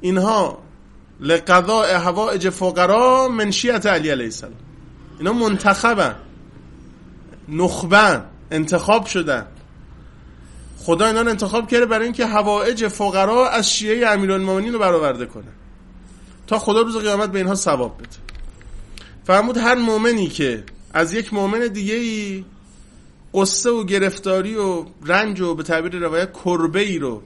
اینها 0.00 0.65
لقضاء 1.20 1.96
هوائج 1.96 2.48
فقرا 2.48 3.28
منشیت 3.28 3.86
علی 3.86 4.10
علیه 4.10 4.24
السلام. 4.24 4.54
اینا 5.18 5.32
منتخبن. 5.32 6.14
نخبن. 7.48 8.24
انتخاب 8.50 9.06
شدن. 9.06 9.46
خدا 10.78 11.06
اینا 11.06 11.20
انتخاب 11.20 11.68
کرده 11.68 11.86
برای 11.86 12.04
اینکه 12.04 12.26
هوائج 12.26 12.88
فقرا 12.88 13.48
از 13.48 13.70
شیعه 13.70 14.08
امیرالمومنین 14.08 14.72
رو 14.72 14.78
برآورده 14.78 15.26
کنه. 15.26 15.52
تا 16.46 16.58
خدا 16.58 16.80
روز 16.80 16.96
قیامت 16.96 17.30
به 17.32 17.38
اینها 17.38 17.54
ثواب 17.54 17.98
بده. 17.98 18.16
فرمود 19.24 19.56
هر 19.56 19.74
مؤمنی 19.74 20.28
که 20.28 20.64
از 20.94 21.12
یک 21.12 21.34
مؤمن 21.34 21.66
دیگه 21.66 21.94
ای 21.94 22.44
قصه 23.34 23.70
و 23.70 23.84
گرفتاری 23.84 24.54
و 24.54 24.84
رنج 25.04 25.40
و 25.40 25.54
به 25.54 25.62
تعبیر 25.62 25.98
روایت 25.98 26.32
کربه 26.44 26.80
ای 26.80 26.98
رو 26.98 27.22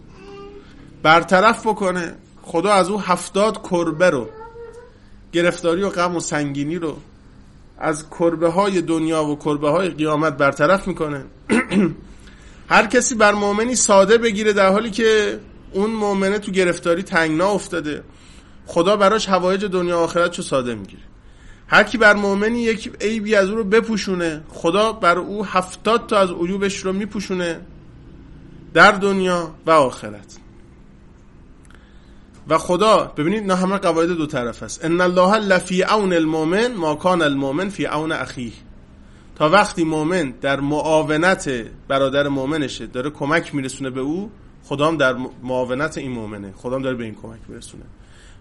برطرف 1.03 1.67
بکنه 1.67 2.15
خدا 2.51 2.73
از 2.73 2.89
او 2.89 3.01
هفتاد 3.01 3.69
کربه 3.71 4.11
رو 4.11 4.29
گرفتاری 5.33 5.83
و 5.83 5.89
غم 5.89 6.17
و 6.17 6.21
سنگینی 6.21 6.77
رو 6.77 6.97
از 7.79 8.11
کربه 8.11 8.49
های 8.49 8.83
دنیا 8.83 9.25
و 9.25 9.39
کربه 9.39 9.71
های 9.71 9.89
قیامت 9.89 10.37
برطرف 10.37 10.89
می‌کنه. 10.89 11.25
هر 12.69 12.87
کسی 12.87 13.15
بر 13.15 13.35
مؤمنی 13.35 13.75
ساده 13.75 14.19
بگیره 14.19 14.53
در 14.53 14.73
حالی 14.73 14.91
که 14.91 15.41
اون 15.73 15.91
مؤمنه 15.91 16.39
تو 16.39 16.53
گرفتاری 16.53 17.03
تنگنا 17.03 17.49
افتاده. 17.49 18.03
خدا 18.67 18.97
براش 18.97 19.29
هوایج 19.29 19.65
دنیا 19.65 19.99
و 19.99 20.03
آخرت 20.03 20.31
چو 20.31 20.43
ساده 20.43 20.75
می‌گیره. 20.75 21.03
هر 21.69 21.83
کی 21.83 21.99
بر 21.99 22.15
مؤمنی 22.15 22.63
یک 22.63 22.93
عیبی 23.01 23.35
از 23.35 23.49
او 23.49 23.57
رو 23.57 23.65
بپوشونه 23.65 24.43
خدا 24.49 24.93
بر 24.93 25.19
او 25.19 25.45
هفتاد 25.45 26.07
تا 26.07 26.19
از 26.19 26.31
عیوبش 26.31 26.79
رو 26.79 26.93
میپوشونه 26.93 27.61
در 28.75 28.93
دنیا 28.93 29.55
و 29.67 29.71
آخرت. 29.71 30.41
و 32.51 32.59
خدا 32.59 33.13
ببینید 33.17 33.47
نه 33.47 33.57
همه 33.57 33.79
قواعد 33.79 34.09
دو 34.09 34.27
طرف 34.27 34.63
است. 34.63 34.85
ان 34.85 35.01
الله 35.01 35.39
لفی 35.39 35.83
اون 35.83 36.13
المؤمن 36.13 36.75
ما 36.75 36.95
کان 36.95 37.23
المؤمن 37.23 37.69
فی 37.69 37.87
اون 37.87 38.13
اخیه. 38.13 38.53
تا 39.37 39.49
وقتی 39.49 39.85
مؤمن 39.85 40.31
در 40.31 40.61
معاونت 40.61 41.51
برادر 41.89 42.29
مؤمنشه 42.29 42.87
داره 42.87 43.11
کمک 43.11 43.55
میرسونه 43.55 43.91
به 43.91 44.01
او 44.01 44.31
خدام 44.65 44.97
در 44.97 45.17
معاونت 45.43 45.99
این 45.99 46.13
مؤمنه. 46.13 46.53
خدام 46.57 46.83
داره 46.83 46.97
به 46.97 47.05
این 47.05 47.15
کمک 47.15 47.41
میرسونه. 47.49 47.85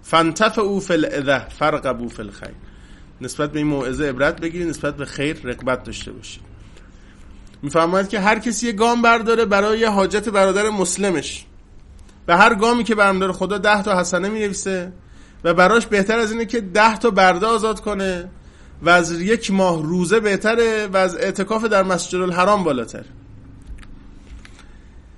فانتف 0.02 0.60
او 0.60 0.80
فی 0.80 0.94
الاذه 0.94 1.50
فرقبو 1.50 2.10
فی 2.10 2.22
الخیر. 2.22 2.56
نسبت 3.22 3.52
به 3.52 3.60
این 3.60 3.68
موعظه 3.68 4.06
عبرت 4.06 4.42
بگیرید 4.42 4.68
نسبت 4.68 4.98
به 4.98 5.06
خیر 5.06 5.38
رقبت 5.44 5.84
داشته 5.84 6.12
باشید. 6.12 6.44
میفرماید 7.62 8.10
که 8.10 8.20
هر 8.20 8.40
کسی 8.40 8.68
یه 8.68 8.74
گام 8.74 9.02
برداره 9.02 9.46
برای 9.46 9.86
حاجت 9.86 10.30
برادر 10.30 10.70
مسلمش. 10.70 11.46
به 12.30 12.38
هر 12.38 12.56
گامی 12.56 12.84
که 12.84 12.96
برم 12.96 13.20
داره 13.20 13.34
خدا 13.34 13.58
ده 13.58 13.84
تا 13.84 14.00
حسنه 14.00 14.30
می 14.30 14.40
نویسه 14.40 14.92
و 15.44 15.54
براش 15.54 15.86
بهتر 15.86 16.20
از 16.20 16.32
اینه 16.32 16.46
که 16.46 16.62
ده 16.62 16.98
تا 16.98 17.10
برده 17.10 17.46
آزاد 17.46 17.80
کنه 17.80 18.30
و 18.82 18.90
از 18.90 19.22
یک 19.22 19.52
ماه 19.52 19.84
روزه 19.84 20.20
بهتره 20.20 20.88
و 20.88 20.98
از 20.98 21.18
اعتکاف 21.18 21.64
در 21.64 21.84
مسجد 21.84 22.22
الحرام 22.22 22.64
بالاتر. 22.64 23.06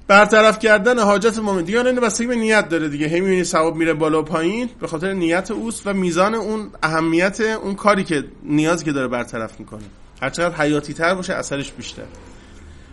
برطرف 0.07 0.59
کردن 0.59 0.99
حاجت 0.99 1.39
مومن. 1.39 1.63
دیگه 1.63 1.85
اینه 1.85 2.01
بستگی 2.01 2.27
به 2.27 2.35
نیت 2.35 2.69
داره 2.69 2.89
دیگه. 2.89 3.07
هی 3.07 3.19
می‌بینی 3.19 3.43
ثواب 3.43 3.75
میره 3.75 3.93
بالا 3.93 4.19
و 4.19 4.23
پایین 4.23 4.69
به 4.79 4.87
خاطر 4.87 5.13
نیت 5.13 5.51
اوست 5.51 5.87
و 5.87 5.93
میزان 5.93 6.35
اون 6.35 6.69
اهمیت 6.83 7.41
اون 7.41 7.75
کاری 7.75 8.03
که 8.03 8.23
نیازی 8.43 8.85
که 8.85 8.91
داره 8.91 9.07
برطرف 9.07 9.59
می‌کنه. 9.59 9.83
هرچقدر 10.21 10.55
حیاتی 10.55 10.93
تر 10.93 11.15
باشه 11.15 11.33
اثرش 11.33 11.71
بیشتر. 11.71 12.03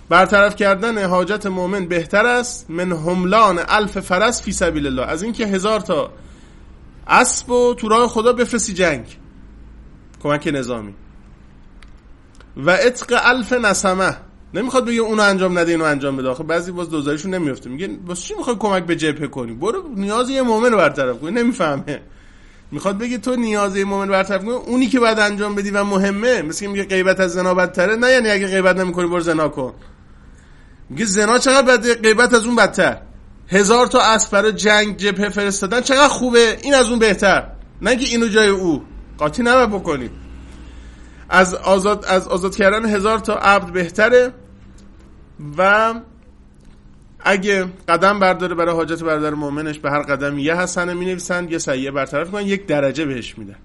برطرف 0.08 0.56
کردن 0.56 1.04
حاجت 1.04 1.46
مؤمن 1.46 1.86
بهتر 1.86 2.26
است 2.26 2.70
من 2.70 2.92
هملان 2.92 3.60
الف 3.68 3.98
فرس 3.98 4.42
فی 4.42 4.52
سبیل 4.52 4.86
الله. 4.86 5.06
از 5.06 5.22
اینکه 5.22 5.46
هزار 5.46 5.80
تا 5.80 6.10
اسب 7.06 7.50
و 7.50 7.74
تو 7.74 7.88
راه 7.88 8.08
خدا 8.08 8.32
بفرستی 8.32 8.74
جنگ. 8.74 9.18
کمک 10.22 10.50
نظامی. 10.54 10.94
و 12.56 12.70
اتق 12.70 13.20
الف 13.22 13.52
نسمه. 13.52 14.16
نمی‌خواد 14.54 14.84
بگه 14.84 15.00
اونو 15.00 15.22
انجام 15.22 15.58
نده 15.58 15.72
اینو 15.72 15.84
انجام 15.84 16.16
بده. 16.16 16.28
آخه 16.28 16.42
بعضی 16.42 16.72
باز 16.72 16.90
دوزاریشون 16.90 17.34
نمیفته. 17.34 17.70
میگه 17.70 17.88
باز 17.88 18.20
چی 18.20 18.34
می‌خوای 18.34 18.56
کمک 18.56 18.82
به 18.84 18.96
جبهه 18.96 19.26
کنی؟ 19.26 19.52
برو 19.52 19.88
نیاز 19.96 20.30
یه 20.30 20.42
مؤمن 20.42 20.70
رو 20.70 20.76
برطرف 20.76 21.18
کنی. 21.18 21.30
نمی‌فهمه. 21.30 22.00
می‌خواد 22.70 22.98
بگه 22.98 23.18
تو 23.18 23.36
نیاز 23.36 23.76
یه 23.76 23.84
مؤمن 23.84 24.08
برطرف 24.08 24.40
کنی. 24.40 24.50
اونی 24.50 24.86
که 24.86 25.00
بعد 25.00 25.18
انجام 25.18 25.54
بدی 25.54 25.70
و 25.70 25.84
مهمه 25.84 26.42
مثل 26.42 26.66
میگه 26.66 26.84
غیبت 26.84 27.20
از 27.20 27.32
زنا 27.32 27.54
بدتره 27.54 27.96
نه 27.96 28.10
یعنی 28.10 28.30
اگه 28.30 28.46
غیبت 28.46 28.76
نمی‌کنی 28.76 29.06
برو 29.06 29.20
زنا 29.20 29.48
کن. 29.48 29.74
میگه 30.90 31.04
زنا 31.04 31.38
چقدر 31.38 31.76
بده 31.76 31.94
غیبت 31.94 32.34
از 32.34 32.44
اون 32.44 32.56
بدتر؟ 32.56 33.00
هزار 33.48 33.86
تا 33.86 34.00
اسب 34.00 34.32
برای 34.32 34.52
جنگ 34.52 34.96
جبهه 34.96 35.28
فرستادن 35.28 35.80
چقدر 35.80 36.08
خوبه؟ 36.08 36.58
این 36.62 36.74
از 36.74 36.88
اون 36.88 36.98
بهتر. 36.98 37.48
نه 37.82 37.96
که 37.96 38.04
اینو 38.08 38.28
جای 38.28 38.48
او. 38.48 38.84
قاطی 39.18 39.42
نباید 39.42 39.70
بکنید. 39.70 40.10
از 41.28 41.54
آزاد 41.54 42.04
از 42.04 42.28
آزاد 42.28 42.56
کردن 42.56 42.86
هزار 42.86 43.18
تا 43.18 43.34
عبد 43.34 43.72
بهتره 43.72 44.32
و 45.58 45.94
اگه 47.20 47.66
قدم 47.88 48.18
برداره 48.18 48.54
برای 48.54 48.74
حاجت 48.74 49.02
برادر 49.02 49.34
مؤمنش 49.34 49.78
به 49.78 49.90
هر 49.90 50.02
قدم 50.02 50.38
یه 50.38 50.54
حسنه 50.56 50.94
می 50.94 51.06
نویسن 51.06 51.48
یه 51.48 51.58
سیه 51.58 51.90
برطرف 51.90 52.30
کنن 52.30 52.46
یک 52.46 52.66
درجه 52.66 53.04
بهش 53.04 53.38
میدن 53.38 53.56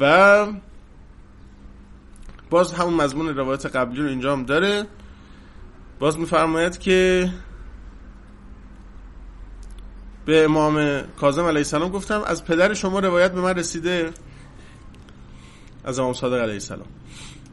و 0.00 0.46
باز 2.50 2.72
همون 2.72 2.94
مضمون 2.94 3.28
روایت 3.28 3.66
قبلی 3.66 4.02
رو 4.02 4.08
اینجا 4.08 4.32
هم 4.32 4.44
داره. 4.44 4.86
باز 6.04 6.18
میفرماید 6.18 6.78
که 6.78 7.30
به 10.26 10.44
امام 10.44 11.02
کاظم 11.02 11.44
علیه 11.44 11.58
السلام 11.58 11.90
گفتم 11.90 12.22
از 12.26 12.44
پدر 12.44 12.74
شما 12.74 12.98
روایت 12.98 13.32
به 13.32 13.40
من 13.40 13.54
رسیده؟ 13.54 14.10
از 15.84 15.98
امام 15.98 16.12
صادق 16.12 16.42
علیه 16.42 16.52
السلام. 16.52 16.86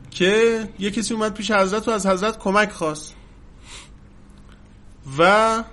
که 0.09 0.63
یه 0.79 0.91
کسی 0.91 1.13
اومد 1.13 1.33
پیش 1.33 1.51
حضرت 1.51 1.87
و 1.87 1.91
از 1.91 2.05
حضرت 2.05 2.37
کمک 2.37 2.71
خواست. 2.71 3.15
و 5.17 5.63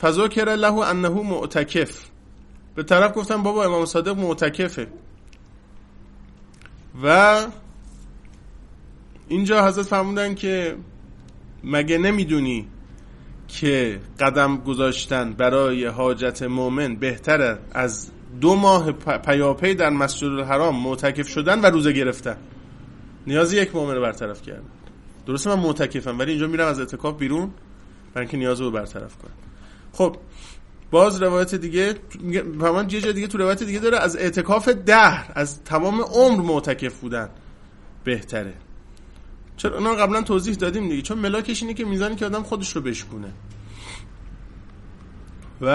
فضا 0.00 0.28
کره 0.28 0.56
له 0.56 0.72
انه 0.72 1.08
معتکف. 1.08 2.04
به 2.74 2.82
طرف 2.82 3.16
گفتم 3.16 3.42
بابا 3.42 3.64
امام 3.64 3.84
صادق 3.84 4.18
معتکفه. 4.18 4.86
و 7.02 7.46
اینجا 9.28 9.66
حضرت 9.66 9.86
فرمودن 9.86 10.34
که 10.34 10.76
مگه 11.64 11.98
نمی‌دونی 11.98 12.66
که 13.48 14.00
قدم 14.20 14.56
گذاشتن 14.56 15.32
برای 15.32 15.86
حاجت 15.86 16.42
مؤمن 16.42 16.96
بهتره 16.96 17.58
از 17.72 18.10
دو 18.40 18.54
ماه 18.54 18.92
پیاپی 18.92 19.74
در 19.74 19.90
مسجد 19.90 20.26
الحرام 20.26 20.76
معتکف 20.82 21.28
شدن 21.28 21.60
و 21.60 21.66
روزه 21.66 21.92
گرفتن؟ 21.92 22.36
نیازی 23.26 23.56
یک 23.56 23.74
مؤمن 23.74 23.94
رو 23.94 24.00
برطرف 24.00 24.42
کردن 24.42 24.68
درسته 25.26 25.50
من 25.50 25.62
معتکفم 25.62 26.18
ولی 26.18 26.30
اینجا 26.30 26.46
میرم 26.46 26.66
از 26.66 26.80
اعتکاف 26.80 27.18
بیرون 27.18 27.50
برای 28.14 28.26
اینکه 28.26 28.36
نیاز 28.36 28.60
رو 28.60 28.70
برطرف 28.70 29.16
کنم. 29.16 29.32
خب 29.92 30.16
باز 30.90 31.22
روایت 31.22 31.54
دیگه 31.54 31.94
من 32.60 32.90
یه 32.90 33.00
جا 33.00 33.12
دیگه 33.12 33.26
تو 33.26 33.38
روایت 33.38 33.62
دیگه 33.62 33.78
داره 33.78 33.98
از 33.98 34.16
اعتکاف 34.16 34.68
دهر 34.68 35.32
از 35.34 35.64
تمام 35.64 36.00
عمر 36.00 36.42
معتکف 36.42 37.00
بودن 37.00 37.28
بهتره. 38.04 38.54
چرا 39.60 39.78
اونا 39.78 39.94
قبلا 39.94 40.22
توضیح 40.22 40.54
دادیم 40.54 40.88
دیگه. 40.88 41.02
چون 41.02 41.18
ملاکش 41.18 41.62
اینه 41.62 41.74
که 41.74 41.84
میزانی 41.84 42.16
که 42.16 42.26
آدم 42.26 42.42
خودش 42.42 42.76
رو 42.76 42.82
بشکونه. 42.82 43.32
و 45.60 45.66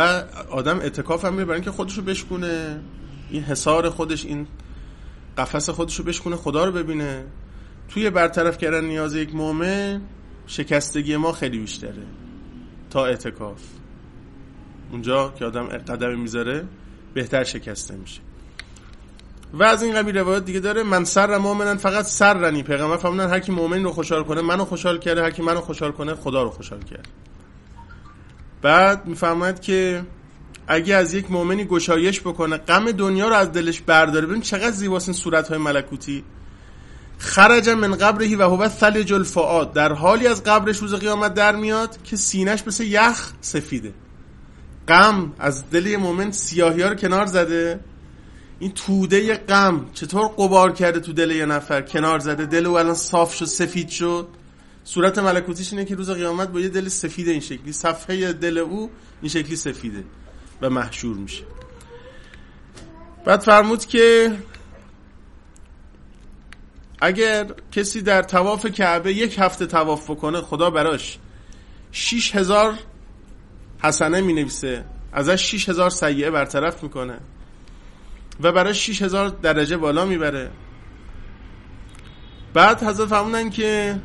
آدم 0.49 0.79
اتکاف 0.79 1.25
هم 1.25 1.35
برای 1.35 1.53
اینکه 1.53 1.71
خودشو 1.71 2.01
بشکونه. 2.01 2.79
این 3.29 3.43
حسار 3.43 3.89
خودش 3.89 4.25
این 4.25 4.47
قفس 5.37 5.69
خودشو 5.69 6.03
بشکونه 6.03 6.35
خدا 6.35 6.65
رو 6.65 6.71
ببینه. 6.71 7.25
توی 7.89 8.09
برطرف 8.09 8.57
کردن 8.57 8.85
نیاز 8.85 9.15
یک 9.15 9.35
مؤمن 9.35 10.01
شکستگی 10.47 11.17
ما 11.17 11.31
خیلی 11.31 11.59
بیشتره. 11.59 12.03
تا 12.89 13.05
اعتکاف. 13.05 13.61
اونجا 14.91 15.33
که 15.39 15.45
آدم 15.45 15.65
قدم 15.67 16.19
می‌ذاره 16.19 16.65
بهتر 17.13 17.43
شکسته 17.43 17.95
میشه. 17.95 18.21
و 19.53 19.63
از 19.63 19.83
این 19.83 19.95
قبیل 19.95 20.17
روایت 20.17 20.45
دیگه 20.45 20.59
داره 20.59 20.83
من 20.83 21.03
سر 21.03 21.37
مؤمنن 21.37 21.77
فقط 21.77 22.05
سر 22.05 22.33
رنی. 22.33 22.63
پیغمبر 22.63 22.97
فرمودن 22.97 23.29
هر 23.29 23.39
کی 23.39 23.51
مؤمن 23.51 23.83
رو 23.83 23.91
خوشحال 23.91 24.23
کنه 24.23 24.41
منو 24.41 24.65
خوشحال 24.65 24.99
کرده 24.99 25.21
هر 25.21 25.31
کی 25.31 25.41
منو 25.41 25.61
خوشحال 25.61 25.91
کنه 25.91 26.15
خدا 26.15 26.43
رو 26.43 26.49
خوشحال 26.49 26.83
کرد 26.83 27.07
بعد 28.61 29.05
میفرماید 29.05 29.59
که 29.59 30.03
اگه 30.67 30.95
از 30.95 31.13
یک 31.13 31.31
مؤمنی 31.31 31.65
گشایش 31.65 32.21
بکنه 32.21 32.57
غم 32.57 32.91
دنیا 32.91 33.29
رو 33.29 33.35
از 33.35 33.51
دلش 33.51 33.81
برداره 33.81 34.25
ببین 34.25 34.41
چقدر 34.41 34.71
زیباست 34.71 35.09
این 35.09 35.17
صورت 35.17 35.47
های 35.47 35.57
ملکوتی. 35.57 36.23
خرج 37.17 37.69
من 37.69 37.95
قبرهی 37.95 38.35
و 38.35 38.43
هو 38.43 38.67
ثلج 38.67 39.13
الفؤاد. 39.13 39.73
در 39.73 39.93
حالی 39.93 40.27
از 40.27 40.43
قبرش 40.43 40.77
روز 40.77 40.93
قیامت 40.93 41.33
در 41.33 41.55
میاد 41.55 42.03
که 42.03 42.15
سینش 42.15 42.67
مثل 42.67 42.83
یخ 42.83 43.31
سفیده. 43.41 43.93
غم 44.87 45.33
از 45.39 45.69
دل 45.69 45.95
مؤمن 45.95 46.31
سیاهی 46.31 46.83
رو 46.83 46.95
کنار 46.95 47.25
زده. 47.25 47.79
این 48.59 48.71
توده 48.71 49.37
غم 49.37 49.89
چطور 49.93 50.27
قبار 50.27 50.71
کرده 50.71 50.99
تو 50.99 51.13
دل 51.13 51.31
یه 51.31 51.45
نفر؟ 51.45 51.81
کنار 51.81 52.19
زده 52.19 52.45
دل 52.45 52.65
او 52.65 52.79
الان 52.79 52.93
صاف 52.93 53.35
شد 53.35 53.45
سفید 53.45 53.89
شد. 53.89 54.27
صورت 54.83 55.19
ملکوتیش 55.19 55.73
اینه 55.73 55.85
که 55.85 55.95
روز 55.95 56.09
قیامت 56.09 56.49
با 56.49 56.59
یه 56.59 56.69
دل 56.69 56.87
سفید 56.87 57.29
این 57.29 57.39
شکلی 57.39 57.71
صفحه 57.71 58.33
دل 58.33 58.57
او 58.57 58.89
این 59.21 59.29
شکلی 59.29 59.55
سفیده 59.55 60.03
و 60.61 60.69
محشور 60.69 61.17
میشه. 61.17 61.43
بعد 63.25 63.39
فرمود 63.39 63.85
که 63.85 64.37
اگر 67.01 67.47
کسی 67.71 68.01
در 68.01 68.23
تواف 68.23 68.65
کعبه 68.65 69.13
یک 69.13 69.35
هفته 69.39 69.65
تواف 69.65 70.09
بکنه 70.09 70.41
خدا 70.41 70.69
براش 70.69 71.17
شیش 71.91 72.35
هزار 72.35 72.79
حسنه 73.79 74.21
می 74.21 74.33
نویسه 74.33 74.85
ازش 75.13 75.41
شیش 75.41 75.69
هزار 75.69 75.89
سیعه 75.89 76.31
برطرف 76.31 76.83
می‌کنه. 76.83 77.19
و 78.41 78.51
برای 78.51 78.73
شیش 78.73 79.01
هزار 79.01 79.29
درجه 79.29 79.77
بالا 79.77 80.05
می‌بره. 80.05 80.51
بعد 82.53 82.83
حضرت 82.83 83.07
فرمودن 83.07 83.49
که 83.49 83.99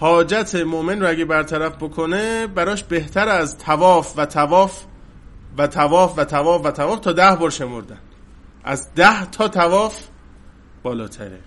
حاجت 0.00 0.54
مؤمن 0.54 1.00
رو 1.00 1.08
اگه 1.08 1.24
برطرف 1.24 1.76
بکنه 1.76 2.46
براش 2.46 2.84
بهتر 2.84 3.28
از 3.28 3.58
تواف 3.58 4.14
و 4.18 4.26
تواف 4.26 4.84
و 5.58 5.66
تواف 5.66 6.18
و 6.18 6.24
تواف 6.24 6.66
و 6.66 6.70
تواف 6.70 7.00
تا 7.00 7.12
ده 7.12 7.36
بار 7.36 7.50
شمردن. 7.50 7.98
از 8.64 8.94
ده 8.94 9.24
تا 9.24 9.48
تواف 9.48 10.06
بالاتره. 10.82 11.38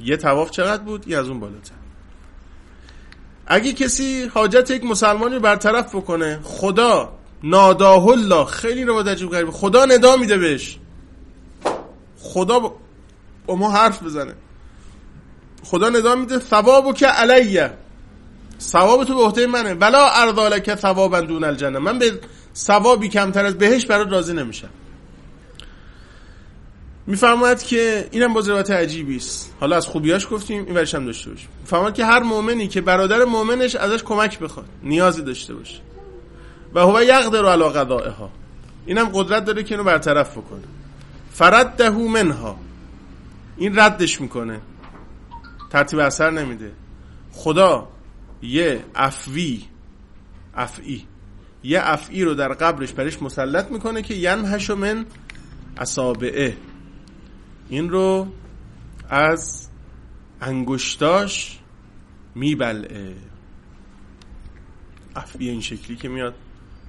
یه 0.00 0.16
تواف 0.16 0.50
چقدر 0.50 0.82
بود؟ 0.82 1.08
یه 1.08 1.18
از 1.18 1.28
اون 1.28 1.40
بالاتر. 1.40 1.74
اگه 3.46 3.72
کسی 3.72 4.30
حاجت 4.34 4.70
یک 4.70 4.84
مسلمانی 4.84 5.38
برطرف 5.38 5.94
بکنه 5.94 6.40
خدا 6.42 7.12
ناداه 7.46 8.06
الله 8.08 8.44
خیلی 8.44 8.84
رو 8.84 8.98
عجیب 8.98 9.30
غریبه 9.30 9.52
خدا 9.52 9.84
ندا 9.84 10.16
میده 10.16 10.38
بهش. 10.38 10.78
خدا 12.20 12.74
با 13.46 13.54
ما 13.56 13.70
حرف 13.70 14.02
بزنه. 14.02 14.34
خدا 15.64 15.88
ندا 15.88 16.14
میده 16.14 16.38
ثوابو 16.38 16.92
که 16.92 17.06
علیه. 17.06 17.72
ثواب 18.60 19.04
تو 19.04 19.14
به 19.14 19.22
عهده 19.22 19.46
منه. 19.46 19.74
ولا 19.74 20.10
ارضالک 20.10 20.74
ثوابا 20.74 21.20
دون 21.20 21.44
الجنه. 21.44 21.78
من 21.78 21.98
به 21.98 22.20
ثوابی 22.54 23.08
کمتر 23.08 23.46
از 23.46 23.58
بهش 23.58 23.86
برات 23.86 24.08
راضی 24.12 24.32
نمیشم. 24.32 24.70
میفرماید 27.06 27.62
که 27.62 28.08
اینم 28.10 28.34
باز 28.34 28.48
روایت 28.48 28.70
عجیبی 28.70 29.16
است. 29.16 29.54
حالا 29.60 29.76
از 29.76 29.86
خوبیاش 29.86 30.28
گفتیم 30.30 30.64
این 30.64 30.74
ورش 30.74 30.94
هم 30.94 31.06
داشته 31.06 31.30
باشیم. 31.30 31.48
میفرماید 31.60 31.94
که 31.94 32.04
هر 32.04 32.22
مؤمنی 32.22 32.68
که 32.68 32.80
برادر 32.80 33.24
مؤمنش 33.24 33.74
ازش 33.74 34.02
کمک 34.02 34.38
بخواد 34.38 34.66
نیازی 34.82 35.22
داشته 35.22 35.54
باشه. 35.54 35.80
و 36.74 36.80
هو 36.80 37.02
یقدر 37.02 37.46
علی 37.46 37.64
قضائها. 37.64 38.30
اینم 38.86 39.08
قدرت 39.14 39.44
داره 39.44 39.62
که 39.62 39.74
اینو 39.74 39.84
برطرف 39.84 40.38
بکنه. 40.38 40.62
فرده 41.30 41.90
منها. 41.90 42.58
این 43.56 43.78
ردش 43.78 44.20
می‌کنه. 44.20 44.60
ترتیب 45.70 45.98
اثر 45.98 46.30
نمیده. 46.30 46.72
خدا 47.32 47.88
یه 48.42 48.84
افوی 48.94 49.64
افعی. 50.54 51.04
یه 51.64 51.80
افعی 51.82 52.24
رو 52.24 52.34
در 52.34 52.48
قبرش 52.48 52.92
برش 52.92 53.22
مسلط 53.22 53.70
می‌کنه 53.70 54.02
که 54.02 54.14
ینهش 54.14 54.70
من 54.70 55.06
اصابعه. 55.76 56.56
این 57.68 57.90
رو 57.90 58.26
از 59.08 59.68
انگشتاش 60.40 61.58
میبلعه. 62.34 63.14
افعی 65.16 65.48
این 65.48 65.60
شکلی 65.60 65.96
که 65.96 66.08
میاد. 66.08 66.34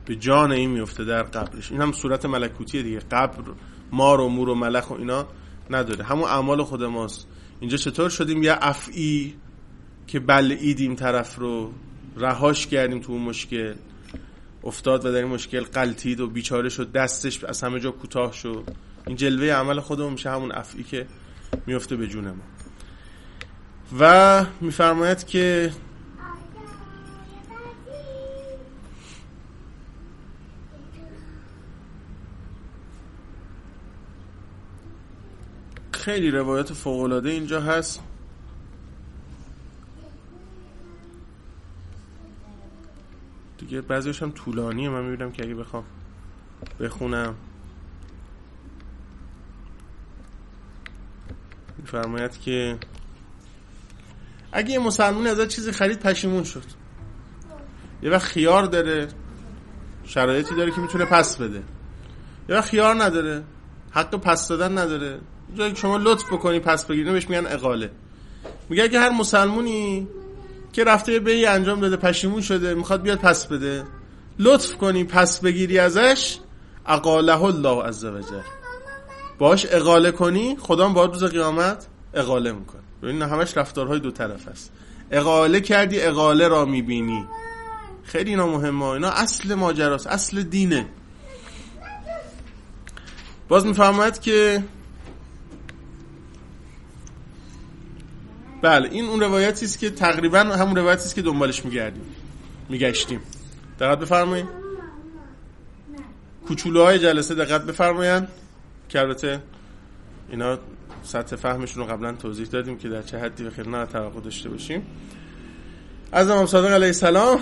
به 0.08 0.16
جان 0.16 0.52
این 0.52 0.70
میفته 0.70 1.06
در 1.06 1.24
قبرش 1.24 1.72
این 1.72 1.82
هم 1.82 1.92
صورت 1.92 2.26
ملکوتیه 2.26 2.84
دیگه. 2.84 3.00
قبر 3.00 3.44
مار 3.92 4.22
و 4.22 4.30
مور 4.30 4.50
و 4.50 4.56
ملخ 4.56 4.92
و 4.92 4.94
اینا 4.94 5.28
نداره. 5.70 6.04
همون 6.04 6.24
اعمال 6.24 6.64
خود 6.64 6.84
ماست. 6.84 7.28
اینجا 7.60 7.78
چطور 7.78 8.10
شدیم؟ 8.10 8.44
یه 8.44 8.58
افعی 8.62 9.36
که 10.08 10.20
بلعیدیم 10.20 10.96
طرف 10.96 11.36
رو 11.36 11.74
رهاش 12.18 12.68
کردیم 12.68 13.00
تو 13.00 13.12
اون 13.12 13.22
مشکل. 13.22 13.76
افتاد 14.64 15.06
و 15.06 15.12
در 15.12 15.18
این 15.18 15.28
مشکل 15.28 15.62
قلتید 15.62 16.20
و 16.20 16.28
بیچاره 16.28 16.70
شد 16.70 16.92
دستش 16.92 17.44
از 17.44 17.64
همه 17.64 17.80
جا 17.80 17.92
کوتاه 17.92 18.34
شد. 18.34 18.64
این 19.08 19.16
جلوه 19.16 19.48
عمل 19.48 19.80
خودمون 19.80 20.12
میشه 20.12 20.32
همون 20.32 20.52
افعی 20.52 20.84
که 20.84 21.08
میفته 21.66 21.96
به 21.96 22.08
جون 22.08 22.28
ما. 22.28 22.44
و 24.00 24.46
میفرماید 24.62 25.26
که 25.26 25.72
خیلی 36.08 36.32
روایت 36.32 36.74
فوقلاده 36.74 37.30
اینجا 37.30 37.62
هست. 37.62 38.04
دیگه 43.58 43.82
بعضیش 43.82 44.24
هم 44.24 44.32
طولانیه. 44.32 44.90
من 44.90 45.06
می‌بینم 45.06 45.32
که 45.32 45.44
اگه 45.44 45.56
بخوام 45.56 45.84
بخونم. 46.80 47.36
میفرماید 51.78 52.40
که 52.40 52.78
اگه 54.52 54.70
یه 54.72 54.80
مسلمون 54.80 55.28
ازت 55.28 55.48
چیزی 55.48 55.72
خرید 55.72 56.00
پشیمون 56.00 56.44
شد. 56.44 56.64
یه 58.02 58.10
وقت 58.10 58.26
خیار 58.26 58.64
داره. 58.66 59.08
شرایطی 60.04 60.56
داره 60.56 60.72
که 60.72 60.82
می‌تونه 60.82 61.06
پس 61.06 61.38
بده. 61.38 61.64
یه 62.50 62.56
وقت 62.56 62.70
خیار 62.70 63.04
نداره. 63.04 63.44
حق 63.92 64.16
پس 64.16 64.48
دادن 64.48 64.78
نداره. 64.78 65.20
جایی 65.56 65.76
شما 65.76 65.98
لطف 65.98 66.34
بکنی 66.34 66.60
پس 66.60 66.86
بگیرین 66.86 67.14
بهش 67.14 67.30
میگن 67.30 67.48
اقاله. 67.48 67.92
میگه 68.70 68.90
که 68.90 69.00
هر 69.00 69.10
مسلمونی 69.10 70.08
که 70.74 70.84
رفته 70.84 71.20
به 71.20 71.50
انجام 71.50 71.80
داده 71.80 71.98
پشیمون 71.98 72.42
شده 72.42 72.74
می‌خواد 72.74 73.02
بیاد 73.02 73.18
پس 73.18 73.48
بده. 73.48 73.84
لطف 74.40 74.74
کنی 74.74 75.04
پس 75.04 75.40
بگیری 75.40 75.80
ازش. 75.80 76.38
اقاله 76.86 77.44
الله 77.44 77.84
عزوجل 77.84 78.42
باش 79.40 79.66
اقاله 79.70 80.12
کنی 80.12 80.58
خدا 80.60 80.90
با 80.90 81.06
روز 81.06 81.24
قیامت 81.24 81.88
اقاله 82.14 82.52
می‌کنه. 82.52 82.82
ببین 83.04 83.22
همش 83.22 83.58
رفتارهای 83.58 84.00
دو 84.00 84.12
طرف 84.12 84.48
است 84.48 84.72
اقاله 85.12 85.62
کردی 85.62 86.02
اقاله 86.02 86.48
را 86.48 86.66
می‌بینی. 86.66 87.26
خیلی 88.04 88.30
اینا 88.30 88.48
مهمه. 88.48 88.86
اینا 88.86 89.10
اصل 89.10 89.54
ماجراست 89.54 90.08
اصل 90.08 90.44
دینه. 90.44 90.86
باز 93.48 93.66
می‌فهمد 93.66 94.20
که 94.20 94.64
بله 98.62 98.90
این 98.92 99.06
اون 99.06 99.20
روایتی 99.20 99.66
است 99.66 99.80
که 99.80 99.90
تقریبا 99.90 100.40
همون 100.40 100.76
روایتی 100.76 101.04
است 101.04 101.16
که 101.16 101.22
دنبالش 101.22 101.66
میگردیم 101.66 102.04
میگشتیم. 102.70 103.20
دقت 103.80 104.00
بفرمایید. 104.00 104.46
کوچولوهای 106.48 107.00
جلسه 107.00 107.36
دقت 107.36 107.66
بفرمایید 107.66 108.24
که 108.90 109.00
البته 109.00 109.44
اینا 110.30 110.58
سطح 111.04 111.36
فهمشون 111.36 111.84
رو 111.84 111.94
قبلا 111.94 112.12
توضیح 112.12 112.48
دادیم 112.48 112.78
که 112.78 112.90
در 112.90 113.02
چه 113.02 113.20
حدی 113.20 113.44
به 113.44 113.50
خیلی 113.50 113.72
توقع 113.72 114.22
داشته 114.22 114.50
باشیم. 114.50 114.86
از 116.12 116.30
امام 116.30 116.46
صادق 116.46 116.72
علیه 116.72 116.88
السلام 116.88 117.40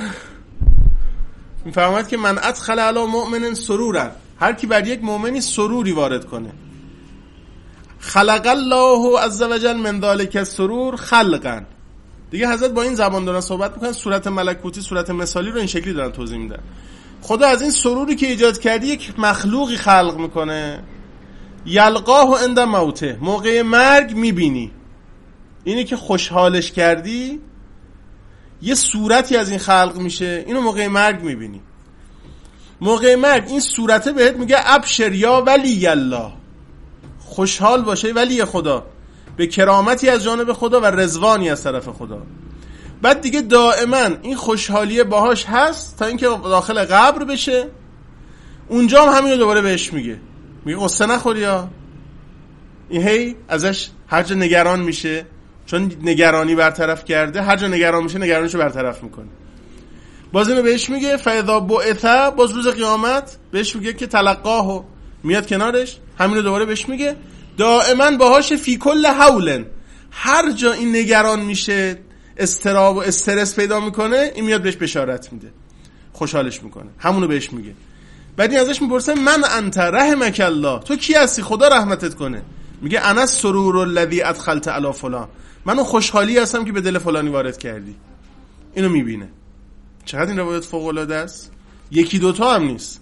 میفرماید 1.65 2.07
که 2.07 2.17
من 2.17 2.37
ادخل 2.37 2.79
علی 2.79 3.05
مؤمن 3.05 3.53
سرورا. 3.53 4.11
هر 4.39 4.53
کی 4.53 4.67
بر 4.67 4.87
یک 4.87 5.03
مؤمنی 5.03 5.41
سروری 5.41 5.91
وارد 5.91 6.25
کنه 6.25 6.51
خلق 8.05 8.47
الله 8.47 9.19
عز 9.19 9.41
وجل 9.41 9.73
من 9.73 10.01
ذلك 10.01 10.43
سرور 10.43 10.95
خلقا. 10.95 11.61
دیگه 12.31 12.49
حضرت 12.49 12.71
با 12.71 12.81
این 12.81 12.95
زبان 12.95 13.25
دارن 13.25 13.41
صحبت 13.41 13.73
می‌کنن 13.73 13.91
صورت 13.91 14.27
ملکوتی 14.27 14.81
صورت 14.81 15.09
مثالی 15.09 15.51
رو 15.51 15.57
این 15.57 15.67
شکلی 15.67 15.93
دارن 15.93 16.11
توضیح 16.11 16.37
میدن. 16.37 16.59
خدا 17.21 17.47
از 17.47 17.61
این 17.61 17.71
سروری 17.71 18.15
که 18.15 18.27
ایجاد 18.27 18.59
کردی 18.59 18.87
یک 18.87 19.19
مخلوقی 19.19 19.75
خلق 19.75 20.17
می‌کنه. 20.17 20.83
یلقاه 21.65 22.29
و 22.29 22.31
اند 22.31 22.59
موته 22.59 23.17
موقع 23.21 23.61
مرگ 23.61 24.15
می‌بینی. 24.15 24.71
اینی 25.63 25.83
که 25.83 25.95
خوشحالش 25.95 26.71
کردی 26.71 27.39
یه 28.61 28.75
صورتی 28.75 29.37
از 29.37 29.49
این 29.49 29.59
خلق 29.59 29.97
میشه 29.97 30.43
اینو 30.47 30.61
موقع 30.61 30.87
مرگ 30.87 31.21
می‌بینی. 31.21 31.61
موقع 32.81 33.15
مرگ 33.15 33.43
این 33.47 33.59
صورته 33.59 34.11
بهت 34.11 34.35
میگه 34.35 34.57
ابشر 34.59 35.13
یا 35.13 35.43
ولی 35.47 35.87
الله. 35.87 36.31
خوشحال 37.25 37.81
باشه 37.81 38.13
ولی 38.13 38.45
خدا. 38.45 38.85
به 39.37 39.47
کرامتی 39.47 40.09
از 40.09 40.23
جانب 40.23 40.53
خدا 40.53 40.79
و 40.81 40.85
رزوانی 40.85 41.49
از 41.49 41.63
طرف 41.63 41.87
خدا. 41.87 42.21
بعد 43.01 43.21
دیگه 43.21 43.41
دائما 43.41 44.09
این 44.21 44.35
خوشحالی 44.35 45.03
باهاش 45.03 45.45
هست 45.45 45.99
تا 45.99 46.05
اینکه 46.05 46.25
داخل 46.25 46.83
قبر 46.83 47.23
بشه. 47.23 47.67
اونجا 48.67 49.05
هم 49.05 49.17
همینو 49.17 49.37
دوباره 49.37 49.61
بهش 49.61 49.93
میگه. 49.93 50.19
میگه 50.65 50.79
قصه 50.79 51.05
نخوری 51.05 51.39
یا 51.39 51.69
این 52.89 53.07
هی 53.07 53.35
ازش 53.47 53.89
هر 54.07 54.23
جا 54.23 54.35
نگران 54.35 54.79
میشه. 54.79 55.25
چون 55.65 55.91
نگرانی 56.01 56.55
برطرف 56.55 57.05
کرده 57.05 57.41
هر 57.41 57.55
جا 57.55 57.67
نگران 57.67 58.03
میشه 58.03 58.19
نگرانیشو 58.19 58.57
برطرف 58.57 59.03
می‌کنه. 59.03 59.27
باز 60.31 60.49
اینو 60.49 60.61
بهش 60.61 60.89
میگه 60.89 61.17
فاذا 61.17 61.59
بعث 61.59 62.05
باز 62.37 62.51
روز 62.51 62.67
قیامت 62.67 63.37
بهش 63.51 63.75
میگه 63.75 63.93
که 63.93 64.07
تلقاهو 64.07 64.83
میاد 65.25 65.47
کنارش 65.47 65.97
همینو 66.19 66.41
دوباره 66.41 66.65
بهش 66.65 66.89
میگه. 66.89 67.15
دائما 67.57 68.11
باهاش 68.11 68.53
فی 68.53 68.77
کل 68.77 69.05
حولن. 69.05 69.65
هر 70.11 70.51
جا 70.51 70.71
این 70.71 70.95
نگران 70.95 71.39
میشه 71.39 71.99
استراب 72.37 72.95
و 72.95 72.99
استرس 72.99 73.55
پیدا 73.55 73.79
می‌کنه 73.79 74.31
این 74.35 74.45
میاد 74.45 74.61
بهش 74.61 74.75
بشارت 74.75 75.33
میده. 75.33 75.51
خوشحالش 76.13 76.63
می‌کنه. 76.63 76.89
همونو 76.99 77.27
بهش 77.27 77.53
میگه. 77.53 77.73
بعد 78.37 78.51
این 78.51 78.59
ازش 78.59 78.81
می‌پرسه 78.81 79.15
من 79.15 79.43
انت 79.57 79.77
رحمک 79.77 80.41
الله؟ 80.45 80.79
تو 80.79 80.95
کی 80.95 81.13
هستی؟ 81.13 81.41
خدا 81.41 81.67
رحمتت 81.67 82.13
کنه. 82.13 82.41
میگه 82.81 83.05
انا 83.05 83.25
سرور 83.25 83.77
الذی 83.77 84.21
ادخلت 84.21 84.67
علی 84.67 84.93
فلان. 84.93 85.27
من 85.65 85.73
اون 85.73 85.83
خوشحالی 85.83 86.37
هستم 86.37 86.65
که 86.65 86.71
به 86.71 86.81
دل 86.81 86.97
فلانی 86.97 87.29
وارد 87.29 87.57
کردی. 87.57 87.95
اینو 88.75 88.89
می‌بینه. 88.89 89.29
چقدر 90.05 90.27
این 90.27 90.39
روایت 90.39 90.63
فوق 90.63 90.85
العاده 90.85 91.15
است؟ 91.15 91.51
یکی 91.91 92.19
دوتا 92.19 92.55
هم 92.55 92.63
نیست. 92.63 93.01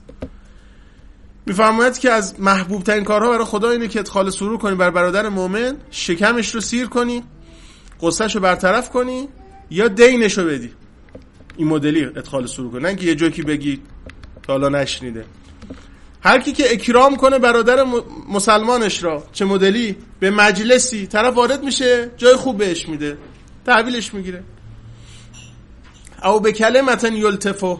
میفرماید 1.45 1.97
که 1.97 2.11
از 2.11 2.39
محبوب 2.39 2.83
ترین 2.83 3.03
کارها 3.03 3.29
برای 3.29 3.45
خدا 3.45 3.69
اینه 3.69 3.87
که 3.87 3.99
ادخال 3.99 4.29
سرور 4.29 4.57
کنی 4.57 4.75
بر 4.75 4.89
برادر 4.89 5.29
مؤمن 5.29 5.77
شکمش 5.91 6.55
رو 6.55 6.61
سیر 6.61 6.87
کنی 6.87 7.23
قصهش 8.01 8.35
رو 8.35 8.41
برطرف 8.41 8.89
کنی 8.89 9.29
یا 9.69 9.87
دینش 9.87 10.37
رو 10.37 10.45
بدی. 10.45 10.73
این 11.57 11.67
مدلی 11.67 12.05
ادخال 12.05 12.47
سرور 12.47 12.71
کنی. 12.71 12.81
نه 12.81 12.95
که 12.95 13.05
یه 13.05 13.15
جوکی 13.15 13.41
بگی 13.41 13.81
تا 14.43 14.53
حالا 14.53 14.69
نشنیده. 14.69 15.25
هر 16.23 16.39
کی 16.39 16.51
که 16.51 16.73
اکرام 16.73 17.15
کنه 17.15 17.39
برادر 17.39 17.85
مسلمانش 18.29 19.03
را 19.03 19.23
چه 19.31 19.45
مدلی 19.45 19.97
به 20.19 20.31
مجلسی 20.31 21.07
طرف 21.07 21.33
وارد 21.33 21.63
میشه 21.63 22.11
جای 22.17 22.35
خوب 22.35 22.57
بهش 22.57 22.89
میده. 22.89 23.17
تحویلش 23.65 24.13
می‌گیره. 24.13 24.43
او 26.23 26.39
به 26.39 26.51
کلمتن 26.51 27.13
یلتفو. 27.13 27.79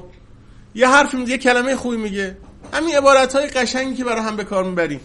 یه 0.76 0.88
حرف 0.88 1.14
میگه 1.14 1.32
یه 1.32 1.38
کلمه 1.38 1.76
خوبی 1.76 1.98
میگه. 1.98 2.38
همین 2.74 2.96
عبارت 2.96 3.36
های 3.36 3.48
قشنگی 3.48 3.96
که 3.96 4.04
برای 4.04 4.22
هم 4.22 4.36
به 4.36 4.44
کار 4.44 4.64
می‌بریم. 4.64 5.00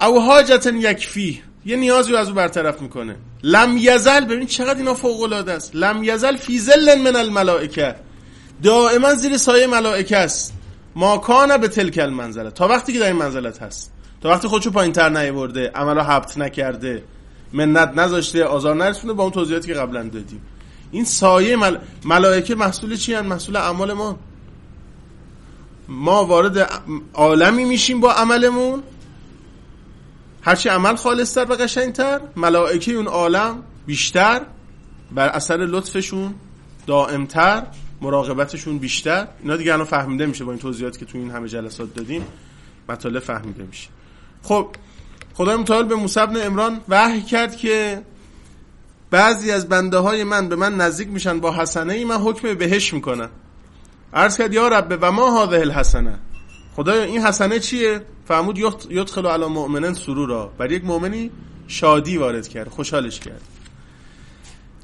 او 0.00 0.20
حاجتن 0.20 0.76
یکفی. 0.76 1.42
یه 1.64 1.76
نیازی 1.76 2.12
رو 2.12 2.18
از 2.18 2.28
او 2.28 2.34
برطرف 2.34 2.82
می‌کنه. 2.82 3.16
لم 3.42 3.76
یزل 3.76 4.24
ببین 4.24 4.46
چقدر 4.46 4.78
اینا 4.78 4.94
فوق 4.94 5.22
العاده 5.22 5.52
است. 5.52 5.70
لم 5.74 6.04
یزل 6.04 6.36
فی 6.36 6.60
ظل 6.60 7.00
من 7.00 7.16
الملائکه. 7.16 7.94
دائما 8.62 9.14
زیر 9.14 9.36
سایه 9.36 9.66
ملائکه 9.66 10.16
است. 10.16 10.52
ما 10.94 11.18
کان 11.18 11.56
به 11.56 11.68
تلک 11.68 11.98
المنزله. 11.98 12.50
تا 12.50 12.68
وقتی 12.68 12.92
که 12.92 12.98
در 12.98 13.06
این 13.06 13.16
منزلت 13.16 13.62
هست. 13.62 13.92
تا 14.22 14.28
وقتی 14.28 14.48
خودشو 14.48 14.70
پایین 14.70 14.92
تر 14.92 15.08
نیورده 15.08 15.70
عملا 15.74 16.02
حبت 16.02 16.38
نکرده 16.38 17.02
منت 17.52 17.92
نذاشته 17.96 18.44
آزار 18.44 18.74
نرسونه 18.74 19.12
با 19.12 19.22
اون 19.22 19.32
توضیحاتی 19.32 19.68
که 19.68 19.74
قبلا 19.74 20.02
دادیم. 20.02 20.42
این 20.90 21.04
سایه 21.04 21.56
مل... 21.56 21.78
ملائکه 22.04 22.54
محصول 22.54 22.96
چی 22.96 23.14
هن؟ 23.14 23.26
محصول 23.26 23.56
اعمال 23.56 23.92
ما. 23.92 24.18
ما 25.88 26.24
وارد 26.24 26.70
عالمی 27.14 27.64
میشیم 27.64 28.00
با 28.00 28.12
عملمون. 28.12 28.82
هرچی 30.42 30.68
عمل 30.68 30.96
خالصتر 30.96 31.44
و 31.52 31.54
قشنگتر 31.54 32.20
ملائکه 32.36 32.92
اون 32.92 33.06
عالم 33.06 33.62
بیشتر 33.86 34.40
بر 35.12 35.28
اثر 35.28 35.56
لطفشون 35.56 36.34
دائمتر 36.86 37.62
مراقبتشون 38.00 38.78
بیشتر. 38.78 39.28
اینا 39.42 39.56
دیگه 39.56 39.72
الان 39.72 39.86
فهمیده 39.86 40.26
میشه 40.26 40.44
با 40.44 40.52
این 40.52 40.60
توضیحاتی 40.60 40.98
که 40.98 41.04
تو 41.04 41.18
این 41.18 41.30
همه 41.30 41.48
جلسات 41.48 41.94
دادیم 41.94 42.24
مطالب 42.88 43.22
فهمیده 43.22 43.62
میشه. 43.62 43.88
خب 44.42 44.68
خدای 45.34 45.56
متعال 45.56 45.84
به 45.84 45.94
موسی 45.94 46.26
بن 46.26 46.36
عمران 46.36 46.80
وحی 46.88 47.22
کرد 47.22 47.56
که 47.56 48.02
بعضی 49.10 49.50
از 49.50 49.68
بنده 49.68 49.98
های 49.98 50.24
من 50.24 50.48
به 50.48 50.56
من 50.56 50.76
نزدیک 50.76 51.08
میشن 51.08 51.40
با 51.40 51.54
حسنه 51.54 51.92
ای 51.92 52.04
من 52.04 52.16
حکم 52.16 52.54
بهش 52.54 52.94
می‌کنم. 52.94 53.30
عرض 54.16 54.36
کرد 54.36 54.54
یا 54.54 54.68
رب 54.68 54.98
و 55.00 55.12
ما 55.12 55.42
هذه 55.42 55.60
الحسنه. 55.60 56.18
خدایا 56.76 57.02
این 57.02 57.22
حسنه 57.22 57.58
چیه؟ 57.58 58.00
فرمود 58.24 58.58
یدخل 58.90 59.26
علی 59.26 59.46
مؤمنن 59.46 59.94
سرورا. 59.94 60.46
بر 60.58 60.72
یک 60.72 60.84
مؤمنی 60.84 61.30
شادی 61.68 62.16
وارد 62.18 62.48
کرد 62.48 62.68
خوشحالش 62.68 63.20
کرد. 63.20 63.42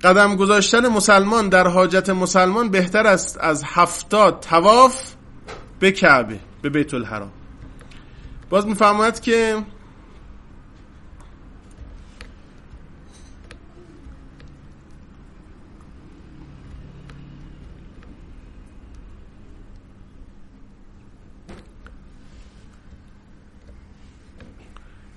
قدم 0.05 0.37
گذاشتن 0.37 0.89
مسلمان 0.89 1.49
در 1.49 1.69
حاجت 1.69 2.11
مسلمان 2.11 2.69
بهتر 2.71 3.07
است 3.07 3.39
از 3.41 3.63
هفتاد 3.67 4.41
تواف 4.41 5.13
به 5.81 5.93
کعبه 5.93 6.41
به 6.63 6.69
بیت 6.69 6.95
الحرام. 6.95 7.33
باز 8.51 8.67
میفرماید 8.67 9.21
که 9.21 9.57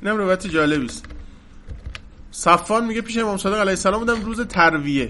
اینم 0.05 0.17
روایت 0.17 0.47
جالبی 0.47 0.85
است. 0.85 1.05
صفان 2.31 2.85
میگه 2.85 3.01
پیش 3.01 3.17
امام 3.17 3.37
صادق 3.37 3.59
علیه 3.59 3.69
السلام 3.69 3.99
بودم 3.99 4.21
روز 4.21 4.41
ترویه. 4.41 5.09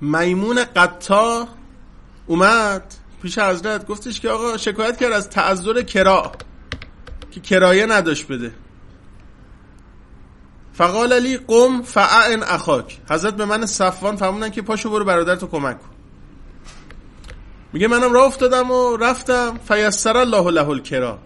میمون 0.00 0.64
قطا 0.64 1.48
اومد 2.26 2.94
پیش 3.22 3.38
حضرت 3.38 3.86
گفتش 3.86 4.20
که 4.20 4.28
آقا 4.28 4.56
شکایت 4.56 4.96
کرد 4.96 5.12
از 5.12 5.30
تعذر 5.30 5.82
کرا 5.82 6.32
که 7.30 7.40
کرایه 7.40 7.86
نداشت 7.86 8.28
بده. 8.28 8.52
فقال 10.72 11.12
علی 11.12 11.36
قم 11.36 11.82
فعن 11.82 12.42
اخاک. 12.42 13.00
حضرت 13.10 13.36
به 13.36 13.44
من 13.44 13.66
صفوان 13.66 14.16
فرمودن 14.16 14.50
که 14.50 14.62
پاشو 14.62 14.90
برو 14.90 15.04
برادر 15.04 15.36
تو 15.36 15.46
کمک 15.46 15.80
کن. 15.82 15.88
میگه 17.72 17.88
منم 17.88 18.12
راه 18.12 18.26
افتادم 18.26 18.70
و 18.70 18.96
رفتم. 18.96 19.58
فیسر 19.68 20.16
الله 20.16 20.50
له 20.50 20.68
الکرا. 20.68 21.18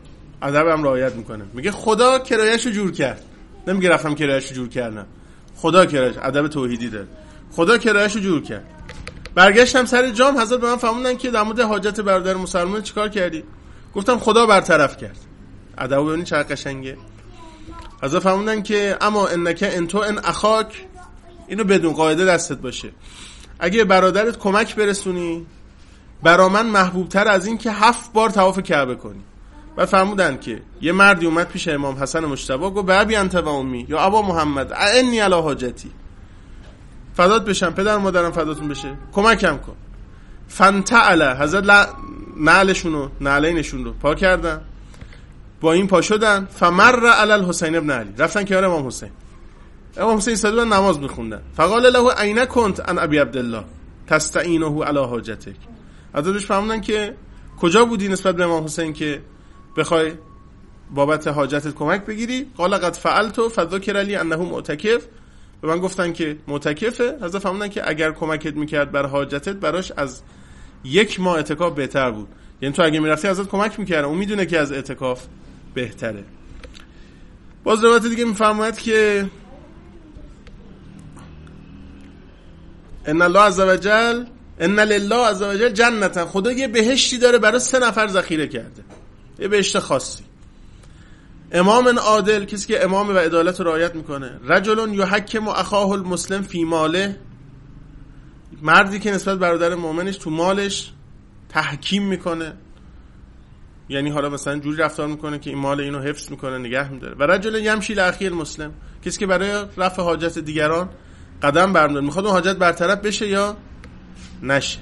ادبم 0.43 0.82
رعایت 0.82 1.14
می‌کنه. 1.14 1.45
میگه 1.55 1.70
خدا 1.70 2.18
کرایهشو 2.18 2.70
جور 2.70 2.93
کرد. 2.93 3.22
نمیگه 3.66 3.89
رفتم 3.89 4.14
کرایهشو 4.14 4.55
جور 4.55 4.68
کردم. 4.68 5.07
خدا 5.57 5.87
کرایش 5.87 6.16
ادب 6.22 6.49
توحیدی 6.49 6.89
داره. 6.89 7.07
خدا 7.53 7.78
کرایهشو 7.78 8.20
جور 8.20 8.43
کرد. 8.43 8.64
برگشتم 9.34 9.84
سر 9.84 10.11
جام 10.11 10.39
حضرت 10.39 10.61
به 10.61 10.66
من 10.66 10.76
فهموندن 10.76 11.16
که 11.16 11.30
در 11.30 11.43
مورد 11.43 11.61
حاجت 11.61 12.01
برادر 12.01 12.34
مسلمان 12.34 12.82
چیکار 12.82 13.09
کردی؟ 13.09 13.45
گفتم 13.95 14.18
خدا 14.18 14.47
برطرف 14.47 14.97
کرد. 14.97 15.18
ادب 15.78 16.01
ببینید 16.01 16.24
چقدر 16.24 16.55
قشنگه؟ 16.55 16.97
حضرت 18.03 18.22
فهموندن 18.22 18.62
که 18.62 18.97
اما 19.01 19.26
انکه 19.26 19.76
انتو 19.76 19.99
ان 19.99 20.18
اخاک 20.18 20.87
اینو 21.49 21.64
بدون 21.64 21.93
قاعده 21.93 22.24
دستت 22.24 22.59
باشه. 22.59 22.91
اگه 23.59 23.84
برادرت 23.84 24.39
کمک 24.39 24.76
برسونی 24.76 25.47
برا 26.22 26.49
من 26.49 26.66
محبوب 26.66 27.09
تر 27.09 27.28
از 27.28 27.47
این 27.47 27.59
که 27.59 27.70
هفت 27.70 28.12
بار 28.12 28.30
تواف 28.30 28.59
کعبه 28.59 28.95
کنی. 28.95 29.22
و 29.77 29.87
فرمودن 29.87 30.39
که 30.39 30.62
یه 30.81 30.93
مردی 30.93 31.27
اومد 31.27 31.49
پیش 31.49 31.68
امام 31.68 32.03
حسن 32.03 32.24
مجتبی 32.24 32.70
گفت 32.70 32.87
به 32.87 33.18
انت 33.18 33.35
و 33.35 33.49
امی 33.49 33.87
یا 33.89 34.01
ابا 34.01 34.22
محمد 34.22 34.72
انی 34.72 35.18
علی 35.18 35.35
حاجتی. 35.35 35.91
فدات 37.14 37.45
بشم 37.45 37.70
پدر 37.70 37.99
مادرم 37.99 38.33
فداتون 38.33 38.68
بشه. 38.68 38.95
کمکم 39.12 39.57
کن. 39.57 39.77
فنتعل 40.49 41.37
حضرت 41.37 41.89
نعلشونو 42.37 43.09
نعلینشون 43.20 43.85
رو 43.85 43.93
پا 43.93 44.14
کردن. 44.14 44.61
با 45.61 45.72
این 45.72 45.87
پا 45.87 46.01
شدن 46.01 46.49
فمر 46.51 47.07
علی 47.07 47.33
الحسین 47.33 47.77
ابن 47.77 47.91
علی. 47.91 48.11
رفتن 48.18 48.45
کنار 48.45 48.64
امام 48.64 48.87
حسین. 48.87 49.11
امام 49.97 50.16
حسین 50.16 50.37
صدو 50.37 50.64
نماز 50.64 50.99
میخوندن. 50.99 51.43
فقال 51.57 51.93
له 51.93 52.12
عین 52.12 52.45
کنت 52.45 52.89
ان 52.89 52.99
ابی 52.99 53.18
عبدالله؟ 53.18 53.64
تستعینه 54.07 54.85
علی 54.85 54.99
حاجتک. 54.99 55.57
حضرتش 56.14 56.47
فهموندن 56.47 56.81
که 56.81 57.14
کجا 57.61 57.85
بودی 57.85 58.09
نسبت 58.09 58.37
به 58.37 58.45
امام 58.45 58.64
حسین 58.64 58.93
که 58.93 59.22
بخوای 59.77 60.12
بابت 60.91 61.29
حاجتت 61.29 61.74
کمک 61.74 62.05
بگیری. 62.05 62.47
قال 62.57 62.77
قد 62.77 62.95
فعلت 62.95 63.49
فذكر 63.49 63.97
علی 63.97 64.16
انه 64.16 64.37
معتکف. 64.37 65.07
به 65.61 65.68
من 65.68 65.79
گفتن 65.79 66.12
که 66.12 66.37
معتکفه. 66.49 67.18
حضرت 67.22 67.43
فهموندن 67.43 67.68
که 67.68 67.89
اگر 67.91 68.12
کمکت 68.12 68.57
می‌کرد 68.57 68.93
بر 68.93 69.07
حاجتت 69.07 69.57
براش 69.57 69.93
از 69.97 70.22
یک 70.85 71.20
ماه 71.20 71.37
اعتکاف 71.37 71.74
بهتر 71.74 72.11
بود. 72.11 72.29
یعنی 72.62 72.74
تو 72.74 72.83
اگه 72.83 73.01
می‌رفتی 73.01 73.29
ازت 73.29 73.49
کمک 73.49 73.81
می‌کردم 73.81 74.09
اون 74.09 74.18
می‌دونه 74.18 74.47
که 74.47 74.59
از 74.59 74.72
اعتکاف 74.72 75.27
بهتره. 75.74 76.24
باز 77.64 77.85
روایت 77.85 78.07
دیگه 78.07 78.24
میفرماید 78.24 78.79
که 78.79 79.27
ان 83.07 83.22
الله 83.22 83.41
عز 83.41 83.61
وجل 83.61 84.24
ان 84.61 84.81
لله 84.81 85.27
عز 85.27 85.43
وجل 85.43 85.68
جنتا 85.68 86.27
خدا 86.27 86.53
یه 86.53 86.68
بهشتی 86.68 87.18
داره 87.18 87.39
برای 87.39 87.61
سه 87.61 87.79
نفر 87.79 88.07
ذخیره 88.07 88.49
کرده. 88.49 88.85
یه 89.39 89.49
بهشت 89.49 89.78
خاصی. 89.78 90.24
امام 91.53 91.99
عادل 91.99 92.45
کسی 92.45 92.66
که 92.66 92.84
امام 92.84 93.09
و 93.09 93.18
عدالت 93.18 93.61
رو 93.61 93.66
رعایت 93.66 93.95
می‌کنه. 93.95 94.41
رجل 94.49 94.95
یحکم 94.95 95.49
اخاه 95.49 95.91
المسلم 95.91 96.43
فی 96.43 96.64
ماله. 96.64 97.16
مردی 98.62 98.99
که 98.99 99.11
نسبت 99.11 99.39
برادر 99.39 99.74
مؤمنش 99.74 100.16
تو 100.16 100.30
مالش 100.30 100.93
تحکیم 101.49 102.03
می‌کنه. 102.03 102.53
یعنی 103.89 104.11
حالا 104.11 104.28
مثلا 104.28 104.59
جوری 104.59 104.76
رفتار 104.76 105.07
می‌کنه 105.07 105.39
که 105.39 105.51
این 105.51 105.59
مال 105.59 105.80
اینو 105.80 106.01
حفظ 106.01 106.30
می‌کنه 106.30 106.59
نگه 106.59 106.93
میداره. 106.93 107.14
و 107.14 107.22
رجل 107.22 107.64
یمشی 107.64 107.95
لاخی 107.95 108.26
المسلم. 108.26 108.72
کسی 109.05 109.18
که 109.18 109.26
برای 109.26 109.64
رفع 109.76 110.03
حاجت 110.03 110.39
دیگران 110.39 110.89
قدم 111.43 111.72
برمیداره. 111.72 112.07
می‌خواد 112.07 112.24
اون 112.24 112.34
حاجت 112.34 112.57
برطرف 112.57 112.99
بشه 112.99 113.28
یا 113.28 113.57
نشه. 114.43 114.78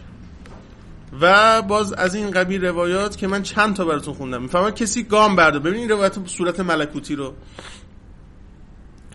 و 1.20 1.62
باز 1.62 1.92
از 1.92 2.14
این 2.14 2.30
قبیل 2.30 2.64
روایات 2.64 3.16
که 3.16 3.26
من 3.26 3.42
چند 3.42 3.76
تا 3.76 3.84
براتون 3.84 4.14
خوندم. 4.14 4.42
می‌فهمم 4.42 4.70
کسی 4.70 5.02
گام 5.02 5.36
برده 5.36 5.58
ببین 5.58 5.80
این 5.80 5.88
روایت 5.88 6.26
صورت 6.26 6.60
ملکوتی 6.60 7.14
رو. 7.14 7.34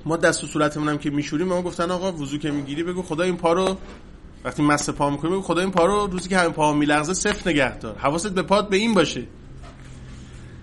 ما 0.06 0.18
دست 0.18 0.44
و 0.44 0.48
صورتمون 0.48 0.90
هم 0.90 0.98
که 0.98 1.10
میشوریم 1.10 1.48
ما 1.48 1.62
گفتن 1.62 1.92
آقا 1.92 2.12
وضو 2.12 2.38
که 2.38 2.52
می‌گیری 2.52 2.84
بگو 2.84 3.02
خدا 3.02 3.24
این 3.24 3.38
پا 3.38 3.54
رو 3.54 3.78
وقتی 4.44 4.64
مس 4.64 4.90
پا 4.90 5.10
می‌کنی 5.10 5.32
بگو 5.32 5.42
خدا 5.42 5.62
این 5.62 5.72
پا 5.72 5.86
رو 5.86 6.08
روزی 6.08 6.30
که 6.30 6.38
همین 6.38 6.54
پا 6.54 6.74
میلغزه 6.74 7.14
صفر 7.14 7.50
نگه 7.50 7.78
دار. 7.78 7.96
حواست 7.98 8.34
به 8.34 8.42
پات 8.42 8.70
به 8.70 8.78
این 8.78 8.94
باشه. 8.94 9.24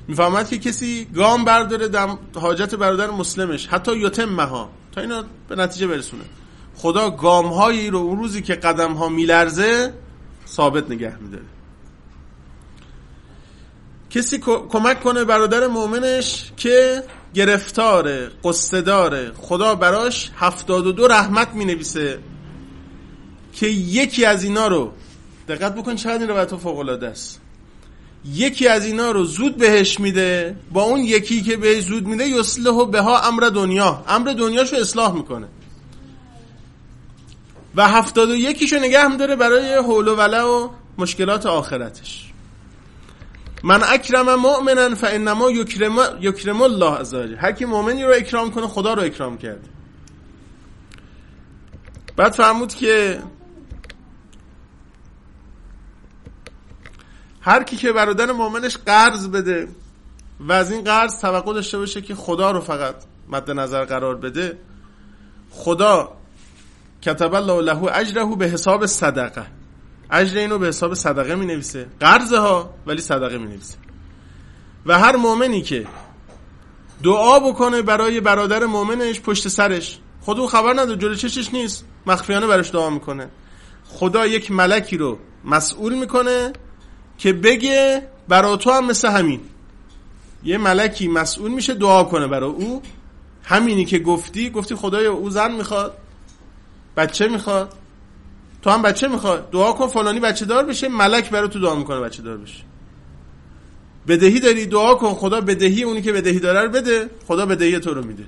می‌فهمد 0.09 0.49
که 0.49 0.59
کسی 0.59 1.05
گام 1.15 1.45
برداره 1.45 1.89
دم 1.89 2.19
حاجت 2.35 2.75
برادر 2.75 3.11
مسلمش 3.11 3.67
حتی 3.67 3.97
یتم 3.97 4.41
ها 4.41 4.71
تا 4.93 5.01
اینا 5.01 5.25
به 5.49 5.57
نتیجه 5.57 5.87
برسونه. 5.87 6.25
خدا 6.75 7.11
گام 7.11 7.47
هایی 7.47 7.91
رو 7.91 7.99
اون 7.99 8.19
روزی 8.19 8.43
که 8.43 8.55
قدم 8.55 8.93
ها 8.93 9.09
میلرزه 9.09 9.93
ثابت 10.47 10.91
نگه 10.91 11.17
میداره. 11.23 11.45
کسی 14.11 14.39
کمک 14.69 15.01
کنه 15.01 15.25
برادر 15.25 15.67
مؤمنش 15.67 16.53
که 16.57 17.03
گرفتاره 17.35 18.31
قصداره 18.45 19.33
خدا 19.37 19.75
براش 19.75 20.31
هفتاد 20.37 20.87
و 20.87 20.93
دو 20.93 21.07
رحمت 21.09 21.55
می 21.55 21.65
نویسه 21.65 22.19
که 23.53 23.67
یکی 23.67 24.25
از 24.25 24.45
اینا 24.45 24.69
رو 24.69 24.93
دقت 25.49 25.75
بکن 25.75 25.97
چقدر 25.97 26.19
این 26.19 26.29
روایت 26.29 26.57
فوق 26.57 26.79
العاده 26.79 27.07
است. 27.09 27.41
یکی 28.35 28.69
از 28.69 28.87
اینا 28.87 29.11
رو 29.11 29.25
زود 29.25 29.57
بهش 29.57 30.01
میده 30.01 30.57
با 30.73 30.83
اون 30.83 31.01
یکی 31.01 31.43
که 31.43 31.57
بهش 31.57 31.85
زود 31.85 32.07
میده 32.07 32.29
یصلح 32.29 32.85
بها 32.91 33.21
امر 33.21 33.43
دنیا. 33.43 34.05
امر 34.09 34.33
دنیاشو 34.33 34.77
اصلاح 34.77 35.15
می‌کنه. 35.15 35.49
و 37.77 37.89
هفتاد 37.89 38.31
و 38.31 38.35
یکیشو 38.35 38.77
نگه 38.77 39.09
میداره 39.09 39.37
برای 39.37 39.75
حول 39.75 40.09
و 40.09 40.17
وله 40.17 40.43
و 40.43 40.69
مشکلات 40.99 41.47
آخرتش. 41.47 42.33
من 43.63 43.83
اکرم 43.83 44.35
مؤمنا 44.35 44.95
فانما 44.95 45.51
یکرم 45.51 45.97
یکرم 46.21 46.63
الله 46.63 46.95
عز 46.95 47.15
وجل 47.15 47.35
هر 47.35 47.53
کی 47.53 47.65
مؤمنی 47.65 48.05
رو 48.05 48.13
اکرام 48.13 48.51
کنه 48.51 48.67
خدا 48.67 48.95
رو 48.95 49.03
اکرام 49.03 49.39
کرده. 49.39 49.69
بعد 52.17 52.33
فرمود 52.33 52.75
که 52.75 53.23
هر 57.41 57.63
کی 57.63 57.77
که 57.77 57.93
برادر 57.93 58.33
مؤمنش 58.33 58.77
قرض 58.77 59.29
بده 59.29 59.69
و 60.41 60.53
از 60.53 60.71
این 60.73 60.85
قرض 60.85 61.21
توقع 61.21 61.55
داشته 61.55 61.79
باشه 61.79 62.03
که 62.03 62.15
خدا 62.15 62.51
رو 62.51 62.61
فقط 62.61 62.95
مد 63.29 63.51
نظر 63.51 63.85
قرار 63.85 64.15
بده 64.15 64.59
خدا 65.51 66.17
کتب 67.07 67.35
الله 67.35 67.61
له 67.61 67.97
اجره 67.99 68.37
به 68.37 68.47
حساب 68.47 68.87
صدقه 68.87 69.47
اجر 70.11 70.39
اینو 70.39 70.59
به 70.59 70.69
حساب 70.69 70.95
صدقه 70.95 71.35
می 71.35 71.47
نویسه 71.47 71.87
قرضه 72.01 72.39
ها 72.39 72.75
ولی 72.87 73.01
صدقه 73.01 73.39
می 73.39 73.47
نویسه 73.47 73.77
و 74.87 74.99
هر 74.99 75.17
مؤمنی 75.17 75.63
که 75.63 75.87
دعا 77.03 77.39
بکنه 77.39 77.83
برای 77.83 78.21
برادر 78.21 78.65
مؤمنش 78.65 79.21
پشت 79.21 79.49
سرش. 79.49 79.99
خود 80.21 80.41
او 80.41 80.47
خبر 80.47 80.73
نداره 80.73 80.97
جلو 80.97 81.15
چشش 81.15 81.55
نیست. 81.55 81.85
مخفیانه 82.07 82.47
براش 82.47 82.71
دعا 82.71 82.91
می‌کنه. 82.91 83.29
خدا 83.85 84.27
یک 84.27 84.51
ملکی 84.51 84.97
رو 84.97 85.19
مسئول 85.45 85.95
می‌کنه 85.95 86.53
که 87.19 87.33
بگه 87.33 88.09
برا 88.29 88.57
تو 88.57 88.71
هم 88.71 88.87
مثل 88.87 89.09
همین. 89.09 89.41
یه 90.45 90.59
ملکی 90.59 91.09
مسئول 91.09 91.51
میشه 91.51 91.75
دعا 91.75 92.05
کنه 92.05 92.27
برای 92.27 92.51
او. 92.51 92.83
همینی 93.45 93.85
که 93.85 93.99
گفتی 93.99 94.51
گفتی 94.51 94.75
خدای 94.75 95.07
او 95.07 95.31
زن 95.31 95.53
می‌خواد. 95.53 95.99
بچه 96.97 97.29
می‌خواد؟ 97.29 97.73
تو 98.63 98.71
هم 98.71 98.83
بچه 98.83 99.09
می‌خواد؟ 99.09 99.51
دعا 99.51 99.73
کن 99.73 99.87
فلانی 99.87 100.21
بچه 100.21 100.45
دار 100.45 100.65
بشه 100.65 100.89
ملک 100.89 101.31
برای 101.31 101.49
تو 101.49 101.61
دعا 101.61 101.75
می‌کنه 101.75 102.01
بچه 102.01 102.23
دار 102.23 102.37
بشه. 102.37 102.63
بدهی 104.09 104.41
داری 104.41 104.67
دعا 104.67 104.95
کن 104.95 105.15
خدا 105.15 105.41
بدهی 105.41 105.83
اونی 105.83 106.03
که 106.03 106.13
بدهی 106.13 106.41
داره 106.41 106.61
رو 106.61 106.69
بده 106.69 107.11
خدا 107.27 107.47
بدهی 107.47 107.79
تو 107.79 107.95
رو 107.95 108.05
میده. 108.05 108.25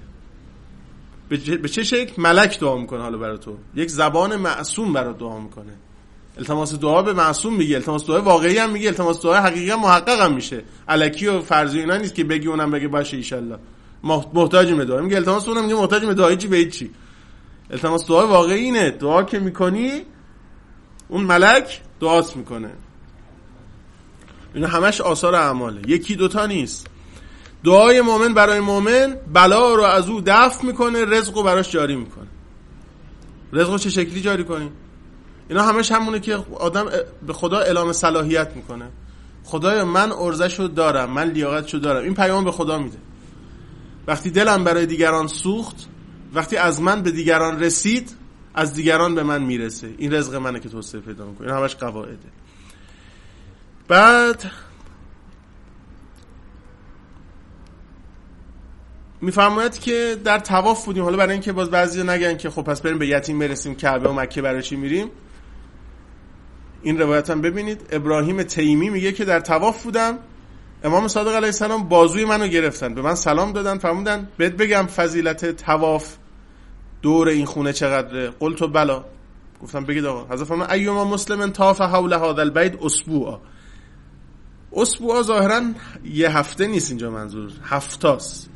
به 1.29 1.69
چه 1.69 1.85
شکل؟ 1.85 2.23
ملک 2.23 2.61
دعا 2.61 2.77
می‌کنه 2.77 3.03
حالا 3.03 3.19
برای 3.19 3.39
تو. 3.39 3.57
یک 3.75 3.91
زبان 3.91 4.37
معصوم 4.37 4.93
برای 4.93 5.15
دعا 5.15 5.39
می‌کنه. 5.41 5.73
التماس 6.39 6.75
دعا 6.75 7.03
به 7.03 7.13
معصوم 7.13 7.55
میگه 7.55 7.77
التماس 7.77 8.07
دعا 8.07 8.21
واقعی 8.21 8.59
هم 8.59 8.71
میگه 8.71 8.89
التماس 8.89 9.23
دعا 9.23 9.35
حقیقی 9.35 9.71
هم 9.71 9.81
محقق 9.81 10.21
هم 10.21 10.35
میشه. 10.35 10.63
الکی 10.89 11.27
و 11.27 11.41
فرضی 11.41 11.81
اینا 11.81 11.97
نیست 11.97 12.15
که 12.15 12.25
بگی 12.25 12.49
اونم 12.49 12.71
بگه 12.71 12.89
باشه 12.89 13.37
ان 13.37 13.59
محتاج 14.35 14.73
به 14.73 14.85
دعا. 14.85 15.01
میگه 15.01 15.17
التماس 15.17 15.49
اونم 15.49 15.63
میگه 15.63 15.75
محتاج 15.75 16.05
به 16.05 16.37
چی 16.37 16.49
به 16.49 16.65
چی 16.65 16.91
التماس 17.71 18.07
دعا 18.07 18.27
واقعی 18.27 18.61
اینه. 18.61 18.91
دعا 18.91 19.23
که 19.23 19.39
می‌کنی 19.39 20.03
اون 21.09 21.25
ملک 21.25 21.81
دعاست 22.01 22.37
می‌کنه. 22.37 22.71
اینا 24.55 24.69
همش 24.69 25.01
آثار 25.01 25.35
اعماله. 25.35 25.83
یکی 25.87 26.17
دوتا 26.17 26.47
نیست. 26.47 26.87
دعای 27.65 28.01
مؤمن 28.01 28.35
برای 28.35 28.61
مؤمن 28.61 29.17
بلا 29.33 29.75
رو 29.75 29.83
از 29.83 30.09
او 30.09 30.21
دفع 30.27 30.67
می‌کنه 30.67 31.05
رزق 31.05 31.37
رو 31.37 31.43
براش 31.43 31.71
جاری 31.71 31.97
می‌کنه. 31.97 32.27
رزق 33.53 33.71
رو 33.71 33.79
چه 33.79 33.91
شکلی 33.91 34.21
جاری 34.21 34.45
کنی 34.45 34.71
اینا 35.49 35.63
همش 35.63 35.93
همونه 35.93 36.21
که 36.21 36.45
آدم 36.59 36.87
به 37.27 37.33
خدا 37.33 37.59
اعلام 37.59 37.93
صلاحیت 37.93 38.57
می‌کنه. 38.57 38.89
خدایا 39.45 39.85
من 39.85 40.13
ارزشو 40.13 40.67
دارم 40.67 41.11
من 41.11 41.31
لیاقتشو 41.31 41.79
دارم. 41.79 42.05
این 42.05 42.15
پیام 42.15 42.45
به 42.45 42.53
خدا 42.53 42.79
میده. 42.79 42.99
وقتی 44.07 44.31
دلم 44.31 44.65
برای 44.65 44.87
دیگران 44.87 45.27
سوخت 45.27 45.87
وقتی 46.35 46.57
از 46.57 46.81
من 46.81 47.03
به 47.03 47.11
دیگران 47.11 47.61
رسید 47.61 48.17
از 48.55 48.75
دیگران 48.75 49.15
به 49.15 49.23
من 49.23 49.43
می‌رسه. 49.43 49.95
این 49.99 50.15
رزق 50.15 50.35
منه 50.35 50.61
که 50.61 50.69
توسعه 50.69 51.01
پیدا 51.01 51.27
می‌کنه. 51.27 51.47
این 51.47 51.57
همش 51.57 51.75
قواعده. 51.75 52.29
بعد 53.89 54.51
میفرماید 59.21 59.79
که 59.79 60.17
در 60.25 60.39
تواف 60.39 60.85
بودیم. 60.85 61.05
حالا 61.05 61.17
برای 61.17 61.33
اینکه 61.33 61.53
باز 61.53 61.71
بعضی 61.71 62.03
نگن 62.03 62.37
که 62.37 62.51
خب 62.51 62.63
پس 62.63 62.81
بریم 62.81 62.99
به 62.99 63.07
یتیم 63.07 63.39
برسیم 63.39 63.75
کعبه 63.75 64.09
و 64.09 64.13
مکه 64.13 64.43
برای 64.43 64.63
چی 64.63 64.77
میریم؟ 64.77 65.11
این 66.83 66.99
روایت 66.99 67.31
هم 67.31 67.41
ببینید. 67.41 67.81
ابراهیم 67.91 68.43
تیمی 68.43 68.91
میگه 68.91 69.13
که 69.13 69.25
در 69.25 69.41
تواف 69.41 69.83
بودم. 69.83 70.19
امام 70.85 71.09
صادق 71.09 71.35
علیه 71.35 71.47
السلام 71.47 71.89
بازوی 71.89 72.25
منو 72.25 72.47
گرفتن. 72.47 72.95
به 72.95 73.03
من 73.03 73.15
سلام 73.15 73.53
دادن 73.53 73.79
فرمودن 73.79 74.29
بهت 74.37 74.53
بگم 74.53 74.87
فضیلت 74.87 75.57
تواف 75.57 76.17
دور 77.03 77.29
این 77.29 77.47
خونه 77.47 77.73
چقدره. 77.73 78.31
قلت 78.31 78.63
و 78.63 78.69
بلا. 78.69 79.05
گفتم 79.63 79.85
بگید 79.85 80.05
آقا. 80.05 80.35
حضرت 80.35 80.47
فرمان 80.47 80.71
ایوما 80.71 81.05
مسلم 81.05 81.51
تاف 81.51 81.81
حول 81.81 82.13
هذا 82.13 82.43
البيت 82.43 82.83
اسبوعا. 82.83 83.39
اسبوعا 84.73 85.23
ظاهرا 85.23 85.61
یه 86.05 86.39
هفته 86.39 86.67
نیست 86.67 86.91
اینجا 86.91 87.11
منظور. 87.11 87.51
هفتاست. 87.65 88.51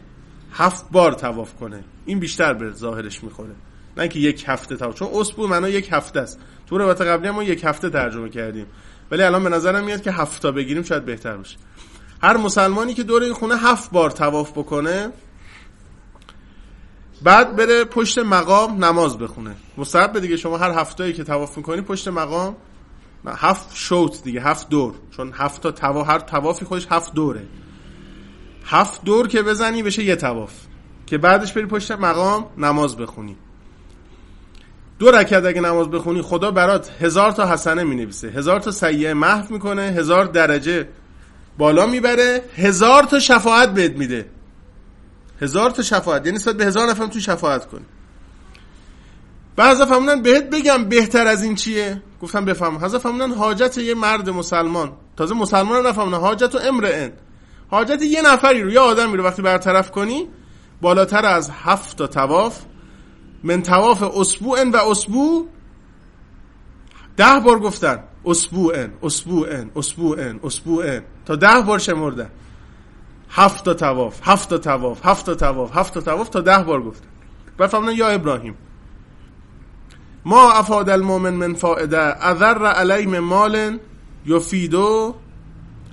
هفت 0.52 0.90
بار 0.90 1.12
تواف 1.12 1.54
کنه. 1.54 1.84
این 2.06 2.20
بیشتر 2.20 2.54
به 2.54 2.70
ظاهرش 2.70 3.24
می‌خوره. 3.24 3.54
نه 3.96 4.08
که 4.08 4.18
یک 4.18 4.44
هفته 4.46 4.76
تواف 4.76 4.94
چون 4.94 5.08
اسبوع 5.14 5.48
معنا 5.48 5.68
یک 5.68 5.88
هفته 5.92 6.20
است 6.20 6.38
تو 6.66 6.78
روایت 6.78 7.00
قبلی 7.00 7.30
ما 7.30 7.42
یک 7.42 7.64
هفته 7.64 7.90
ترجمه 7.90 8.28
کردیم. 8.28 8.66
ولی 9.10 9.22
الان 9.22 9.44
به 9.44 9.50
نظرم 9.50 9.84
میاد 9.84 10.02
که 10.02 10.12
هفته 10.12 10.50
بگیریم 10.50 10.82
شاید 10.82 11.04
بهتر 11.04 11.36
باشه. 11.36 11.56
هر 12.22 12.36
مسلمانی 12.36 12.94
که 12.94 13.02
دور 13.02 13.22
این 13.22 13.32
خونه 13.32 13.56
هفت 13.56 13.90
بار 13.90 14.10
تواف 14.10 14.52
بکنه 14.52 15.10
بعد 17.22 17.56
بره 17.56 17.84
پشت 17.84 18.18
مقام 18.18 18.84
نماز 18.84 19.18
بخونه. 19.18 19.56
مستحب 19.76 20.18
دیگه 20.18 20.36
شما 20.36 20.58
هر 20.58 20.70
هفته‌ای 20.70 21.12
که 21.12 21.24
تواف 21.24 21.56
می‌کنی 21.56 21.80
پشت 21.80 22.08
مقام 22.08 22.56
هفت 23.26 23.70
شوت 23.74 24.22
دیگه 24.22 24.40
هفت 24.40 24.68
دور. 24.68 24.94
چون 25.10 25.32
هفت 25.34 25.62
تا 25.62 25.70
توا 25.70 26.04
هر 26.04 26.18
توافی 26.18 26.64
خودش 26.64 26.86
هفت 26.90 27.14
دوره. 27.14 27.42
هفت 28.64 29.04
دور 29.04 29.28
که 29.28 29.42
بزنی 29.42 29.82
بشه 29.82 30.04
یه 30.04 30.16
تواف 30.16 30.52
که 31.06 31.18
بعدش 31.18 31.52
بری 31.52 31.66
پشت 31.66 31.92
مقام 31.92 32.46
نماز 32.58 32.96
بخونی. 32.96 33.36
دو 34.98 35.10
رکعت 35.10 35.44
اگه 35.44 35.60
نماز 35.60 35.90
بخونی 35.90 36.22
خدا 36.22 36.50
برات 36.50 36.90
هزار 37.00 37.32
تا 37.32 37.46
حسنه 37.46 37.84
می 37.84 37.96
نویسه 37.96 38.28
هزار 38.28 38.60
تا 38.60 38.70
سیعه 38.70 39.14
محو 39.14 39.52
می‌کنه 39.52 39.82
هزار 39.82 40.24
درجه 40.24 40.88
بالا 41.58 41.86
می‌بره. 41.86 42.42
هزار 42.56 43.02
تا 43.02 43.18
شفاعت 43.18 43.74
بهت 43.74 43.92
میده. 43.92 44.26
هزار 45.40 45.70
تا 45.70 45.82
شفاعت. 45.82 46.26
یعنی 46.26 46.36
نسبت 46.36 46.56
به 46.56 46.66
هزار 46.66 46.90
نفرم 46.90 47.08
تو 47.08 47.20
شفاعت 47.20 47.66
کنی. 47.66 47.84
بعضا 49.56 49.86
فهمونن 49.86 50.22
بهت 50.22 50.50
بگم 50.50 50.84
بهتر 50.84 51.26
از 51.26 51.42
این 51.42 51.54
چیه. 51.54 52.02
گفتم 52.22 52.44
بفهم. 52.44 52.84
حضرت 52.84 53.00
فهمونن 53.00 53.34
حاجت 53.34 53.78
یه 53.78 53.94
مرد 53.94 54.30
مسلمان. 54.30 54.92
تازه 55.16 55.34
مسلمان 55.34 55.86
نفهمونن 55.86 56.18
حاجت 56.18 56.54
و 56.54 56.58
امرئن 56.58 57.12
حاجت 57.70 58.02
یه 58.02 58.22
نفری 58.22 58.62
رو 58.62 58.70
یه 58.70 58.80
آدمی 58.80 59.16
رو 59.16 59.24
وقتی 59.24 59.42
برطرف 59.42 59.90
کنی 59.90 60.28
بالاتر 60.80 61.26
از 61.26 61.50
هفت 61.50 61.98
تا 61.98 62.06
تواف 62.06 62.62
من 63.44 63.62
تواف 63.62 64.02
اسبوعن 64.02 64.70
و 64.70 64.76
اسبوع 64.76 65.48
ده 67.16 67.40
بار 67.44 67.58
گفتن. 67.58 68.04
اسبوعن 68.26 68.92
اسبوعن 69.02 69.70
اسبوعن 69.76 70.40
اسبوعن. 70.44 71.02
تا 71.26 71.36
ده 71.36 71.60
بار 71.66 71.78
شمردن 71.78 72.30
هفت 73.30 73.64
تا 73.64 73.74
تواف 73.74 74.20
هفت 74.22 74.50
تا 74.50 74.58
تواف 74.58 75.06
هفت 75.06 75.26
تا 75.26 75.34
تواف 75.34 75.76
هفت 75.76 75.94
تا 75.94 76.00
تواف 76.00 76.28
تا 76.28 76.40
ده 76.40 76.58
بار 76.58 76.82
گفتن 76.82 77.06
فهمنا 77.58 77.92
یا 77.92 78.08
ابراهیم. 78.08 78.54
ما 80.24 80.52
افاد 80.52 80.88
المؤمن 80.88 81.30
من 81.30 81.54
فائده 81.54 81.98
اذر 82.26 82.66
علی 82.66 83.06
من 83.06 83.18
مال 83.18 83.78
یفیدو 84.26 85.14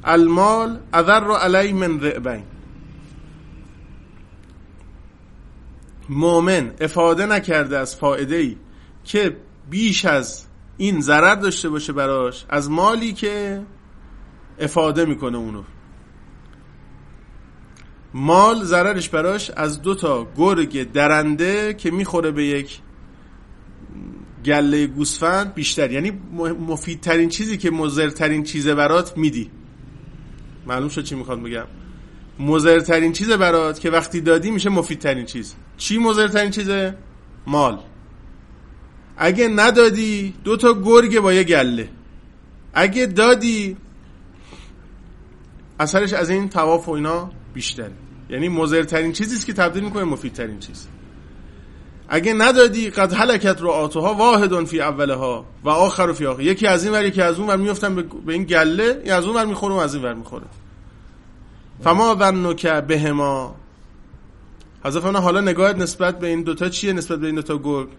المال 0.03 0.79
اذر 0.93 1.31
علی 1.31 1.73
من 1.73 1.99
رعبین. 1.99 2.43
مؤمن 6.09 6.71
افاده 6.81 7.25
نکرده 7.25 7.77
از 7.77 7.95
فائده 7.95 8.35
ای 8.35 8.57
که 9.03 9.37
بیش 9.69 10.05
از 10.05 10.45
این 10.79 11.01
ضرر 11.01 11.35
داشته 11.35 11.69
باشه 11.69 11.93
براش 11.93 12.45
از 12.49 12.71
مالی 12.71 13.13
که 13.13 13.61
افاده 14.59 15.05
می‌کنه 15.05 15.37
اونو. 15.37 15.63
مال 18.13 18.63
ضررش 18.63 19.09
براش 19.09 19.51
از 19.51 19.81
دو 19.81 19.95
تا 19.95 20.27
گرگ 20.37 20.91
درنده 20.91 21.73
که 21.73 21.91
می‌خوره 21.91 22.31
به 22.31 22.45
یک 22.45 22.79
گله 24.45 24.87
گوسفند 24.87 25.53
بیشتر. 25.53 25.91
یعنی 25.91 26.11
مفیدترین 26.67 27.29
چیزی 27.29 27.57
که 27.57 27.71
مزرترین 27.71 28.43
چیزه 28.43 28.75
برات 28.75 29.17
میدی. 29.17 29.51
معلوم 30.67 30.89
شد 30.89 31.03
چی 31.03 31.15
می‌خواد 31.15 31.41
بگم؟ 31.41 31.65
مزرترین 32.39 33.13
چیزه 33.13 33.37
برات 33.37 33.79
که 33.79 33.89
وقتی 33.89 34.21
دادی 34.21 34.51
میشه 34.51 34.69
مفیدترین 34.69 35.25
چیز. 35.25 35.55
چی 35.77 35.97
مزرترین 35.97 36.51
چیزه؟ 36.51 36.97
مال. 37.47 37.79
اگه 39.21 39.47
ندادی 39.47 40.33
دو 40.43 40.57
تا 40.57 40.73
گرگ 40.73 41.19
با 41.19 41.33
یه 41.33 41.43
گله. 41.43 41.89
اگه 42.73 43.05
دادی 43.05 43.77
اثرش 45.79 46.13
از 46.13 46.29
این 46.29 46.49
تواف 46.49 46.89
و 46.89 46.91
اینا 46.91 47.31
بیشتره. 47.53 47.91
یعنی 48.29 48.49
مزرترین 48.49 49.11
چیزیست 49.11 49.45
که 49.45 49.53
تبدیل 49.53 49.83
می‌کنه 49.83 50.03
مفیدترین 50.03 50.59
چیز. 50.59 50.87
اگه 52.09 52.33
ندادی 52.33 52.89
قد 52.89 53.13
حلکت 53.13 53.61
رو 53.61 53.69
آتوها 53.69 54.13
واحدون 54.13 54.65
فی 54.65 54.81
اولها 54.81 55.45
و 55.63 55.69
آخر 55.69 56.09
و 56.09 56.13
فی 56.13 56.25
آخر. 56.25 56.41
یکی 56.41 56.67
از 56.67 56.83
این 56.83 56.93
ور 56.93 57.05
یکی 57.05 57.21
از 57.21 57.39
اون 57.39 57.47
ور 57.49 57.57
میفتن 57.57 57.95
به 57.95 58.33
این 58.33 58.43
گله 58.43 59.01
یا 59.05 59.17
از 59.17 59.25
اون 59.25 59.35
ور 59.35 59.45
می‌خوره 59.45 59.81
از 59.81 59.95
این 59.95 60.03
ور 60.03 60.13
می‌خوره. 60.13 60.45
فما 61.83 62.15
ظنک 62.19 62.67
بهما. 62.67 63.55
حضرت 64.83 65.05
حالا 65.05 65.41
نگاهت 65.41 65.75
نسبت 65.75 66.19
به 66.19 66.27
این 66.27 66.41
دوتا 66.41 66.69
چیه؟ 66.69 66.93
نسبت 66.93 67.19
به 67.19 67.25
این 67.25 67.35
دوتا 67.35 67.57
گرگ. 67.57 67.89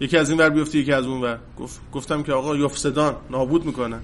یکی 0.00 0.16
از 0.16 0.30
این 0.30 0.38
ور 0.38 0.50
بیفته 0.50 0.78
یکی 0.78 0.92
از 0.92 1.06
اون 1.06 1.20
ور. 1.20 1.38
گفت 1.58 1.80
گفتم 1.92 2.22
که 2.22 2.32
آقا 2.32 2.56
یفسدان 2.56 3.16
نابود 3.30 3.64
می‌کنن. 3.64 4.00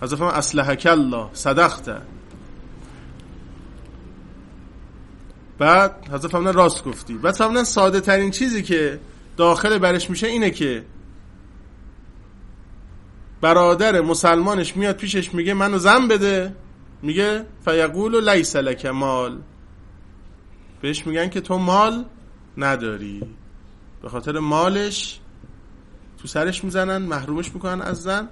حضرت 0.00 0.18
فرمان 0.18 0.34
اسلحک 0.34 0.86
الله 0.90 1.26
صدقت. 1.32 2.02
بعد 5.58 6.08
حضرت 6.12 6.30
فرمان 6.30 6.52
راست 6.52 6.84
گفتی. 6.84 7.14
بعد 7.14 7.34
فرمان 7.34 7.64
ساده 7.64 8.00
ترین 8.00 8.30
چیزی 8.30 8.62
که 8.62 9.00
داخل 9.36 9.78
برش 9.78 10.10
میشه 10.10 10.26
اینه 10.26 10.50
که 10.50 10.84
برادر 13.40 14.00
مسلمانش 14.00 14.76
میاد 14.76 14.96
پیشش 14.96 15.34
میگه 15.34 15.54
منو 15.54 15.78
زن 15.78 16.08
بده. 16.08 16.54
میگه 17.02 17.46
فیقول 17.64 18.14
و 18.14 18.30
لیس 18.30 18.56
لک 18.56 18.86
مال. 18.86 19.38
بهش 20.80 21.06
میگن 21.06 21.28
که 21.28 21.40
تو 21.40 21.58
مال 21.58 22.04
نداری. 22.56 23.22
به 24.02 24.08
خاطر 24.08 24.38
مالش 24.38 25.20
تو 26.26 26.32
سرش 26.32 26.64
می‌زنن 26.64 26.96
محرومش 26.96 27.54
می‌کنن 27.54 27.82
از 27.82 28.02
زن 28.02 28.28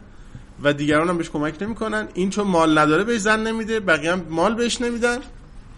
و 0.62 0.72
دیگران 0.72 1.08
هم 1.08 1.18
بهش 1.18 1.30
کمک 1.30 1.62
نمی‌کنن. 1.62 2.08
این 2.14 2.30
چون 2.30 2.46
مال 2.46 2.78
نداره 2.78 3.04
بهش 3.04 3.20
زن 3.20 3.46
نمیده 3.46 3.80
بقیه 3.80 4.12
هم 4.12 4.22
مال 4.30 4.54
بهش 4.54 4.80
نمیدن. 4.80 5.18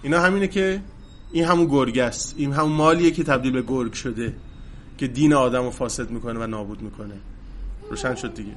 اینا 0.02 0.20
همینه 0.20 0.48
که 0.48 0.80
این 1.32 1.44
همون 1.44 1.66
گرگ 1.66 1.98
است. 1.98 2.34
این 2.36 2.52
همون 2.52 2.72
مالیه 2.72 3.10
که 3.10 3.24
تبدیل 3.24 3.52
به 3.52 3.62
گرگ 3.62 3.92
شده 3.92 4.34
که 4.98 5.06
دین 5.06 5.32
آدم 5.32 5.62
رو 5.62 5.70
فاسد 5.70 6.10
می‌کنه 6.10 6.40
و 6.40 6.46
نابود 6.46 6.82
می‌کنه. 6.82 7.14
روشن 7.90 8.14
شد 8.14 8.34
دیگه. 8.34 8.52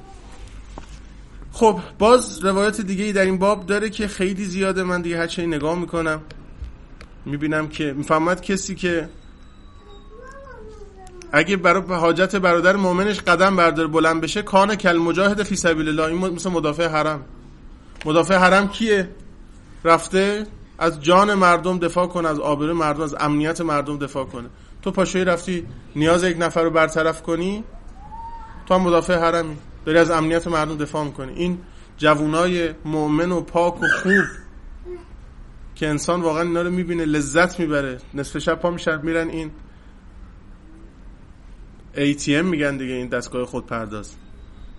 خب 1.52 1.80
باز 1.98 2.44
روایت 2.44 2.80
دیگه 2.80 3.04
ای 3.04 3.12
در 3.12 3.24
این 3.24 3.38
باب 3.38 3.66
داره 3.66 3.90
که 3.90 4.08
خیلی 4.08 4.44
زیاده. 4.44 4.82
من 4.82 5.02
دیگه 5.02 5.18
هرچه 5.18 5.46
نگاه 5.46 5.78
می‌کنم 5.78 6.20
می‌بینم 7.24 7.68
که 7.68 7.92
می‌فهمد 7.92 8.42
کسی 8.42 8.74
که 8.74 9.08
اگه 11.32 11.56
برای 11.56 11.82
حاجت 11.82 12.36
برادر 12.36 12.76
مؤمنش 12.76 13.20
قدم 13.20 13.56
برداره 13.56 13.88
بلند 13.88 14.20
بشه 14.20 14.42
کان 14.42 14.74
کل 14.74 14.96
مجاهد 14.96 15.42
فی 15.42 15.56
سبیل 15.56 15.88
الله 15.88 16.04
این 16.04 16.34
مثل 16.34 16.50
مدافع 16.50 16.88
حرم. 16.88 17.24
مدافع 18.06 18.34
حرم 18.34 18.68
کیه؟ 18.68 19.10
رفته 19.84 20.46
از 20.78 21.00
جان 21.00 21.34
مردم 21.34 21.78
دفاع 21.78 22.06
کنه 22.06 22.28
از 22.28 22.38
آبرو 22.38 22.74
مردم 22.74 23.02
از 23.02 23.16
امنیت 23.20 23.60
مردم 23.60 23.98
دفاع 23.98 24.24
کنه. 24.24 24.48
تو 24.82 24.90
پاشوی 24.90 25.24
رفتی 25.24 25.66
نیاز 25.96 26.24
یک 26.24 26.36
نفر 26.40 26.62
رو 26.62 26.70
برطرف 26.70 27.22
کنی 27.22 27.64
تو 28.66 28.74
هم 28.74 28.80
مدافع 28.80 29.18
حرمی. 29.18 29.56
داری 29.84 29.98
از 29.98 30.10
امنیت 30.10 30.46
مردم 30.46 30.76
دفاع 30.76 31.04
می‌کنی. 31.04 31.32
این 31.32 31.58
جوونای 31.96 32.70
مؤمن 32.84 33.32
و 33.32 33.40
پاک 33.40 33.82
و 33.82 33.86
خوب 34.02 34.24
که 35.74 35.88
انسان 35.88 36.20
واقعا 36.20 36.42
اینا 36.42 36.62
رو 36.62 36.70
می‌بینه 36.70 37.04
لذت 37.04 37.60
می‌بره. 37.60 37.98
نصف 38.14 38.38
شب 38.38 38.54
پا 38.54 38.70
میشن 38.70 39.00
میرن 39.02 39.28
این 39.28 39.50
ATM 41.94 42.28
میگن 42.28 42.76
دیگه 42.76 42.94
این 42.94 43.08
دستگاه 43.08 43.44
خود 43.46 43.66
پرداز 43.66 44.14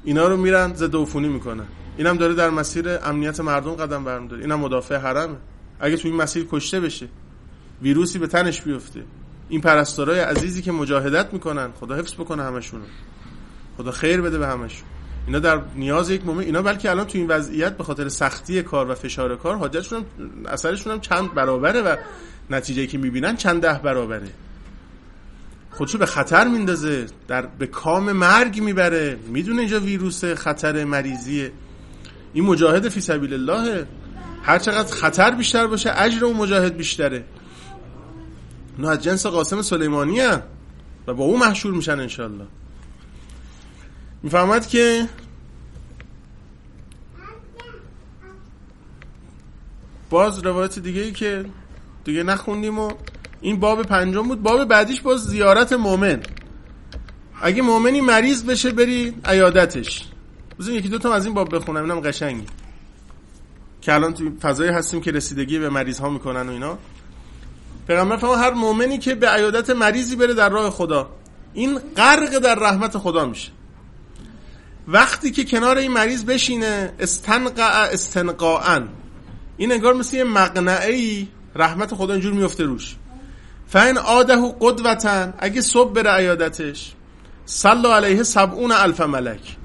اینا 0.03 0.27
رو 0.27 0.37
میرن 0.37 0.73
ضد 0.73 0.95
عفونی 0.95 1.27
می‌کنن. 1.27 1.65
اینم 1.97 2.17
داره 2.17 2.33
در 2.33 2.49
مسیر 2.49 2.89
امنیت 3.03 3.39
مردم 3.39 3.71
قدم 3.71 4.03
برمیداره. 4.03 4.41
اینم 4.41 4.59
مدافع 4.59 4.95
حرمه. 4.95 5.35
اگه 5.79 5.97
تو 5.97 6.07
این 6.07 6.17
مسیر 6.17 6.47
کشته 6.51 6.79
بشه 6.79 7.07
ویروسی 7.81 8.19
به 8.19 8.27
تنش 8.27 8.61
بیفته. 8.61 9.03
این 9.49 9.61
پرستارای 9.61 10.19
عزیزی 10.19 10.61
که 10.61 10.71
مجاهدت 10.71 11.33
می‌کنن 11.33 11.71
خدا 11.79 11.95
حفظ 11.95 12.13
بکنه 12.13 12.43
همشونو. 12.43 12.83
خدا 13.77 13.91
خیر 13.91 14.21
بده 14.21 14.37
به 14.37 14.47
همشون. 14.47 14.87
اینا 15.27 15.39
در 15.39 15.61
نیاز 15.75 16.09
یک 16.09 16.25
مومن 16.25 16.43
اینا 16.43 16.61
بلکه 16.61 16.89
الان 16.91 17.05
تو 17.05 17.17
این 17.17 17.27
وضعیت 17.27 17.77
به 17.77 17.83
خاطر 17.83 18.09
سختی 18.09 18.63
کار 18.63 18.91
و 18.91 18.95
فشار 18.95 19.35
کار 19.35 19.55
حاجتشون 19.55 19.99
هم 19.99 20.05
اثرشون 20.45 20.93
هم 20.93 20.99
چند 20.99 21.33
برابره 21.33 21.81
و 21.81 21.95
نتیجه 22.49 22.87
که 22.87 22.97
می‌بینن 22.97 23.35
چند 23.35 23.61
ده 23.61 23.79
برابره. 23.83 24.27
خودشو 25.71 25.97
به 25.97 26.05
خطر 26.05 26.47
میندازه 26.47 27.05
در 27.27 27.45
به 27.45 27.67
کام 27.67 28.11
مرگ 28.11 28.61
می‌بره. 28.61 29.19
می‌دونه 29.27 29.59
اینجا 29.59 29.79
ویروس 29.79 30.25
خطر 30.25 30.83
مریضیه. 30.83 31.51
این 32.33 32.45
مجاهد 32.45 32.89
فی 32.89 33.01
سبیل 33.01 33.33
الله. 33.33 33.87
هر 34.43 34.59
چقدر 34.59 34.93
خطر 34.93 35.31
بیشتر 35.31 35.67
باشه 35.67 35.91
اجر 35.95 36.25
اون 36.25 36.37
مجاهد 36.37 36.77
بیشتره. 36.77 37.25
نه 38.79 38.89
از 38.89 39.03
جنس 39.03 39.25
قاسم 39.25 39.61
سلیمانی 39.61 40.21
و 41.07 41.13
با 41.13 41.23
او 41.23 41.37
محشور 41.39 41.73
میشن 41.73 41.99
انشالله 41.99 42.45
می‌فهمد 44.23 44.67
که 44.67 45.07
باز 50.09 50.45
روایت 50.45 50.79
دیگه 50.79 51.01
ای 51.01 51.11
که 51.11 51.45
دیگه 52.03 52.23
نخوندیم 52.23 52.79
و 52.79 52.91
این 53.41 53.59
باب 53.59 53.83
پنجم 53.83 54.21
بود. 54.21 54.41
باب 54.41 54.65
بعدیش 54.65 55.01
باز 55.01 55.19
زیارت 55.25 55.73
مؤمن 55.73 56.21
اگه 57.41 57.61
مؤمنی 57.61 58.01
مریض 58.01 58.43
بشه 58.43 58.71
بری 58.71 59.13
عیادتش. 59.25 60.07
بزن 60.59 60.71
یکی 60.71 60.89
دوتا 60.89 61.13
از 61.13 61.25
این 61.25 61.33
باب 61.33 61.55
بخونم. 61.55 61.83
اینم 61.83 61.99
قشنگی 61.99 62.45
که 63.81 63.93
الان 63.93 64.13
تو 64.13 64.31
فضایی 64.41 64.71
هستیم 64.71 65.01
که 65.01 65.11
رسیدگی 65.11 65.59
به 65.59 65.69
مریض 65.69 65.99
ها 65.99 66.09
می‌کنن 66.09 66.49
و 66.49 66.51
اینا. 66.51 66.77
پیغمبر 67.87 68.17
فرمان 68.17 68.39
هر 68.39 68.53
مؤمنی 68.53 68.97
که 68.97 69.15
به 69.15 69.29
عیادت 69.29 69.69
مریضی 69.69 70.15
بره 70.15 70.33
در 70.33 70.49
راه 70.49 70.69
خدا. 70.69 71.09
این 71.53 71.79
غرق 71.79 72.39
در 72.39 72.55
رحمت 72.55 72.97
خدا 72.97 73.25
میشه. 73.25 73.51
وقتی 74.87 75.31
که 75.31 75.43
کنار 75.45 75.77
این 75.77 75.91
مریض 75.91 76.25
بشینه 76.25 76.93
استنقع 76.99 77.89
استنقاعا. 77.93 78.87
این 79.57 79.71
انگار 79.71 79.93
مثل 79.93 80.17
یه 80.17 80.23
مقنعه 80.23 81.27
رحمت 81.55 81.95
خدا 81.95 82.13
اینجور 82.13 82.33
میفته 82.33 82.63
روش. 82.63 82.95
فین 83.71 83.97
آده 83.97 84.55
قدوتن 84.59 85.33
اگه 85.39 85.61
صبح 85.61 85.93
بره 85.93 86.11
عیادتش 86.11 86.93
صلا 87.45 87.95
علیه 87.95 88.23
سبعون 88.23 88.71
الف 88.71 89.01
ملک. 89.01 89.57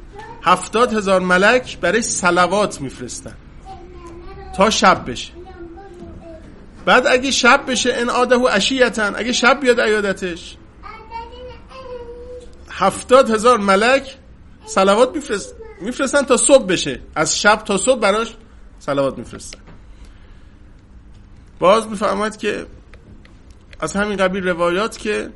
هفتاد 0.42 0.94
هزار 0.94 1.20
ملک 1.20 1.78
برای 1.78 2.02
سلوات 2.02 2.80
میفرستن. 2.80 3.34
تا 4.56 4.70
شب 4.70 5.10
بشه. 5.10 5.32
بعد 6.84 7.06
اگه 7.06 7.30
شب 7.30 7.64
بشه 7.68 7.94
ان 7.94 8.10
آده 8.10 8.36
و 8.36 8.46
عشیتن 8.46 9.12
اگه 9.16 9.32
شب 9.32 9.60
بیاد 9.60 9.80
عیادتش 9.80 10.56
هفتاد 12.70 13.30
هزار 13.30 13.58
ملک 13.58 14.16
سلوات 14.66 15.14
میفرست 15.14 15.54
میفرستن 15.80 16.22
تا 16.22 16.36
صبح 16.36 16.66
بشه. 16.66 17.00
از 17.14 17.40
شب 17.40 17.56
تا 17.56 17.78
صبح 17.78 18.00
براش 18.00 18.36
سلوات 18.78 19.18
میفرستن. 19.18 19.58
باز 21.58 21.86
می‌فهمد 21.86 22.36
که 22.36 22.66
از 23.80 23.96
همین 23.96 24.16
قبیل 24.16 24.48
روایات 24.48 24.98
که 24.98 25.30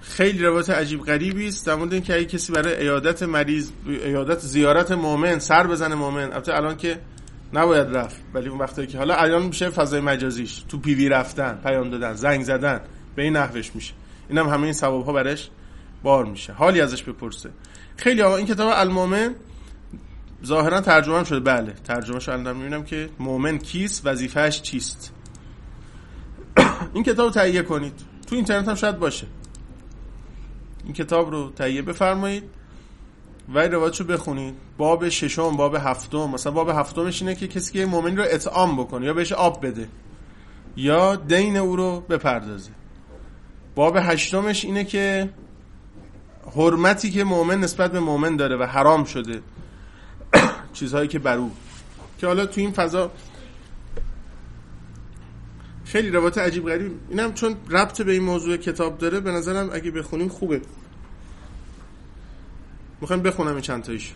خیلی 0.00 0.44
روایت 0.44 0.70
عجیب 0.70 1.00
غریبی 1.00 1.48
است 1.48 1.66
در 1.66 1.74
مورد 1.74 1.92
اینکه 1.92 2.14
اگه 2.14 2.24
کسی 2.24 2.52
برای 2.52 2.80
ایادت 2.80 3.22
مریض 3.22 3.70
ایادت 3.86 4.38
زیارت 4.38 4.92
مؤمن 4.92 5.38
سر 5.38 5.66
بزنه 5.66 5.94
مؤمن 5.94 6.22
البته 6.22 6.54
الان 6.54 6.76
که 6.76 7.00
نباید 7.52 7.96
رفت 7.96 8.20
ولی 8.34 8.48
اون 8.48 8.58
وقتی 8.58 8.86
که 8.86 8.98
حالا 8.98 9.14
الان 9.14 9.42
میشه 9.42 9.70
فضای 9.70 10.00
مجازیش 10.00 10.64
تو 10.68 10.78
پیوی 10.78 11.08
رفتن 11.08 11.60
پیام 11.62 11.90
دادن 11.90 12.14
زنگ 12.14 12.44
زدن 12.44 12.80
به 13.16 13.22
این 13.22 13.36
نحوش 13.36 13.74
میشه. 13.74 13.94
اینم 14.28 14.48
همه 14.48 14.62
این 14.62 14.72
ثواب 14.72 15.04
ها 15.04 15.12
برش 15.12 15.50
بار 16.02 16.24
میشه. 16.24 16.52
حالی 16.52 16.80
ازش 16.80 17.02
بپرسه. 17.02 17.50
خیلی 17.96 18.22
آقا 18.22 18.36
این 18.36 18.46
کتاب 18.46 18.72
المؤمن 18.74 19.34
ظاهرا 20.44 20.80
ترجمه 20.80 21.24
شده. 21.24 21.40
بله 21.40 21.72
ترجمه 21.84 22.20
شو 22.20 22.32
الان 22.32 22.56
می‌بینم 22.56 22.84
که 22.84 23.08
مؤمن 23.18 23.58
کیست 23.58 24.06
وظیفهش 24.06 24.62
چیست؟ 24.62 25.12
این 26.96 27.04
کتاب 27.04 27.26
رو 27.26 27.30
تهیه 27.30 27.62
کنید. 27.62 27.92
تو 28.26 28.34
اینترنت 28.34 28.68
هم 28.68 28.74
شاید 28.74 28.98
باشه. 28.98 29.26
این 30.84 30.92
کتاب 30.92 31.30
رو 31.30 31.50
تهیه 31.50 31.82
بفرمایید 31.82 32.44
و 33.54 33.58
روایتشو 33.58 34.04
بخونید. 34.04 34.54
باب 34.78 35.08
ششم 35.08 35.56
باب 35.56 35.74
هفتم. 35.74 36.18
مثلا 36.18 36.52
باب 36.52 36.68
هفتمش 36.68 37.22
اینه 37.22 37.34
که 37.34 37.48
کسی 37.48 37.72
که 37.72 37.86
مؤمن 37.86 38.16
رو 38.16 38.24
اطعام 38.26 38.76
بکنه 38.76 39.06
یا 39.06 39.14
بهش 39.14 39.32
آب 39.32 39.66
بده 39.66 39.88
یا 40.76 41.16
دین 41.16 41.56
او 41.56 41.76
رو 41.76 42.00
بپردازه. 42.00 42.70
باب 43.74 43.96
هشتمش 43.96 44.64
اینه 44.64 44.84
که 44.84 45.30
حرمتی 46.56 47.10
که 47.10 47.24
مؤمن 47.24 47.60
نسبت 47.60 47.92
به 47.92 48.00
مؤمن 48.00 48.36
داره 48.36 48.56
و 48.56 48.62
حرام 48.62 49.04
شده 49.04 49.42
چیزهایی 50.72 51.08
که 51.08 51.18
بر 51.18 51.36
او. 51.36 51.50
که 52.18 52.26
حالا 52.26 52.46
تو 52.46 52.60
این 52.60 52.72
فضا 52.72 53.10
خیلی 55.96 56.10
روایت 56.10 56.38
عجیب 56.38 56.68
غریب. 56.68 56.92
اینم 57.10 57.34
چون 57.34 57.56
ربط 57.70 58.02
به 58.02 58.12
این 58.12 58.22
موضوع 58.22 58.56
کتاب 58.56 58.98
داره 58.98 59.20
به 59.20 59.30
نظرم 59.30 59.70
اگه 59.72 59.90
بخونیم 59.90 60.28
خوبه. 60.28 60.60
می‌خوایم 63.00 63.22
بخونم 63.22 63.52
این 63.52 63.60
چند 63.60 63.82
تایش 63.82 64.12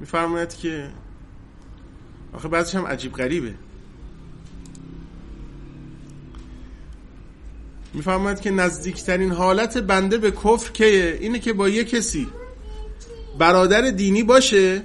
میفرماید 0.00 0.54
که 0.54 0.90
آخه 2.32 2.48
بعضش 2.48 2.74
هم 2.74 2.86
عجیب 2.86 3.12
غریبه. 3.12 3.54
میفرماید 7.94 8.40
که 8.40 8.50
نزدیکترین 8.50 9.32
حالت 9.32 9.78
بنده 9.78 10.18
به 10.18 10.30
کفر 10.30 10.72
که 10.72 11.18
اینه 11.20 11.38
که 11.38 11.52
با 11.52 11.68
یه 11.68 11.84
کسی 11.84 12.28
برادر 13.38 13.90
دینی 13.90 14.22
باشه 14.22 14.82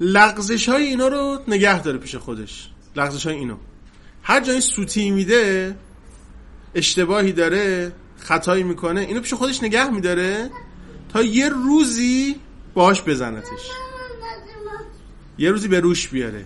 لغزش 0.00 0.68
های 0.68 0.84
اینا 0.84 1.08
رو 1.08 1.38
نگه 1.48 1.82
داره 1.82 1.98
پیش 1.98 2.14
خودش. 2.14 2.71
لغزش 2.96 3.26
های 3.26 3.36
اینو. 3.36 3.56
هر 4.22 4.40
جایی 4.40 4.60
سوتی 4.60 5.10
میده 5.10 5.76
اشتباهی 6.74 7.32
داره 7.32 7.92
خطایی 8.18 8.62
می‌کنه 8.62 9.00
اینو 9.00 9.20
پیش 9.20 9.34
خودش 9.34 9.62
نگه 9.62 9.90
میداره 9.90 10.50
تا 11.08 11.22
یه 11.22 11.48
روزی 11.48 12.36
باش 12.74 13.02
بزنتش. 13.02 13.70
یه 15.38 15.50
روزی 15.50 15.68
به 15.68 15.80
روش 15.80 16.08
بیاره. 16.08 16.44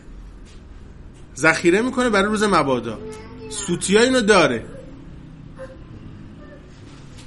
ذخیره 1.37 1.83
می‌کنه 1.83 2.11
برای 2.11 2.29
روز 2.29 2.43
مبادا. 2.43 2.99
سوتی 3.51 3.99
اینو 3.99 4.21
داره. 4.21 4.65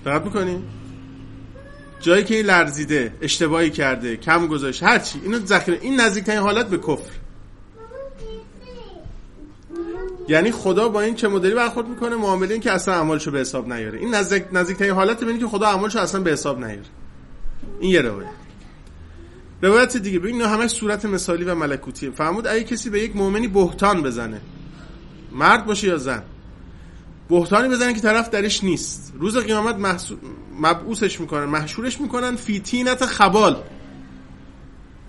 دقت 0.05 0.25
می‌کنی؟ 0.25 0.63
جایی 1.99 2.23
که 2.23 2.35
این 2.35 2.45
لرزیده 2.45 3.13
اشتباهی 3.21 3.69
کرده 3.69 4.17
کم 4.17 4.47
گذاشت 4.47 4.83
هرچی. 4.83 5.19
اینو 5.23 5.39
ذخیره 5.45 5.79
این 5.81 5.99
نزدیکترین 5.99 6.39
حالت 6.39 6.69
به 6.69 6.77
کفر. 6.77 7.18
یعنی 10.29 10.51
خدا 10.51 10.89
با 10.89 11.01
این 11.01 11.15
چه 11.15 11.27
مدلی 11.27 11.55
برخورد 11.55 11.87
می‌کنه 11.87 12.15
معامله 12.15 12.51
این 12.51 12.61
که 12.61 12.71
اصلا 12.71 12.93
اعمالشو 12.93 13.31
به 13.31 13.39
حساب 13.39 13.73
نیاره. 13.73 13.99
این 13.99 14.15
نزدیک 14.15 14.43
نزدیکترین 14.51 14.91
حالت 14.91 15.19
ببینید 15.19 15.41
که 15.41 15.47
خدا 15.47 15.67
اعمالشو 15.67 15.99
اصلا 15.99 16.21
به 16.21 16.31
حساب 16.31 16.65
نیاره. 16.65 16.85
این 17.79 17.91
یه 17.91 18.01
روایت. 18.01 18.29
روایت 19.61 19.97
دیگه. 19.97 20.19
ببین 20.19 20.41
همه 20.41 20.67
صورت 20.67 21.05
مثالی 21.05 21.43
و 21.43 21.55
ملکوتیه. 21.55 22.11
فرمود 22.11 22.47
اگه 22.47 22.63
کسی 22.63 22.89
به 22.89 22.99
یک 23.03 23.15
مؤمنی 23.15 23.47
بهتان 23.47 24.03
بزنه 24.03 24.41
مرد 25.31 25.65
باشه 25.65 25.87
یا 25.87 25.97
زن 25.97 26.23
بهتانی 27.29 27.69
بزنن 27.69 27.93
که 27.93 28.01
طرف 28.01 28.29
درش 28.29 28.63
نیست. 28.63 29.13
روز 29.19 29.37
قیامت 29.37 29.75
محسو... 29.75 30.15
مبعوثش 30.59 31.19
می‌کنن 31.19 31.45
محشورش 31.45 32.01
می‌کنن 32.01 32.35
فی 32.35 32.59
تینت 32.59 33.05
خبال. 33.05 33.55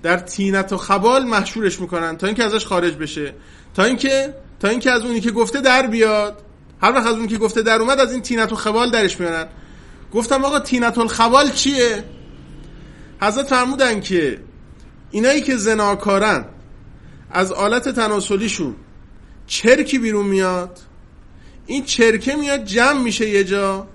در 0.03 0.19
تینت 0.19 0.73
و 0.73 0.77
خبال 0.77 1.25
محشورش 1.25 1.81
می‌کنن 1.81 2.17
تا 2.17 2.27
اینکه 2.27 2.45
ازش 2.45 2.67
خارج 2.67 2.95
بشه. 2.95 3.35
تا 3.75 3.85
اینکه 3.85 4.35
تا 4.61 4.69
اینکه 4.69 4.91
از 4.91 5.03
اونی 5.03 5.21
که 5.21 5.31
گفته 5.31 5.61
در 5.61 5.87
بیاد. 5.87 6.43
هر 6.83 6.93
وقت 6.93 7.07
از 7.07 7.15
اونی 7.15 7.29
که 7.29 7.39
گفته 7.39 7.63
در 7.63 7.79
اومد 7.81 8.01
از 8.01 8.13
این 8.13 8.23
تینت 8.23 8.53
و 8.53 8.57
خبال 8.57 8.91
درش 8.91 9.21
میارن. 9.21 9.47
گفتم 10.13 10.45
آقا 10.45 10.61
تینت 10.61 10.99
الخبال 10.99 11.51
چیه؟ 11.51 12.05
حضرت 13.21 13.47
فرمودن 13.47 14.01
که 14.01 14.41
اینایی 15.11 15.41
که 15.41 15.57
زناکارن 15.57 16.45
از 17.31 17.53
آلت 17.53 17.89
تناسلیشون 17.89 18.77
چرکی 19.47 19.99
بیرون 19.99 20.27
میاد. 20.27 20.79
این 21.67 21.85
چرکه 21.85 22.37
میاد 22.37 22.65
جمع 22.65 23.03
میشه 23.03 23.29
یه 23.29 23.45
جا. 23.45 23.87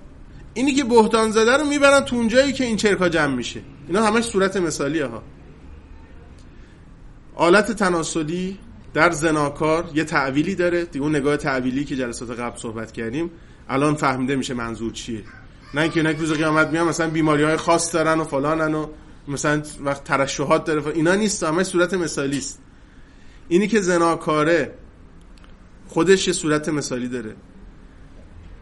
اینی 0.54 0.74
که 0.74 0.84
بهتان 0.84 1.30
زده 1.30 1.56
رو 1.56 1.64
می‌برن 1.64 2.00
تو 2.00 2.16
اونجایی 2.16 2.52
که 2.52 2.64
این 2.64 2.76
چرکا 2.76 3.08
جمع 3.08 3.34
میشه. 3.34 3.60
اینا 3.88 4.06
همش 4.06 4.24
صورت 4.24 4.56
مثالیه 4.56 5.06
ها. 5.06 5.22
آلت 7.34 7.72
تناسلی 7.72 8.58
در 8.96 9.10
زناکار 9.10 9.90
یه 9.94 10.04
تعویلی 10.04 10.54
داره. 10.54 10.84
دیگه 10.84 11.04
اون 11.04 11.16
نگاه 11.16 11.36
تعویلی 11.36 11.84
که 11.84 11.96
جلسات 11.96 12.30
قبل 12.40 12.58
صحبت 12.58 12.92
کردیم 12.92 13.30
الان 13.68 13.94
فهمیده 13.94 14.36
میشه 14.36 14.54
منظور 14.54 14.92
چیه. 14.92 15.22
نه 15.74 15.80
اینکه 15.80 16.00
اینا 16.00 16.18
روز 16.18 16.32
قیامت 16.32 16.68
میان 16.68 16.88
مثلا 16.88 17.10
بیماری 17.10 17.42
های 17.42 17.56
خاص 17.56 17.94
دارن 17.94 18.20
و 18.20 18.24
فلانن 18.24 18.74
و 18.74 18.86
مثلا 19.28 19.62
وقت 19.80 20.04
ترشحات 20.04 20.64
داره. 20.64 20.86
اینا 20.86 21.14
نیست 21.14 21.42
همه 21.42 21.64
صورت 21.64 21.94
مثالی 21.94 22.38
است. 22.38 22.58
اینی 23.48 23.68
که 23.68 23.80
زناکاره 23.80 24.74
خودش 25.88 26.26
یه 26.26 26.32
صورت 26.32 26.68
مثالی 26.68 27.08
داره. 27.08 27.36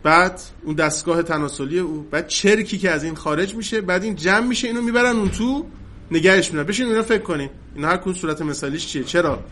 بعد 0.03 0.41
اون 0.63 0.75
دستگاه 0.75 1.23
تناسلی 1.23 1.79
او 1.79 2.07
بعد 2.11 2.27
چرکی 2.27 2.79
که 2.79 2.91
از 2.91 3.05
این 3.05 3.15
خارج 3.15 3.55
میشه 3.55 3.81
بعد 3.81 4.03
این 4.03 4.17
جمع 4.17 4.47
میشه 4.47 4.69
اینو 4.69 4.83
می‌برن 4.83 5.17
اون 5.17 5.29
تو 5.29 5.67
نگهش 6.11 6.51
میدن 6.51 6.63
بشین 6.63 6.87
اینا 6.87 7.03
فکر 7.03 7.23
کنین. 7.23 7.51
این 7.75 7.85
هر 7.85 7.97
کدوم 7.97 8.15
صورت 8.15 8.43
مثالیش 8.43 8.87
چیه؟ 8.87 9.05
چرا؟ 9.05 9.45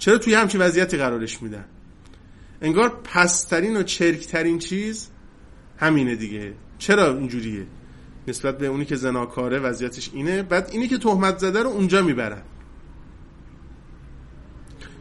چرا 0.00 0.18
توی 0.18 0.34
همچین 0.34 0.60
وضعیتی 0.60 0.96
قرارش 0.96 1.42
میدن؟ 1.42 1.64
انگار 2.62 3.00
پسترین 3.04 3.76
و 3.76 3.82
چرکترین 3.82 4.58
چیز 4.58 5.08
همینه 5.76 6.16
دیگه. 6.16 6.54
چرا 6.78 7.16
اینجوریه؟ 7.16 7.66
نسبت 8.28 8.58
به 8.58 8.66
اونی 8.66 8.84
که 8.84 8.96
زناکاره 8.96 9.58
وضعیتش 9.58 10.10
اینه. 10.12 10.42
بعد 10.42 10.68
اینی 10.72 10.88
که 10.88 10.98
تهمت 10.98 11.38
زده 11.38 11.62
رو 11.62 11.68
اونجا 11.68 12.02
می‌برن. 12.02 12.42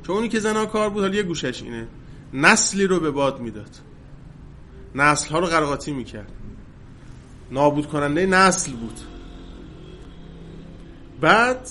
چون 0.04 0.16
اونی 0.16 0.30
که 0.30 0.40
زناکار 0.40 0.90
بود 0.90 1.02
حالا 1.02 1.16
یه 1.16 1.24
گوشش 1.24 1.64
اینه. 1.64 1.88
نسلی 2.34 2.88
رو 2.88 3.00
به 3.00 3.12
باد 3.12 3.40
می‌داد. 3.40 3.76
نسل 4.96 5.30
ها 5.30 5.40
رو 5.40 5.46
قرقاتی 5.46 5.92
می‌کرد. 5.92 6.32
نابود 7.52 7.88
کننده 7.88 8.26
نسل 8.26 8.72
بود. 8.72 9.00
بعد 11.22 11.70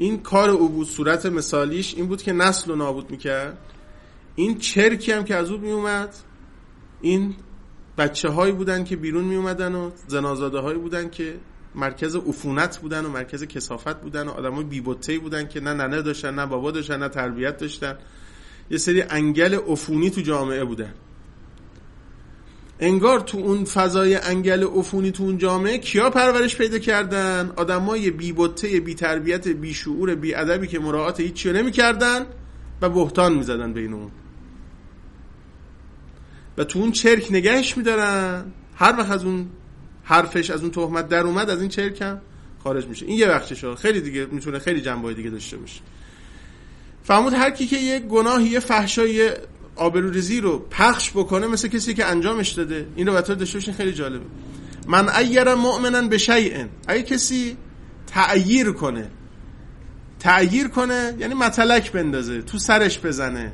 این 0.00 0.22
کار 0.22 0.50
او 0.50 0.68
بود 0.68 0.86
صورت 0.86 1.26
مثالیش 1.26 1.94
این 1.94 2.06
بود 2.06 2.22
که 2.22 2.32
نسل 2.32 2.70
رو 2.70 2.76
نابود 2.76 3.10
می‌کرد. 3.10 3.58
این 4.34 4.58
چرکی 4.58 5.12
هم 5.12 5.24
که 5.24 5.34
از 5.34 5.50
او 5.50 5.58
میومد 5.58 6.14
این 7.00 7.34
بچه 7.98 8.28
هایی 8.28 8.52
بودن 8.52 8.84
که 8.84 8.96
بیرون 8.96 9.24
می 9.24 9.36
اومدن 9.36 9.74
و 9.74 9.90
زنازاده 10.06 10.58
هایی 10.58 10.78
بودن 10.78 11.10
که 11.10 11.34
مرکز 11.74 12.16
عفونت 12.16 12.78
بودن 12.78 13.04
و 13.04 13.08
مرکز 13.08 13.44
کثافت 13.44 14.00
بودن 14.00 14.28
و 14.28 14.30
آدم 14.30 14.54
های 14.54 14.64
بی‌بوته 14.64 15.18
بودن 15.18 15.48
که 15.48 15.60
نه 15.60 15.74
ننه 15.74 16.02
داشتن 16.02 16.34
نه 16.34 16.46
بابا 16.46 16.70
داشتن 16.70 17.02
نه 17.02 17.08
تربیت 17.08 17.56
داشتن. 17.58 17.98
یه 18.70 18.78
سری 18.78 19.02
انگل 19.02 19.54
عفونی 19.54 20.10
تو 20.10 20.20
جامعه 20.20 20.64
بودن. 20.64 20.94
انگار 22.80 23.20
تو 23.20 23.38
اون 23.38 23.64
فضای 23.64 24.14
انگل 24.14 24.64
عفونی 24.64 25.10
تو 25.10 25.22
اون 25.22 25.38
جامعه 25.38 25.78
کیا 25.78 26.10
پرورش 26.10 26.56
پیدا 26.56 26.78
کردن؟ 26.78 27.52
آدمای 27.56 28.10
بی 28.10 28.32
بوته 28.32 28.80
بی 28.80 28.94
تربیت 28.94 29.48
بی 29.48 29.74
شعور 29.74 30.14
بی 30.14 30.34
ادبی 30.34 30.66
که 30.66 30.78
مراعات 30.78 31.20
هیچی 31.20 31.52
نمی‌کردن 31.52 32.26
و 32.82 32.88
بهتان 32.88 33.34
می‌زدن 33.34 33.72
بین 33.72 33.92
اون. 33.92 34.10
و 36.58 36.64
تو 36.64 36.78
اون 36.78 36.92
چرک 36.92 37.26
نگهش 37.30 37.76
میدارن. 37.76 38.44
هر 38.74 38.98
وقت 38.98 39.10
از 39.10 39.24
اون 39.24 39.46
حرفش 40.04 40.50
از 40.50 40.60
اون 40.60 40.70
تهمت 40.70 41.08
در 41.08 41.20
اومد 41.20 41.50
از 41.50 41.60
این 41.60 41.68
چرک 41.68 42.02
هم 42.02 42.20
خارج 42.64 42.86
میشه. 42.86 43.06
این 43.06 43.18
یه 43.18 43.26
بخشش 43.26 43.64
خیلی 43.64 44.00
دیگه 44.00 44.26
می‌تونه 44.30 44.58
خیلی 44.58 44.80
جنبه 44.80 45.14
دیگه 45.14 45.30
داشته 45.30 45.56
باشه. 45.56 45.80
فرمود 47.02 47.32
هر 47.32 47.50
کی 47.50 47.66
که 47.66 47.76
یه 47.76 47.98
گناهی 47.98 48.48
یه 48.48 48.60
فحشای 48.60 49.30
آبروریزی 49.80 50.40
رو 50.40 50.58
پخش 50.58 51.10
بکنه 51.10 51.46
مثل 51.46 51.68
کسی 51.68 51.94
که 51.94 52.04
انجامش 52.04 52.50
داده. 52.50 52.86
این 52.96 53.06
رو 53.06 53.12
بطور 53.12 53.36
داشته 53.36 53.72
خیلی 53.72 53.92
جالبه. 53.92 54.24
من 54.86 55.08
ایر 55.08 55.54
مؤمنن 55.54 56.08
به 56.08 56.18
شیئن 56.18 56.68
اگه 56.88 57.02
کسی 57.02 57.56
تعییر 58.06 58.72
کنه 58.72 59.10
تعییر 60.18 60.68
کنه 60.68 61.14
یعنی 61.18 61.34
متلک 61.34 61.92
بندازه 61.92 62.42
تو 62.42 62.58
سرش 62.58 62.98
بزنه 62.98 63.52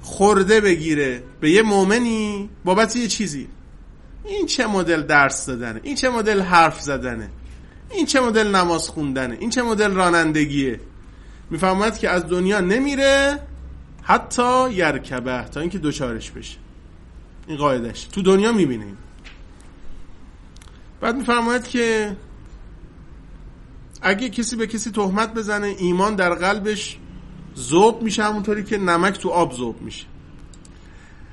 خورده 0.00 0.60
بگیره 0.60 1.22
به 1.40 1.50
یه 1.50 1.62
مؤمنی 1.62 2.50
بابت 2.64 2.96
یه 2.96 3.08
چیزی. 3.08 3.48
این 4.24 4.46
چه 4.46 4.66
مدل 4.66 5.02
درس 5.02 5.46
دادنه؟ 5.46 5.80
این 5.82 5.94
چه 5.96 6.10
مدل 6.10 6.40
حرف 6.40 6.80
زدنه؟ 6.80 7.30
این 7.90 8.06
چه 8.06 8.20
مدل 8.20 8.54
نماز 8.54 8.88
خوندنه؟ 8.88 9.36
این 9.40 9.50
چه 9.50 9.62
مدل 9.62 9.90
رانندگیه؟ 9.90 10.80
می‌فهمد 11.50 11.98
که 11.98 12.08
از 12.08 12.26
دنیا 12.26 12.60
نمیره 12.60 13.38
حتی 14.02 14.72
یرکبه 14.72 15.44
تا 15.52 15.60
اینکه 15.60 15.78
دوچارش 15.78 16.30
بشه. 16.30 16.58
این 17.46 17.56
قاعدش 17.56 18.04
تو 18.04 18.22
دنیا 18.22 18.52
می‌بینیم. 18.52 18.96
بعد 21.00 21.16
میفرماید 21.16 21.68
که 21.68 22.16
اگه 24.02 24.28
کسی 24.28 24.56
به 24.56 24.66
کسی 24.66 24.90
تهمت 24.90 25.34
بزنه 25.34 25.66
ایمان 25.66 26.14
در 26.14 26.34
قلبش 26.34 26.98
زوب 27.54 28.02
میشه 28.02 28.24
همونطوری 28.24 28.64
که 28.64 28.78
نمک 28.78 29.18
تو 29.18 29.28
آب 29.28 29.52
زوب 29.52 29.82
میشه. 29.82 30.06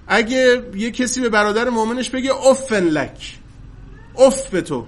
اگه 0.07 0.63
یه 0.75 0.91
کسی 0.91 1.21
به 1.21 1.29
برادر 1.29 1.69
مؤمنش 1.69 2.09
بگه 2.09 2.47
افن 2.47 2.83
لک. 2.83 3.39
اف 4.17 4.49
به 4.49 4.61
تو. 4.61 4.87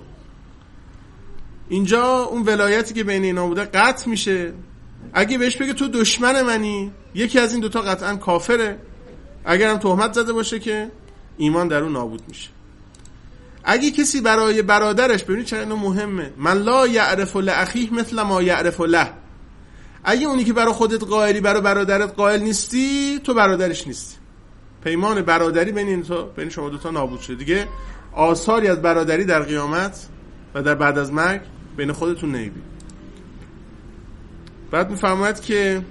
اینجا 1.70 2.24
اون 2.24 2.44
ولایتی 2.44 2.94
که 2.94 3.04
بین 3.04 3.24
اینا 3.24 3.48
بوده 3.48 3.66
قطع 3.66 4.10
میشه. 4.10 4.54
اگه 5.14 5.38
بهش 5.38 5.56
بگه 5.56 5.74
تو 5.74 5.88
دشمن 5.88 6.42
منی 6.42 6.92
یکی 7.16 7.40
از 7.40 7.52
این 7.52 7.62
دوتا 7.62 7.82
قطعا 7.82 8.16
کافره. 8.16 8.80
اگرم 9.46 9.78
تهمت 9.78 10.14
زده 10.14 10.34
باشه 10.34 10.60
که 10.60 10.92
ایمان 11.38 11.68
در 11.68 11.84
اون 11.84 11.92
نابود 11.92 12.22
میشه. 12.28 12.50
اگه 13.64 13.92
کسی 13.92 14.22
برای 14.22 14.62
برادرش 14.62 15.24
ببینید 15.24 15.46
چقدر 15.46 15.66
مهمه. 15.66 16.34
من 16.38 16.58
لا 16.58 16.88
یعرف 16.88 17.36
لاخیه 17.36 17.94
مثل 17.94 18.22
ما 18.22 18.42
یعرف 18.42 18.82
له. 18.82 19.10
اگه 20.04 20.28
اونی 20.28 20.44
که 20.44 20.54
برای 20.54 20.74
خودت 20.74 21.04
قائلی 21.04 21.42
برای 21.42 21.62
برادرت 21.62 22.16
قائل 22.16 22.42
نیستی 22.42 23.20
تو 23.24 23.34
برادرش 23.34 23.88
نیستی. 23.88 24.16
پیمان 24.84 25.22
برادری 25.22 25.72
بین 25.72 25.88
این 25.88 26.04
تو 26.04 26.26
بین 26.26 26.50
شما 26.50 26.70
دوتا 26.70 26.92
نابود 26.92 27.20
شده. 27.20 27.36
دیگه 27.36 27.68
آثاری 28.14 28.68
از 28.68 28.82
برادری 28.82 29.26
در 29.26 29.40
قیامت 29.40 30.08
و 30.54 30.62
در 30.62 30.76
بعد 30.76 30.98
از 30.98 31.14
مرگ 31.14 31.42
بین 31.78 31.92
خودتون 31.92 32.36
نیبید 32.36 32.79
بعد 34.72 34.90
میفرماید 34.90 35.40
که 35.42 35.86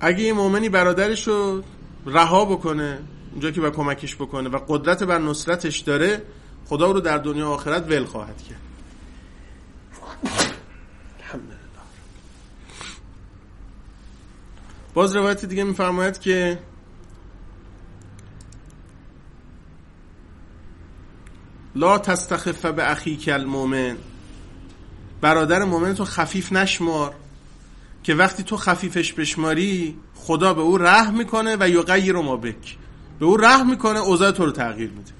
اگه 0.00 0.20
یه 0.20 0.32
مؤمنی 0.32 0.68
برادرش 0.68 1.28
رو 1.28 1.62
رها 2.06 2.44
بکنه 2.44 2.98
اونجا 3.32 3.50
که 3.50 3.60
با 3.60 3.70
کمکش 3.70 4.16
بکنه 4.16 4.48
و 4.48 4.58
قدرت 4.68 5.02
بر 5.02 5.18
نصرتش 5.18 5.78
داره 5.78 6.22
خدا 6.66 6.90
رو 6.90 7.00
در 7.00 7.18
دنیا 7.18 7.48
آخرت 7.48 7.90
ول 7.90 8.04
خواهد 8.04 8.42
کرد. 8.42 8.60
باز 14.94 15.16
روایت 15.16 15.44
دیگه 15.44 15.64
میفرماید 15.64 16.18
که 16.18 16.58
لا 21.74 21.98
تستخف 21.98 22.66
به 22.66 22.90
اخیک 22.90 23.28
المؤمن. 23.32 23.96
برادر 25.20 25.64
مؤمن 25.64 25.94
تو 25.94 26.04
خفیف 26.04 26.52
نشمار 26.52 27.14
که 28.02 28.14
وقتی 28.14 28.42
تو 28.42 28.56
خفیفش 28.56 29.12
بشماری 29.12 29.96
خدا 30.14 30.54
به 30.54 30.60
او 30.60 30.78
رحم 30.78 31.14
می‌کنه 31.14 31.56
و 31.60 31.68
یغیر 31.68 32.16
ما 32.16 32.36
بک. 32.36 32.76
به 33.20 33.26
او 33.26 33.36
رحم 33.36 33.70
می‌کنه 33.70 33.98
اوضاع 33.98 34.30
تو 34.30 34.44
رو 34.44 34.52
تغییر 34.52 34.90
میده. 34.90 35.12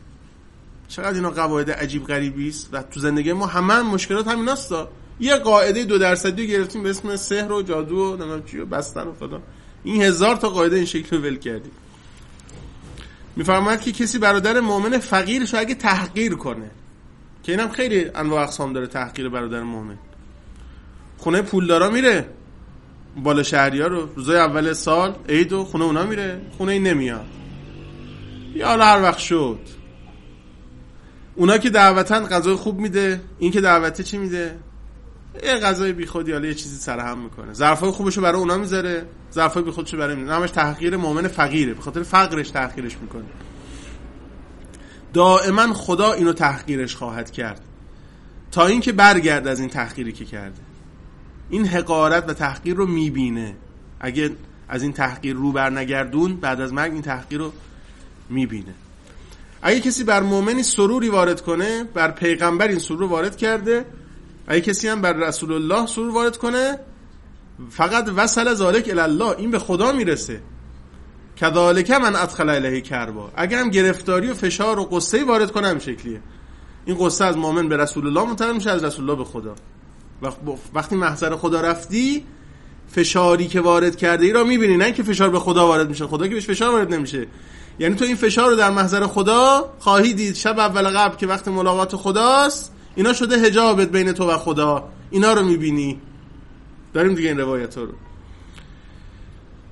چقدر 0.89 1.15
اینا 1.15 1.31
قواعد 1.31 1.71
عجیب 1.71 2.07
غریبی 2.07 2.49
است 2.49 2.69
و 2.73 2.83
تو 2.83 3.01
زندگی 3.01 3.33
ما 3.33 3.47
همه 3.47 3.81
مشکلات 3.83 4.29
همین 4.29 4.49
هستا 4.49 4.89
یه 5.21 5.37
قاعده 5.37 5.85
دو 5.85 5.99
درصدی 5.99 6.47
گرفتیم 6.47 6.83
به 6.83 6.91
اسم 6.91 7.17
سحر 7.17 7.53
و 7.53 7.63
جادو 7.63 7.97
و 7.97 8.17
نمی‌دونم 8.17 8.43
چی 8.45 8.59
و 8.59 8.67
بستن 8.67 9.07
و 9.07 9.13
فلان. 9.13 9.43
این 9.85 10.03
هزار 10.03 10.37
تا 10.37 10.49
قاعده 10.49 10.77
این 10.77 10.85
شکل 10.85 11.17
ول 11.17 11.37
کردیم. 11.37 11.73
میفرماید 13.37 13.81
که 13.81 13.93
کسی 13.93 14.19
برادر 14.19 14.61
مؤمن 14.61 14.99
فقیرش 14.99 15.55
اگه 15.55 15.75
تحقیر 15.75 16.35
کنه 16.35 16.71
که 17.43 17.53
اینم 17.53 17.69
خیلی 17.69 18.11
انواع 18.15 18.43
اقسام 18.43 18.73
داره 18.73 18.87
تحقیر 18.87 19.29
برادر 19.29 19.63
مؤمن. 19.63 19.99
خونه 21.19 21.43
پولدارا 21.43 21.91
میره 21.91 22.27
بالا 23.17 23.43
شهری 23.43 23.81
ها 23.81 23.87
رو. 23.87 24.09
روزای 24.17 24.37
اول 24.37 24.73
سال 24.73 25.15
عید 25.29 25.53
و 25.53 25.65
خونه 25.65 25.85
اونا 25.85 26.05
میره 26.05 26.41
خونه 26.59 26.73
این 26.73 26.83
نمیاد. 26.83 27.27
یا 28.55 28.69
هر 28.69 29.03
وقت 29.03 29.19
شد. 29.19 29.59
اونا 31.35 31.59
که 31.59 31.71
دعوتن 31.71 32.27
غذای 32.27 32.55
خوب 32.55 32.79
میده 32.79 33.21
این 33.39 33.53
که 33.53 33.61
دعوته 33.61 34.03
چی 34.03 34.19
میده؟ 34.19 34.57
یه 35.45 35.55
غذای 35.55 35.93
بیخودی 35.93 36.33
حالا 36.33 36.47
یه 36.47 36.55
چیزی 36.55 36.77
سرهم 36.77 37.19
می‌کنه. 37.19 37.53
ظرفای 37.53 37.91
خوبشو 37.91 38.23
برای 38.23 38.39
اونا 38.39 38.57
می‌ذاره 38.57 39.07
ظرفای 39.33 39.63
بیخودشو 39.63 39.97
برای 39.97 40.17
می‌ذاره 40.17 40.37
همش 40.37 40.51
تحقیر 40.51 40.97
مؤمن 40.97 41.29
فقیره 41.29 41.75
به 41.75 41.83
خاطر 41.83 42.03
فقرش 42.03 42.51
تحقیرش 42.51 42.97
می‌کنه. 43.03 43.25
دائما 45.13 45.75
خدا 45.75 46.13
اینو 46.13 46.33
تحقیرش 46.33 46.97
خواهد 46.97 47.31
کرد. 47.31 47.61
تا 48.53 48.67
اینکه 48.67 48.93
برگرد 48.93 49.47
از 49.47 49.61
این 49.61 49.69
تحقیری 49.69 50.13
که 50.13 50.25
کرده. 50.25 50.61
این 51.51 51.67
حقارت 51.67 52.29
و 52.29 52.33
تحقیر 52.33 52.77
رو 52.77 52.87
می‌بینه. 52.87 53.57
اگه 54.01 54.31
از 54.69 54.83
این 54.83 54.93
تحقیر 54.93 55.37
رو 55.37 55.53
بر 55.53 55.71
نگردون 55.71 56.37
بعد 56.37 56.61
از 56.61 56.73
مرگ 56.73 56.93
این 56.93 57.03
تحقیر 57.03 57.39
رو 57.39 57.53
می‌بینه. 58.29 58.75
اگه 59.63 59.81
کسی 59.81 60.05
بر 60.05 60.23
مؤمنی 60.23 60.63
سروری 60.63 61.09
وارد 61.09 61.41
کنه 61.41 61.85
بر 61.85 62.11
پیغمبر 62.11 62.69
این 62.69 62.79
سرور 62.79 63.03
وارد 63.03 63.37
کرده 63.37 63.85
اگه 64.47 64.61
کسی 64.61 64.89
هم 64.89 65.03
بر 65.03 65.13
رسول 65.13 65.53
الله 65.53 65.87
سرور 65.87 66.15
وارد 66.15 66.37
کنه 66.37 66.79
فقط 67.71 68.11
وصل 68.17 68.55
ذالک 68.55 68.91
الله 68.99 69.39
این 69.39 69.51
به 69.51 69.59
خدا 69.59 69.93
می‌رسه. 69.93 70.41
کذالک 71.41 71.91
من 71.91 72.17
ادخل 72.17 72.49
الیه 72.49 72.81
کربا. 72.81 73.31
اگر 73.37 73.59
هم 73.59 73.71
گرفتاری 73.71 74.31
و 74.31 74.35
فشار 74.35 74.79
و 74.79 74.85
قصه 74.85 75.25
وارد 75.25 75.51
کنه 75.51 75.69
هم 75.69 75.79
شکلیه. 75.79 76.21
این 76.85 76.97
قصه 77.01 77.25
از 77.25 77.37
مؤمن 77.37 77.69
به 77.69 77.77
رسول 77.77 78.07
الله 78.07 78.29
منتقل 78.29 78.53
میشه 78.55 78.71
از 78.71 78.85
رسول 78.85 79.11
الله 79.11 79.25
به 79.25 79.25
خدا. 79.25 79.55
وقتی 80.75 80.97
محضر 80.97 81.37
خدا 81.37 81.61
رفتی 81.61 82.25
فشاری 82.89 83.49
که 83.49 83.61
وارد 83.61 83.97
کرده 83.97 84.27
ای 84.27 84.33
را 84.33 84.45
می‌بینی 84.45 84.77
نه 84.77 84.93
که 84.93 85.03
فشار 85.03 85.31
به 85.31 85.39
خدا 85.39 85.67
وارد 85.67 85.89
میشه 85.89 86.07
خدا 86.07 86.29
که 86.29 86.35
بهش 86.35 86.47
فشار 86.47 86.73
وارد 86.73 86.95
نمیشه. 86.95 87.27
یعنی 87.79 87.95
تو 87.95 88.05
این 88.05 88.17
فشار 88.17 88.51
رو 88.51 88.57
در 88.57 88.71
محضر 88.71 89.07
خدا 89.07 89.75
خواهی 89.79 90.15
دید. 90.15 90.35
شب 90.35 90.59
اول 90.59 90.89
قبل 90.89 91.17
که 91.17 91.27
وقت 91.27 91.49
ملاقات 91.49 91.97
خداست 91.97 92.73
اینا 92.95 93.13
شده 93.13 93.37
هجابت 93.37 93.89
بین 93.89 94.13
تو 94.13 94.31
و 94.31 94.37
خدا. 94.37 94.89
اینا 95.11 95.33
رو 95.33 95.45
می‌بینی. 95.45 96.01
داریم 96.93 97.15
دیگه 97.15 97.29
این 97.29 97.39
روایت 97.39 97.77
رو. 97.79 97.89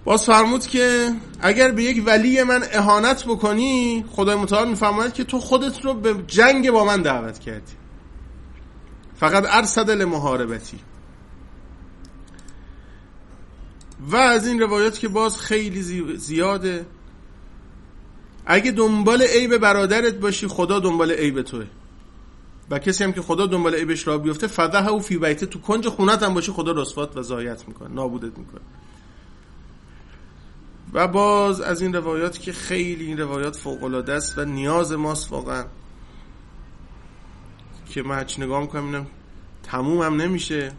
باز 0.09 0.25
فرمود 0.25 0.67
که 0.67 1.13
اگر 1.41 1.71
به 1.71 1.83
یک 1.83 2.03
ولی 2.07 2.43
من 2.43 2.63
اهانت 2.73 3.25
بکنی 3.25 4.05
خدای 4.11 4.37
متعال 4.37 4.69
میفرماید 4.69 5.13
که 5.13 5.25
تو 5.25 5.41
خودت 5.41 5.85
رو 5.85 5.95
به 5.95 6.15
جنگ 6.27 6.71
با 6.71 6.85
من 6.85 7.03
دعوت 7.03 7.39
کردی. 7.39 7.73
فقط 9.17 9.45
ارسد 9.49 9.91
لمحاربتی. 9.91 10.79
و 14.11 14.17
از 14.17 14.47
این 14.47 14.61
روایات 14.61 14.99
که 14.99 15.09
باز 15.09 15.39
خیلی 15.39 15.83
زیاده 16.17 16.87
اگه 18.47 18.71
دنبال 18.71 19.23
عیب 19.23 19.59
برادرت 19.59 20.15
باشی 20.15 20.47
خدا 20.47 20.81
دنبال 20.81 21.13
عیب 21.13 21.43
توه. 21.43 21.67
و 22.71 22.79
کسی 22.79 23.05
هم 23.05 23.13
که 23.13 23.23
خدا 23.23 23.47
دنبال 23.47 23.75
عیبش 23.75 24.07
را 24.07 24.19
بیفته 24.19 24.47
فضح 24.47 24.89
او 24.89 25.01
فی 25.01 25.19
بیته 25.19 25.47
تو 25.47 25.61
کنج 25.61 25.89
خونت 25.89 26.23
هم 26.23 26.35
باشی 26.35 26.53
خدا 26.53 26.73
رسوات 26.73 27.17
و 27.17 27.23
زایت 27.23 27.69
می‌کنه 27.69 27.89
نابودت 27.89 28.39
می‌کنه. 28.39 28.61
و 30.93 31.09
باز 31.09 31.61
از 31.61 31.83
این 31.83 31.95
روایات 31.95 32.39
که 32.39 32.53
خیلی 32.53 33.05
این 33.05 33.19
روایات 33.19 33.57
فوق 33.57 33.85
العاده 33.85 34.13
است 34.13 34.39
و 34.39 34.45
نیاز 34.45 34.93
ماست 34.93 35.33
واقعا. 35.33 35.65
که 37.91 38.03
من 38.03 38.15
هرچی 38.15 38.43
نگاه 38.43 38.61
می‌کنم 38.61 38.85
اینم 38.85 39.07
تموم 39.63 40.03
هم 40.03 40.15
نمیشه. 40.15 40.73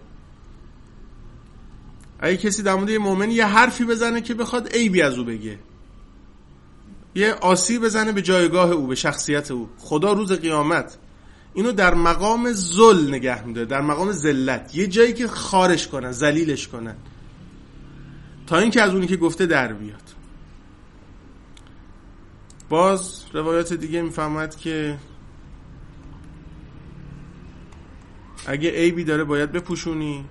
اگه 2.19 2.37
کسی 2.37 2.63
در 2.63 2.75
مورد 2.75 2.89
یه 2.89 2.97
مؤمن 2.97 3.31
یه 3.31 3.45
حرفی 3.45 3.85
بزنه 3.85 4.21
که 4.21 4.33
بخواد 4.33 4.67
عیبی 4.67 5.01
از 5.01 5.17
او 5.17 5.25
بگه. 5.25 5.59
یه 7.15 7.33
آسی 7.33 7.79
بزنه 7.79 8.11
به 8.11 8.21
جایگاه 8.21 8.71
او 8.71 8.87
به 8.87 8.95
شخصیت 8.95 9.51
او. 9.51 9.69
خدا 9.77 10.13
روز 10.13 10.31
قیامت 10.31 10.97
اینو 11.53 11.71
در 11.71 11.93
مقام 11.93 12.51
زل 12.51 13.09
نگه 13.09 13.45
میده 13.45 13.65
در 13.65 13.81
مقام 13.81 14.11
ذلت. 14.11 14.75
یه 14.75 14.87
جایی 14.87 15.13
که 15.13 15.27
خارش 15.27 15.87
کنن 15.87 16.11
ذلیلش 16.11 16.67
کنن. 16.67 16.95
تا 18.49 18.57
اینکه 18.57 18.81
از 18.81 18.93
اونی 18.93 19.07
که 19.07 19.17
گفته 19.17 19.45
در 19.45 19.73
بیاد. 19.73 20.01
باز 22.69 23.23
روایات 23.33 23.73
دیگه 23.73 24.01
می‌فهمد 24.01 24.55
که 24.55 24.97
اگه 28.47 28.71
عیبی 28.71 29.03
داره 29.03 29.23
باید 29.23 29.51
بپوشونی. 29.51 30.25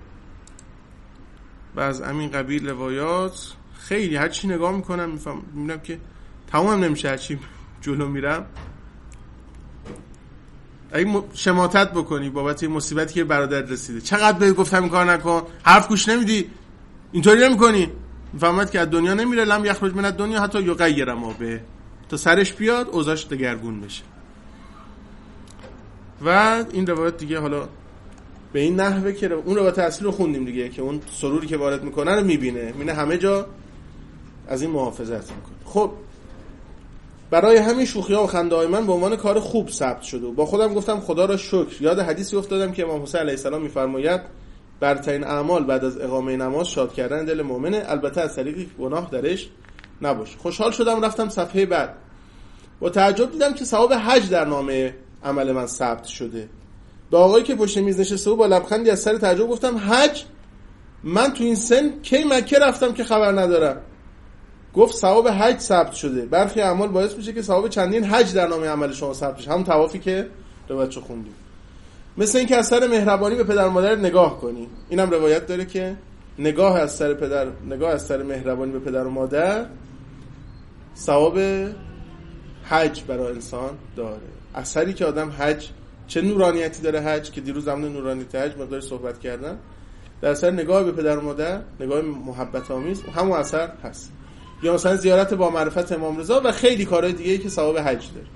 و 1.75 1.79
از 1.79 2.01
همین 2.01 2.31
قبیل 2.31 2.69
روایات 2.69 3.53
خیلی 3.79 4.15
هرچی 4.15 4.47
نگاه 4.47 4.71
می‌کنم 4.75 5.19
می‌بینم 5.53 5.79
که 5.79 5.99
تمام 6.47 6.83
نمیشه 6.83 7.09
هرچی 7.09 7.39
جلو 7.81 8.07
میرم. 8.07 8.45
اگه 10.91 11.23
شماتت 11.33 11.91
بکنی 11.91 12.29
بابت 12.29 12.63
مصیبتی 12.63 13.13
که 13.13 13.23
برادر 13.23 13.61
رسیده. 13.61 14.01
چقدر 14.01 14.39
بهت 14.39 14.55
گفتم 14.55 14.81
این 14.81 14.91
کار 14.91 15.05
نکن؟ 15.05 15.43
حرف 15.63 15.87
گوش 15.87 16.09
نمیدی. 16.09 16.49
اینطوری 17.11 17.47
نمی‌کنی. 17.47 17.91
می‌فهمد 18.33 18.71
که 18.71 18.79
از 18.79 18.89
دنیا 18.89 19.13
نمیره 19.13 19.45
لم 19.45 19.65
یخرج 19.65 19.93
من 19.93 20.11
دنیا 20.11 20.41
حتی 20.41 20.61
یغیر 20.61 21.13
ما 21.13 21.33
به. 21.39 21.61
تا 22.09 22.17
سرش 22.17 22.53
بیاد 22.53 22.89
اوضاعش 22.89 23.27
دگرگون 23.27 23.81
بشه. 23.81 24.03
و 26.25 26.63
این 26.71 26.87
روایت 26.87 27.17
دیگه 27.17 27.39
حالا 27.39 27.67
به 28.53 28.59
این 28.59 28.79
نحوه 28.79 29.11
که 29.11 29.33
اون 29.33 29.55
روایت 29.55 29.79
اصلی 29.79 30.05
رو 30.05 30.11
خوندیم 30.11 30.45
دیگه 30.45 30.69
که 30.69 30.81
اون 30.81 31.01
سروری 31.11 31.47
که 31.47 31.57
وارد 31.57 31.83
می‌کنه 31.83 32.15
رو 32.15 32.23
می‌بینه. 32.23 32.65
می‌بینه 32.65 32.93
همه 32.93 33.17
جا 33.17 33.45
از 34.47 34.61
این 34.61 34.71
محافظت 34.71 35.31
می‌کنه. 35.31 35.55
خب 35.65 35.91
برای 37.29 37.57
همین 37.57 37.85
شوخی 37.85 38.13
ها 38.13 38.23
و 38.23 38.27
خنده 38.27 38.55
های 38.55 38.67
من 38.67 38.85
به 38.85 38.93
عنوان 38.93 39.15
کار 39.15 39.39
خوب 39.39 39.69
ثبت 39.69 40.01
شده 40.01 40.27
با 40.27 40.45
خودم 40.45 40.73
گفتم 40.73 40.99
خدا 40.99 41.25
را 41.25 41.37
شکر. 41.37 41.81
یاد 41.81 41.99
حدیثی 41.99 42.35
افتادم 42.35 42.71
که 42.71 42.83
امام 42.83 43.03
حسین 43.03 43.21
علیه 43.21 43.33
السلام 43.33 43.61
میفرماید 43.61 44.21
برترین 44.79 45.23
اعمال 45.23 45.63
بعد 45.63 45.85
از 45.85 46.01
اقامه 46.01 46.37
نماز 46.37 46.67
شاد 46.67 46.93
کردن 46.93 47.25
دل 47.25 47.41
مؤمنه. 47.41 47.83
البته 47.85 48.21
از 48.21 48.35
طریقی 48.35 48.69
گناه 48.79 49.09
درش 49.11 49.49
نباشه 50.01 50.37
خوشحال 50.37 50.71
شدم 50.71 51.05
رفتم 51.05 51.29
صفحه 51.29 51.65
بعد. 51.65 51.95
با 52.79 52.89
تعجب 52.89 53.31
دیدم 53.31 53.53
که 53.53 53.65
ثواب 53.65 53.93
حج 53.93 54.29
در 54.29 54.45
نامه 54.45 54.95
عمل 55.23 55.51
من 55.51 55.65
ثبت 55.65 56.05
شده. 56.05 56.49
به 57.11 57.17
آقایی 57.17 57.43
که 57.43 57.55
پشت 57.55 57.77
میز 57.77 57.99
نشسته 57.99 58.29
و 58.29 58.35
با 58.35 58.45
لبخندی 58.45 58.89
از 58.89 58.99
سر 58.99 59.17
تعجب 59.17 59.47
گفتم 59.47 59.77
حج؟ 59.77 60.23
من 61.03 61.33
تو 61.33 61.43
این 61.43 61.55
سن 61.55 62.01
کی 62.01 62.23
مکه 62.23 62.59
رفتم 62.59 62.93
که 62.93 63.03
خبر 63.03 63.31
ندارم؟ 63.31 63.81
گفت 64.73 64.95
ثواب 64.95 65.27
حج 65.27 65.59
ثبت 65.59 65.93
شده. 65.93 66.25
برخی 66.25 66.61
اعمال 66.61 66.87
باعث 66.87 67.15
میشه 67.15 67.33
که 67.33 67.41
ثواب 67.41 67.67
چندین 67.67 68.03
حج 68.03 68.33
در 68.33 68.47
نامه 68.47 68.67
عمل 68.67 68.93
شما 68.93 69.13
ثبت 69.13 69.37
بشه 69.37 69.51
همون 69.51 69.63
طوافی 69.63 69.99
که 69.99 70.27
چه 70.67 71.01
خوندیم. 71.01 71.33
مثل 72.17 72.37
اینکه 72.37 72.55
از 72.55 72.67
سر 72.67 72.87
مهربانی 72.87 73.35
به 73.35 73.43
پدر 73.43 73.67
مادر 73.67 73.95
نگاه 73.95 74.41
کنی. 74.41 74.67
اینم 74.89 75.09
روایت 75.09 75.47
داره 75.47 75.65
که 75.65 75.95
نگاه 76.39 76.79
از 76.79 76.95
سر 76.95 77.13
پدر 77.13 77.47
نگاه 77.69 77.91
از 77.91 78.05
سر 78.05 78.23
مهربانی 78.23 78.71
به 78.71 78.79
پدر 78.79 79.03
و 79.03 79.09
مادر 79.09 79.65
ثواب 80.97 81.39
حج 82.63 83.03
برای 83.07 83.33
انسان 83.33 83.69
داره. 83.95 84.21
اثری 84.55 84.93
که 84.93 85.05
آدم 85.05 85.33
حج 85.37 85.69
چه 86.07 86.21
نورانیتی 86.21 86.81
داره 86.81 87.01
حج 87.01 87.31
که 87.31 87.41
دیروز 87.41 87.65
زمان 87.65 87.93
نورانیت 87.93 88.35
حج 88.35 88.57
مقدار 88.57 88.81
صحبت 88.81 89.19
کردن 89.19 89.57
در 90.21 90.29
اثر 90.29 90.51
نگاه 90.51 90.83
به 90.83 90.91
پدر 90.91 91.17
و 91.17 91.21
مادر 91.21 91.61
نگاه 91.79 92.01
محبت 92.01 92.71
آمیز 92.71 93.01
همون 93.15 93.37
اثر 93.37 93.71
هست. 93.83 94.11
یا 94.63 94.73
مثلا 94.73 94.95
زیارت 94.95 95.33
با 95.33 95.49
معرفت 95.49 95.91
امام 95.91 96.17
رضا 96.17 96.41
و 96.43 96.51
خیلی 96.51 96.85
کارهای 96.85 97.13
دیگه 97.13 97.37
که 97.37 97.49
ثواب 97.49 97.77
حج 97.77 98.07
داره. 98.13 98.27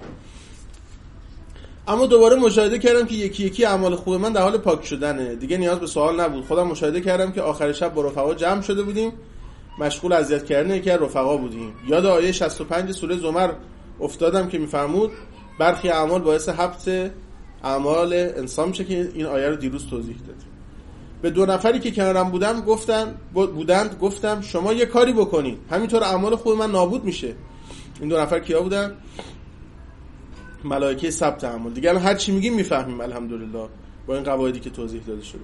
اما 1.87 2.05
دوباره 2.05 2.35
مشاهده 2.35 2.79
کردم 2.79 3.05
که 3.05 3.15
یکی 3.15 3.43
یکی 3.43 3.65
اعمال 3.65 3.95
خوب 3.95 4.13
من 4.13 4.33
در 4.33 4.41
حال 4.41 4.57
پاک 4.57 4.85
شدنه. 4.85 5.35
دیگه 5.35 5.57
نیاز 5.57 5.79
به 5.79 5.87
سوال 5.87 6.21
نبود. 6.21 6.45
خودم 6.45 6.67
مشاهده 6.67 7.01
کردم 7.01 7.31
که 7.31 7.41
آخر 7.41 7.71
شب 7.71 7.93
با 7.93 8.01
رفقا 8.01 8.33
جمع 8.33 8.61
شده 8.61 8.83
بودیم. 8.83 9.11
مشغول 9.79 10.13
اذیت 10.13 10.45
کردن 10.45 10.75
یکی 10.75 10.89
از 10.89 11.01
رفقا 11.01 11.37
بودیم. 11.37 11.73
یاد 11.87 12.05
آیه 12.05 12.31
65 12.31 12.91
سوره 12.91 13.17
زمر 13.17 13.51
افتادم 13.99 14.47
که 14.47 14.57
میفرمود 14.57 15.11
برخی 15.59 15.89
اعمال 15.89 16.21
باعث 16.21 16.49
حبط 16.49 16.89
اعمال 17.63 18.13
انسان 18.13 18.69
میشه 18.69 18.83
که 18.83 19.11
این 19.13 19.25
آیه 19.25 19.49
رو 19.49 19.55
دیروز 19.55 19.87
توضیح 19.87 20.15
دادیم 20.27 20.47
به 21.21 21.29
دو 21.29 21.45
نفری 21.45 21.79
که 21.79 21.91
کنارم 21.91 22.29
بودم 22.29 22.61
گفتن 22.61 23.15
بودند 23.33 23.97
گفتم 24.01 24.41
شما 24.41 24.73
یه 24.73 24.85
کاری 24.85 25.13
بکنید. 25.13 25.57
همینطور 25.71 26.03
اعمال 26.03 26.35
خوب 26.35 26.57
من 26.57 26.71
نابود 26.71 27.03
میشه. 27.03 27.35
این 27.99 28.09
دو 28.09 28.19
نفر 28.19 28.39
کیا 28.39 28.61
بودن؟ 28.61 28.95
ملائکه 30.63 31.11
ثبت 31.11 31.43
اعمال 31.43 31.73
دیگه 31.73 31.99
هر 31.99 32.15
چی 32.15 32.31
میگیم 32.31 32.53
می‌فهمیم 32.53 33.01
الحمدلله. 33.01 33.67
با 34.07 34.15
این 34.15 34.23
قواعدی 34.23 34.59
که 34.59 34.69
توضیح 34.69 35.01
داده 35.07 35.23
شده. 35.23 35.41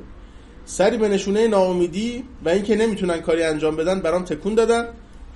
سری 0.66 0.98
به 0.98 1.08
نشونه 1.08 1.48
ناامیدی 1.48 2.24
و 2.46 2.50
اینکه 2.50 2.76
نمی‌تونن 2.76 3.18
کاری 3.18 3.44
انجام 3.44 3.76
بدن 3.76 4.00
برام 4.00 4.24
تکون 4.24 4.56
دادن. 4.56 4.88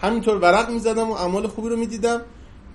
همینطور 0.01 0.37
ورق 0.37 0.69
می‌زدم 0.69 1.09
و 1.09 1.13
اعمال 1.13 1.47
خوبی 1.47 1.69
رو 1.69 1.75
می‌دیدم 1.75 2.21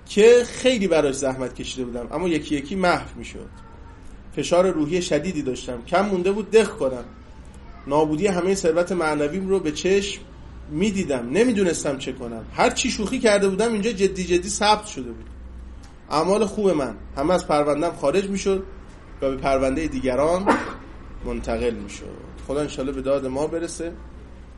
که 0.05 0.43
خیلی 0.45 0.87
براش 0.87 1.15
زحمت 1.15 1.55
کشیده 1.55 1.85
بودم. 1.85 2.07
اما 2.11 2.27
یکی 2.27 2.55
یکی 2.55 2.75
محو 2.75 3.17
می‌شد. 3.17 3.49
فشار 4.35 4.71
روحی 4.71 5.01
شدیدی 5.01 5.41
داشتم. 5.41 5.81
کم 5.87 6.05
مونده 6.05 6.31
بود 6.31 6.51
دق 6.51 6.69
کنم. 6.69 7.03
نابودی 7.87 8.27
همه 8.27 8.55
ثروت 8.55 8.91
معنویم 8.91 9.47
رو 9.47 9.59
به 9.59 9.71
چشم 9.71 10.21
می‌دیدم. 10.71 11.29
نمی‌دونستم 11.29 11.97
چه 11.97 12.11
کنم. 12.11 12.45
هر 12.53 12.69
چی 12.69 12.91
شوخی 12.91 13.19
کرده 13.19 13.49
بودم 13.49 13.73
اینجا 13.73 13.91
جدی 13.91 14.23
جدی 14.23 14.49
ثبت 14.49 14.85
شده 14.85 15.11
بود. 15.11 15.25
اعمال 16.09 16.45
خوب 16.45 16.69
من. 16.69 16.95
همه 17.17 17.33
از 17.33 17.47
پروندم 17.47 17.91
خارج 17.91 18.29
می‌شد 18.29 18.63
و 19.21 19.29
به 19.29 19.37
پرونده 19.37 19.87
دیگران 19.87 20.45
منتقل 21.25 21.73
می‌شد. 21.73 22.05
خدا 22.47 22.59
انشالله 22.59 22.91
به 22.91 23.01
داد 23.01 23.25
ما 23.25 23.47
برسه 23.47 23.93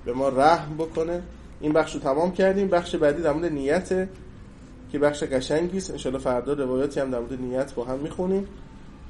به 0.05 0.13
ما 0.13 0.29
رحم 0.29 0.77
بکنه. 0.77 1.23
این 1.61 1.73
بخش 1.73 1.93
رو 1.93 1.99
تمام 1.99 2.31
کردیم. 2.31 2.67
بخش 2.67 2.95
بعدی 2.95 3.21
در 3.21 3.33
مورد 3.33 3.51
نیته 3.51 4.09
که 4.91 4.99
بخش 4.99 5.23
قشنگی 5.23 5.77
است. 5.77 5.91
انشالله 5.91 6.19
فردا 6.19 6.53
روایاتی 6.53 6.99
هم 6.99 7.11
در 7.11 7.19
مورد 7.19 7.41
نیت 7.41 7.73
با 7.73 7.85
هم 7.85 7.99
می‌خونیم. 7.99 8.47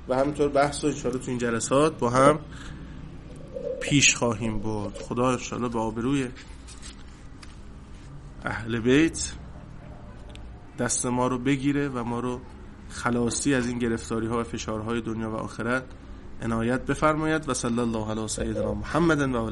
و 0.09 0.15
همینطور 0.15 0.49
بحث 0.49 0.84
رو 0.84 0.89
انشالله 0.89 1.19
تو 1.19 1.31
این 1.31 1.38
جلسات 1.38 1.97
با 1.97 2.09
هم 2.09 2.39
پیش 3.81 4.15
خواهیم 4.15 4.59
برد. 4.59 4.93
خدا 4.93 5.31
انشالله 5.31 5.69
به 5.69 5.80
آبروی 5.80 6.27
اهل 8.45 8.80
بیت 8.80 9.31
دست 10.80 11.06
ما 11.06 11.27
رو 11.27 11.38
بگیره 11.38 11.89
و 11.89 12.03
ما 12.03 12.19
رو 12.19 12.39
خلاصی 12.89 13.53
از 13.53 13.68
این 13.68 13.80
گرفتاری 13.80 14.27
ها 14.27 14.39
و 14.39 14.43
فشارهای 14.43 15.02
دنیا 15.02 15.31
و 15.31 15.35
آخرت 15.35 15.84
عنایت 16.41 16.85
بفرماید 16.85 17.49
و 17.49 17.53
صلی 17.53 17.80
الله 17.80 18.10
علی 18.11 18.27
سیدنا 18.27 18.73
محمد 18.73 19.22
و 19.22 19.49